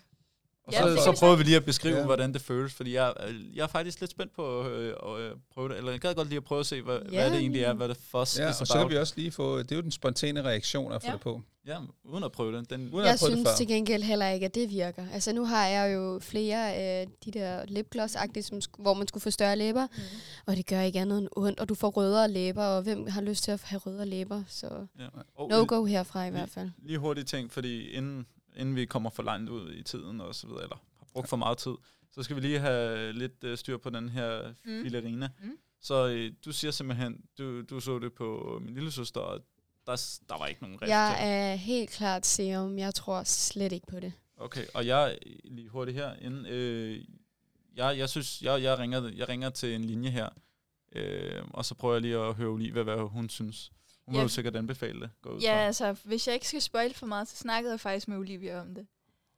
Og 0.66 0.72
Ja, 0.72 0.78
så, 0.80 0.88
det 0.88 0.98
så 1.00 1.16
prøver 1.20 1.36
vi 1.36 1.42
lige 1.42 1.56
at 1.56 1.64
beskrive, 1.64 1.96
Ja. 1.98 2.04
hvordan 2.04 2.32
det 2.32 2.40
føles, 2.42 2.72
fordi 2.74 2.94
jeg, 2.94 3.12
øh, 3.28 3.56
jeg 3.56 3.62
er 3.62 3.66
faktisk 3.66 4.00
lidt 4.00 4.10
spændt 4.10 4.32
på 4.36 4.68
øh, 4.68 4.94
at 5.06 5.20
øh, 5.20 5.30
prøve 5.54 5.68
det, 5.68 5.76
eller 5.76 5.90
jeg 5.90 6.00
gad 6.00 6.14
godt 6.14 6.28
lige 6.28 6.36
at 6.36 6.44
prøve 6.44 6.60
at 6.60 6.66
se, 6.66 6.82
hvad, 6.82 6.98
ja. 7.12 7.20
hvad 7.20 7.30
det 7.30 7.38
egentlig 7.38 7.62
er, 7.62 7.72
hvad 7.72 7.88
det 7.88 7.96
fuss 7.96 8.38
Ja, 8.38 8.48
og 8.48 8.54
så 8.66 8.74
kan 8.78 8.90
vi 8.90 8.96
også 8.96 9.12
lige 9.16 9.30
få... 9.30 9.58
Det 9.58 9.72
er 9.72 9.76
jo 9.76 9.82
den 9.82 9.90
spontane 9.90 10.42
reaktion 10.42 10.92
at 10.92 11.02
få 11.02 11.06
Ja. 11.08 11.12
det 11.12 11.20
på. 11.20 11.40
Ja, 11.66 11.76
uden 12.04 12.24
at 12.24 12.32
prøve 12.32 12.56
det. 12.58 12.70
Den, 12.70 12.80
Uden 12.92 13.06
at 13.06 13.10
Jeg 13.10 13.18
prøvet 13.18 13.30
det 13.30 13.38
synes 13.38 13.48
før. 13.48 13.56
til 13.56 13.66
gengæld 13.66 14.02
heller 14.02 14.28
ikke, 14.28 14.46
at 14.46 14.54
det 14.54 14.70
virker. 14.70 15.06
Altså 15.12 15.32
nu 15.32 15.44
har 15.44 15.66
jeg 15.66 15.94
jo 15.94 16.18
flere 16.22 16.72
af 16.74 17.08
de 17.24 17.30
der 17.30 17.64
lipgloss-agtige, 17.66 18.42
som 18.42 18.60
hvor 18.78 18.94
man 18.94 19.08
skulle 19.08 19.22
få 19.22 19.30
større 19.30 19.56
læber, 19.56 19.86
Mm. 19.96 20.02
og 20.46 20.56
det 20.56 20.66
gør 20.66 20.80
ikke 20.80 21.00
andet 21.00 21.18
end 21.18 21.28
ondt, 21.36 21.60
og 21.60 21.68
du 21.68 21.74
får 21.74 21.90
rødere 21.90 22.28
læber, 22.30 22.64
og 22.64 22.82
hvem 22.82 23.06
har 23.06 23.20
lyst 23.20 23.44
til 23.44 23.50
at 23.50 23.62
have 23.64 23.78
rødere 23.86 24.06
læber? 24.06 24.42
Så 24.48 24.86
ja. 24.98 25.06
Og 25.34 25.48
no 25.48 25.64
go 25.68 25.84
herfra 25.84 26.24
i 26.26 26.30
hvert 26.30 26.48
fald. 26.50 26.70
Lige 26.82 26.98
hurtigt 26.98 27.28
ting, 27.28 27.52
fordi 27.52 27.88
inden, 27.90 28.26
inden 28.56 28.76
vi 28.76 28.84
kommer 28.86 29.10
for 29.10 29.22
langt 29.22 29.50
ud 29.50 29.72
i 29.74 29.82
tiden, 29.82 30.20
og 30.20 30.34
så 30.34 30.46
videre, 30.46 30.62
eller 30.62 30.76
har 30.98 31.06
brugt 31.12 31.28
for 31.28 31.36
meget 31.36 31.58
tid, 31.58 31.72
så 32.10 32.22
skal 32.22 32.36
vi 32.36 32.40
lige 32.40 32.58
have 32.58 33.12
lidt 33.12 33.44
øh, 33.44 33.58
styr 33.58 33.76
på 33.76 33.90
den 33.90 34.08
her 34.08 34.48
Mm. 34.64 34.82
filerina. 34.82 35.28
Mm. 35.42 35.56
Så 35.80 36.06
øh, 36.08 36.32
du 36.44 36.52
siger 36.52 36.70
simpelthen, 36.70 37.20
du, 37.38 37.62
du 37.62 37.80
så 37.80 37.98
det 37.98 38.12
på 38.12 38.58
min 38.64 38.74
lille 38.74 38.90
søster, 38.92 39.20
og 39.20 39.40
der, 39.86 40.18
der 40.28 40.38
var 40.38 40.46
ikke 40.46 40.62
nogen 40.62 40.76
resultat. 40.82 40.88
Jeg 40.96 41.50
er 41.50 41.54
helt 41.54 41.90
klart 41.90 42.26
serum. 42.26 42.78
Jeg 42.78 42.94
tror 42.94 43.22
slet 43.22 43.72
ikke 43.72 43.86
på 43.86 44.00
det. 44.00 44.12
Okay, 44.36 44.64
og 44.74 44.86
jeg 44.86 45.18
lige 45.44 45.68
hurtigt 45.68 45.96
her 45.96 46.14
inden, 46.16 46.46
øh, 46.46 47.04
jeg, 47.76 47.98
jeg 47.98 48.08
synes, 48.08 48.42
jeg, 48.42 48.62
jeg, 48.62 48.78
ringer, 48.78 49.10
jeg 49.16 49.28
ringer 49.28 49.50
til 49.50 49.74
en 49.74 49.84
linje 49.84 50.10
her, 50.10 50.28
øh, 50.92 51.42
og 51.50 51.64
så 51.64 51.74
prøver 51.74 51.94
jeg 51.94 52.02
lige 52.02 52.16
at 52.18 52.34
høre 52.34 52.48
Olivia, 52.48 52.82
hvad 52.82 53.08
hun 53.08 53.28
synes. 53.28 53.72
Hun 54.06 54.14
ja. 54.14 54.20
Vil 54.20 54.24
jo 54.24 54.28
sikkert 54.28 54.56
anbefale 54.56 55.00
det. 55.00 55.10
Gå 55.22 55.30
ud 55.30 55.40
Ja, 55.40 55.52
fra. 55.54 55.58
altså, 55.66 55.96
hvis 56.04 56.26
jeg 56.26 56.34
ikke 56.34 56.48
skal 56.48 56.62
spoil 56.62 56.94
for 56.94 57.06
meget, 57.06 57.28
så 57.28 57.36
snakkede 57.36 57.72
jeg 57.72 57.80
faktisk 57.80 58.08
med 58.08 58.16
Olivia 58.16 58.60
om 58.60 58.74
det. 58.74 58.86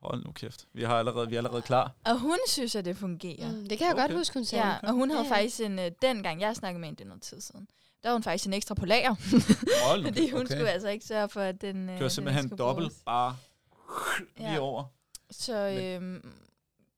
Hold 0.02 0.24
nu 0.24 0.32
kæft. 0.32 0.66
Vi, 0.72 0.82
har 0.82 0.98
allerede, 0.98 1.28
vi 1.28 1.34
er 1.34 1.38
allerede 1.38 1.62
klar. 1.62 1.92
Og 2.04 2.18
hun 2.18 2.38
synes, 2.48 2.76
at 2.76 2.84
det 2.84 2.96
fungerer. 2.96 3.52
Mm, 3.52 3.66
det 3.68 3.78
kan 3.78 3.86
jeg 3.86 3.94
Okay. 3.94 4.02
godt 4.08 4.12
huske, 4.18 4.34
hun 4.34 4.44
sagde. 4.44 4.66
Ja, 4.66 4.76
og 4.82 4.92
hun 4.92 5.10
havde 5.10 5.24
Ja, 5.24 5.30
faktisk 5.30 5.60
en, 5.60 5.78
øh, 5.78 5.90
dengang 6.02 6.40
jeg 6.40 6.56
snakkede 6.56 6.80
med 6.80 6.88
hende, 6.88 6.98
det 6.98 7.04
er 7.04 7.08
noget 7.08 7.22
tid 7.22 7.40
siden, 7.40 7.68
der 8.02 8.08
var 8.08 8.14
hun 8.14 8.22
faktisk 8.22 8.46
en 8.46 8.52
ekstra 8.52 8.74
på 8.74 8.86
lager. 8.86 9.14
Hold 9.88 10.00
nu 10.02 10.06
Fordi 10.08 10.30
hun 10.30 10.40
Okay. 10.40 10.54
skulle 10.54 10.70
altså 10.70 10.88
ikke 10.88 11.04
sørge 11.04 11.28
for, 11.28 11.40
at 11.40 11.60
den... 11.60 11.76
øh, 11.82 11.86
Kører 11.88 11.98
den 11.98 12.10
simpelthen 12.10 12.48
skulle 12.48 12.58
dobbelt, 12.58 12.86
bruges. 12.88 13.02
bare 13.04 13.36
lige 14.36 14.52
Ja. 14.52 14.58
over. 14.60 14.84
Så 15.30 15.54
øhm, 15.56 16.34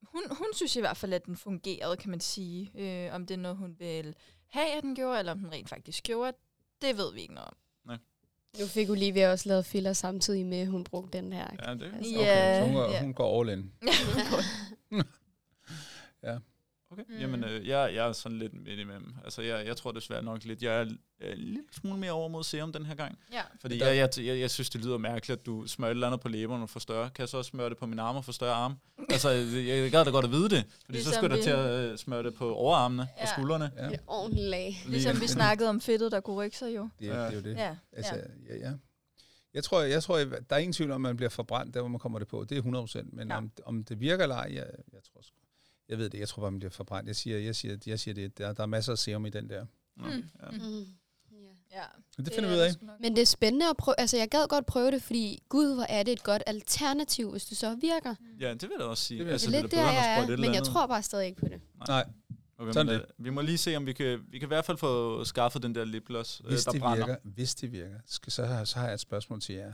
hun, 0.03 0.23
hun 0.31 0.47
synes 0.55 0.77
i 0.77 0.81
hvert 0.81 0.97
fald, 0.97 1.13
at 1.13 1.27
den 1.27 1.37
fungerede, 1.37 1.97
kan 1.97 2.11
man 2.11 2.21
sige. 2.21 2.71
Øh, 2.75 3.15
om 3.15 3.27
det 3.27 3.35
er 3.35 3.39
noget, 3.39 3.57
hun 3.57 3.77
vil 3.79 4.15
have, 4.51 4.77
at 4.77 4.83
den 4.83 4.95
gjorde, 4.95 5.19
eller 5.19 5.33
om 5.33 5.39
den 5.39 5.53
rent 5.53 5.69
faktisk 5.69 6.05
gjorde, 6.05 6.33
det 6.83 6.97
ved 6.97 7.15
vi 7.15 7.21
ikke 7.21 7.35
noget 7.35 7.49
om. 7.49 7.57
Nu 8.61 8.67
fik 8.67 8.91
Olivia 8.91 9.31
også 9.31 9.49
lavet 9.49 9.67
filler 9.67 9.93
samtidig 9.93 10.47
med, 10.47 10.59
at 10.61 10.67
hun 10.67 10.85
brugte 10.85 11.19
den 11.19 11.33
her. 11.33 11.47
Ja, 11.67 11.75
det 11.75 11.95
Altså, 11.97 12.13
Ja. 12.13 12.61
Okay, 12.61 12.61
så 12.61 12.67
hun, 12.67 12.75
går, 12.75 12.91
ja. 12.93 13.03
hun 13.03 13.15
går 13.15 13.41
all 13.41 13.51
in. 13.51 13.73
Okay, 17.01 17.13
Mm. 17.15 17.21
jamen 17.21 17.45
øh, 17.45 17.69
jeg, 17.69 17.95
jeg 17.95 18.09
er 18.09 18.13
sådan 18.13 18.39
lidt 18.39 18.55
midt 18.55 18.79
imellem. 18.81 19.15
Altså 19.25 19.43
jeg, 19.43 19.67
jeg 19.67 19.77
tror 19.77 19.93
desværre 19.93 20.23
nok 20.23 20.45
lidt, 20.45 20.63
jeg 20.63 20.81
er 20.81 20.87
øh, 21.21 21.33
en 21.33 21.39
lille 21.39 21.63
smule 21.73 21.99
mere 21.99 22.13
over 22.13 22.29
mod 22.29 22.45
serum 22.45 22.73
den 22.73 22.87
her 22.87 22.95
gang. 22.95 23.19
ja. 23.33 23.41
Fordi 23.61 23.79
Der- 23.79 23.87
jeg, 23.93 24.09
jeg, 24.17 24.25
jeg, 24.27 24.39
jeg 24.41 24.51
synes, 24.51 24.71
det 24.71 24.85
lyder 24.85 24.99
mærkeligt, 24.99 25.41
at 25.41 25.47
du 25.47 25.67
smører 25.67 25.91
et 25.91 25.95
eller 25.95 26.07
andet 26.07 26.21
på 26.21 26.29
læberne 26.29 26.63
og 26.63 26.71
får 26.71 26.81
større. 26.81 27.11
Kan 27.11 27.23
jeg 27.23 27.29
så 27.29 27.37
også 27.39 27.49
smøre 27.49 27.69
det 27.71 27.77
på 27.77 27.87
mine 27.87 28.03
arme 28.03 28.19
og 28.19 28.25
få 28.25 28.33
større 28.33 28.55
arme? 28.55 28.77
altså, 29.11 29.31
jeg, 29.31 29.67
jeg 29.69 29.91
gad 29.91 30.05
da 30.05 30.11
godt 30.11 30.25
at 30.25 30.31
vide 30.31 30.49
det. 30.49 30.65
Fordi 30.85 30.93
Ligesom 30.93 31.13
så 31.13 31.17
skulle 31.17 31.37
vi- 31.37 31.43
til 31.43 31.51
at 31.51 31.91
øh, 31.91 31.99
smøre 31.99 32.23
det 32.23 32.35
på 32.35 32.55
overarmene 32.55 33.03
ja. 33.03 33.09
Ja. 33.17 33.23
og 33.23 33.29
skuldrene. 33.29 33.71
Ja, 33.77 33.87
Et 33.89 34.01
ordentligt 34.07 34.47
lag. 34.49 34.83
Ligesom 34.87 35.21
vi 35.21 35.27
snakkede 35.27 35.69
om 35.69 35.81
fedtet, 35.81 36.13
der 36.13 36.21
kunne 36.21 36.37
rykke 36.37 36.57
sig 36.59 36.77
jo. 36.77 36.89
det, 36.99 37.09
er- 37.09 37.25
det 37.25 37.33
er 37.33 37.37
jo 37.37 37.41
det. 37.43 37.57
Ja, 37.57 37.77
Altså, 37.93 38.15
ja. 38.15 38.55
ja. 38.57 38.69
ja, 38.69 38.73
Jeg 39.55 39.65
tror, 39.65 39.83
jeg 39.83 40.03
tror, 40.03 40.17
der 40.19 40.35
er 40.51 40.57
ingen 40.57 40.73
tvivl 40.73 40.91
om, 40.91 41.05
at 41.07 41.09
man 41.09 41.17
bliver 41.17 41.31
forbrændt, 41.31 41.75
der 41.75 41.81
hvor 41.81 41.89
man 41.89 41.99
kommer 41.99 42.19
det 42.19 42.29
på. 42.29 42.45
Det 42.49 42.59
er 42.59 42.63
100% 42.63 43.09
Men 43.17 43.29
Ja. 43.29 43.37
om, 43.37 43.51
om 43.65 43.85
det 43.85 44.01
virker 44.01 44.23
eller 44.23 44.37
ej, 44.37 44.49
jeg, 44.55 44.67
jeg 44.93 45.01
tror 45.13 45.21
sgu. 45.23 45.37
Jeg 45.89 45.99
ved 45.99 46.11
det, 46.11 46.19
jeg 46.19 46.29
tror 46.29 46.41
bare, 46.43 46.51
man 46.51 46.59
bliver 46.59 46.71
forbrændt. 46.71 47.07
Jeg 47.09 47.17
siger, 47.17 47.39
jeg 47.39 47.57
siger, 47.57 47.77
jeg 47.87 48.01
siger 48.01 48.15
det, 48.15 48.39
der, 48.39 48.53
der 48.53 48.63
er 48.63 48.67
masser 48.67 48.93
af 48.93 48.99
serum 48.99 49.27
i 49.27 49.31
den 49.31 49.51
der. 49.51 49.67
Mm. 49.97 50.05
ja. 50.05 50.51
Mm. 50.51 50.87
Ja. 51.33 51.79
ja. 51.79 51.83
Men 52.17 52.27
det 52.27 52.35
finder 52.35 52.49
er 52.51 52.55
vi 52.55 52.59
ud 52.59 52.63
af. 52.91 52.97
Men 53.01 53.17
det 53.17 53.23
er 53.23 53.27
spændende 53.27 53.71
at 53.71 53.77
prøve. 53.77 54.01
Altså, 54.01 54.17
jeg 54.17 54.29
gad 54.29 54.49
godt 54.49 54.67
prøve 54.67 54.91
det, 54.91 55.03
fordi 55.03 55.43
gud, 55.49 55.75
hvor 55.75 55.87
er 55.89 56.03
det 56.03 56.13
et 56.13 56.23
godt 56.23 56.43
alternativ, 56.47 57.31
hvis 57.31 57.45
det 57.45 57.57
så 57.57 57.75
virker. 57.81 58.15
ja, 58.41 58.51
det 58.55 58.63
vil 58.63 58.71
jeg 58.79 58.87
også 58.87 59.05
sige. 59.05 59.25
Det 59.25 59.31
altså, 59.31 59.51
det 59.51 59.57
er 59.59 59.63
lidt 59.63 59.75
er 59.75 59.79
der, 59.83 59.93
jeg 59.93 60.19
er. 60.23 60.27
Men 60.27 60.41
jeg 60.45 60.49
andet. 60.57 60.65
tror 60.65 60.87
bare 60.87 61.03
stadig 61.03 61.27
ikke 61.27 61.41
på 61.41 61.49
det. 61.49 61.61
Nej, 61.89 62.05
Okay, 62.59 62.73
Sådan 62.73 62.89
det. 62.89 62.95
øh, 63.19 63.25
vi 63.25 63.31
må 63.31 63.41
lige 63.41 63.59
se, 63.59 63.77
om 63.77 63.87
vi 63.87 63.93
kan, 63.93 64.25
vi 64.29 64.39
kan 64.39 64.47
i 64.47 64.49
hvert 64.49 64.65
fald 64.65 64.79
få 64.79 65.25
skaffet 65.25 65.63
den 65.63 65.75
der 65.75 65.85
lipgloss, 65.85 66.41
øh, 66.45 66.51
hvis 66.51 66.65
der 66.65 66.73
det 66.73 66.81
brænder. 66.81 67.07
virker, 67.07 67.21
hvis 67.25 67.55
det 67.55 67.73
virker, 67.73 67.99
skal, 68.07 68.33
så, 68.33 68.47
har, 68.47 68.65
så 68.65 68.79
har 68.79 68.87
jeg 68.87 68.95
et 68.95 69.01
spørgsmål 69.01 69.41
til 69.41 69.55
jer. 69.55 69.73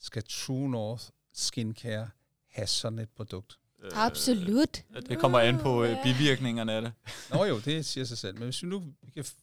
Skal 0.00 0.22
True 0.28 0.70
North 0.70 1.04
Skincare 1.32 2.10
have 2.48 2.66
sådan 2.66 2.98
et 2.98 3.08
produkt? 3.10 3.58
Øh, 3.84 3.90
Absolut. 3.94 4.82
Det 5.08 5.18
kommer 5.18 5.38
an 5.38 5.58
på 5.58 5.84
øh, 5.84 5.96
bivirkningerne 6.04 6.72
af 6.72 6.82
det. 6.82 6.92
Nå 7.32 7.44
jo, 7.44 7.58
det 7.60 7.86
siger 7.86 8.04
sig 8.04 8.18
selv. 8.18 8.34
Men 8.34 8.42
hvis, 8.44 8.62
vi 8.62 8.68
nu, 8.68 8.82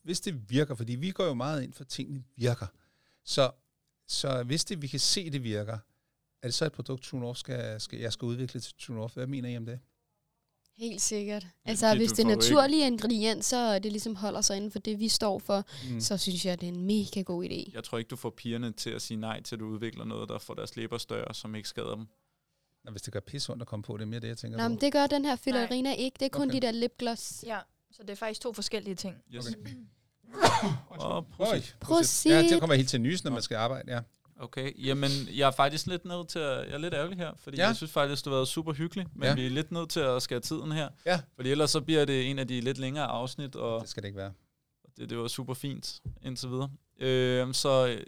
hvis 0.04 0.20
det 0.20 0.50
virker, 0.50 0.76
fordi 0.76 0.96
vi 0.96 1.12
går 1.12 1.26
jo 1.26 1.34
meget 1.34 1.64
ind 1.64 1.74
for, 1.74 1.82
at 1.84 1.88
tingene 1.88 2.24
virker. 2.36 2.66
Så, 3.26 3.52
så 4.08 4.44
hvis 4.44 4.66
det, 4.66 4.82
vi 4.82 4.88
kan 4.88 5.00
se, 5.00 5.30
det 5.30 5.44
virker, 5.44 5.74
er 6.44 6.48
det 6.48 6.54
så 6.54 6.66
et 6.66 6.72
produkt, 6.72 7.14
North 7.14 7.40
skal, 7.40 7.82
skal, 7.82 8.00
jeg 8.00 8.14
skal 8.14 8.26
udvikle 8.26 8.60
til 8.60 8.94
North? 8.94 9.14
Hvad 9.14 9.28
mener 9.28 9.50
I 9.50 9.58
om 9.58 9.66
det? 9.66 9.80
Helt 10.78 11.02
sikkert. 11.02 11.48
Altså, 11.66 11.90
det- 11.90 11.98
hvis 11.98 12.12
det 12.12 12.26
er 12.26 12.30
ikke- 12.30 12.40
naturlige 12.40 12.88
ingredienser, 12.88 13.74
så 13.74 13.80
det 13.80 13.92
ligesom 13.92 14.16
holder 14.16 14.42
sig 14.42 14.58
inden 14.58 14.72
for 14.72 14.80
det, 14.80 15.00
vi 15.00 15.08
står 15.08 15.40
for, 15.40 15.66
Mm. 15.90 16.00
så 16.00 16.18
synes 16.18 16.46
jeg, 16.46 16.62
det 16.62 16.70
er 16.70 16.74
en 16.74 16.86
mega 16.86 17.22
god 17.22 17.44
idé. 17.46 17.72
Jeg 17.74 17.84
tror 17.84 17.98
ikke, 17.98 18.08
du 18.10 18.16
får 18.16 18.30
pigerne 18.30 18.72
til 18.72 18.90
at 18.90 19.02
sige 19.02 19.18
nej 19.18 19.42
til, 19.44 19.56
at 19.56 19.60
du 19.60 19.66
udvikler 19.68 20.06
noget, 20.06 20.30
der 20.30 20.40
får 20.40 20.54
deres 20.54 20.76
læber 20.76 20.98
større, 20.98 21.34
som 21.34 21.56
ikke 21.56 21.70
skader 21.70 21.96
dem. 21.96 22.06
Nå, 22.84 22.92
hvis 22.92 23.02
det 23.02 23.14
gør 23.14 23.20
pisse 23.20 23.52
ondt 23.52 23.62
at 23.62 23.68
komme 23.68 23.84
på, 23.84 23.98
det 23.98 24.02
er 24.04 24.08
mere 24.08 24.20
det, 24.20 24.28
jeg 24.28 24.38
tænker 24.38 24.58
Nå, 24.58 24.64
på. 24.64 24.70
men 24.70 24.82
det 24.82 24.94
gør 24.94 25.08
den 25.08 25.26
her 25.26 25.36
fillerina 25.36 25.94
ikke. 25.94 26.16
Det 26.20 26.26
er 26.26 26.30
kun 26.30 26.50
Okay. 26.50 26.54
de 26.62 26.66
der 26.66 26.72
lipgloss. 26.72 27.44
Ja, 27.48 27.60
så 27.92 28.02
det 28.04 28.10
er 28.10 28.16
faktisk 28.16 28.42
to 28.42 28.54
forskellige 28.54 28.96
ting. 28.96 29.16
Yes. 29.36 29.48
Okay. 29.48 29.76
Og 30.90 31.26
Prosit. 31.80 32.32
Ja, 32.32 32.42
det 32.42 32.60
kommer 32.60 32.76
helt 32.76 32.90
til 32.90 33.02
nys, 33.02 33.24
når 33.24 33.32
man 33.32 33.42
skal 33.42 33.56
arbejde, 33.56 33.94
ja. 33.94 34.00
Okay, 34.40 34.86
jamen 34.88 35.10
jeg 35.34 35.48
er 35.48 35.52
faktisk 35.52 35.88
lidt 35.88 36.06
nødt 36.06 36.28
til 36.28 36.40
at, 36.40 36.58
jeg 36.68 36.74
er 36.74 36.78
lidt 36.78 36.94
ærgerlig 36.94 37.18
her, 37.18 37.32
fordi 37.38 37.58
Ja. 37.58 37.68
jeg 37.68 37.76
synes 37.76 37.92
faktisk, 37.92 38.26
det 38.26 38.32
har 38.32 38.38
været 38.38 38.48
super 38.48 38.74
hyggeligt, 38.74 39.10
men 39.16 39.24
Ja. 39.24 39.34
vi 39.36 39.46
er 39.46 39.50
lidt 39.50 39.72
nødt 39.72 39.90
til 39.90 40.00
at 40.00 40.22
skære 40.22 40.40
tiden 40.40 40.72
her, 40.72 40.90
Ja. 41.06 41.22
fordi 41.36 41.52
ellers 41.52 41.72
så 41.72 41.82
bliver 41.82 42.06
det 42.06 42.30
en 42.30 42.40
af 42.40 42.48
de 42.48 42.62
lidt 42.62 42.78
længere 42.78 43.06
afsnit, 43.06 43.56
og 43.56 43.82
Det 43.82 43.90
skal 43.90 44.04
det 44.04 44.08
ikke 44.08 44.18
være. 44.18 44.32
det, 44.98 45.10
det 45.10 45.18
var 45.18 45.28
super 45.28 45.54
fint 45.54 46.00
indtil 46.22 46.50
videre. 46.50 46.70
Øh, 47.00 47.54
så 47.54 48.00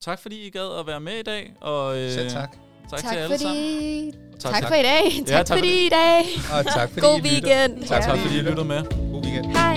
tak 0.00 0.18
fordi 0.18 0.46
I 0.46 0.50
gad 0.50 0.78
at 0.80 0.86
være 0.86 1.00
med 1.00 1.18
i 1.18 1.22
dag, 1.22 1.54
og 1.60 1.98
øh, 1.98 2.10
Selv 2.12 2.30
tak. 2.30 2.56
Tak, 2.90 3.00
Tak 3.00 3.10
til 3.12 3.18
alle 3.18 3.38
sammen. 3.38 3.56
fordi... 3.56 4.14
Tak, 4.40 4.52
Tak 4.52 4.68
for 4.68 4.74
i 4.74 4.82
dag. 4.82 5.04
Tak 5.26 5.36
tak 5.36 5.48
for 5.48 5.54
fordi 5.54 5.86
i 5.86 5.88
dag. 5.88 6.20
Og 6.58 6.64
tak 6.66 6.88
fordi 6.90 7.00
God 7.06 7.18
I 7.18 7.20
lytter. 7.20 7.30
weekend. 7.30 7.86
Tak, 7.88 8.02
Tak 8.02 8.10
fordi 8.10 8.22
fordi 8.22 8.38
I 8.38 8.42
lyttede 8.42 8.64
med. 8.64 8.82
God 9.12 9.22
weekend. 9.24 9.46
Hej! 9.56 9.73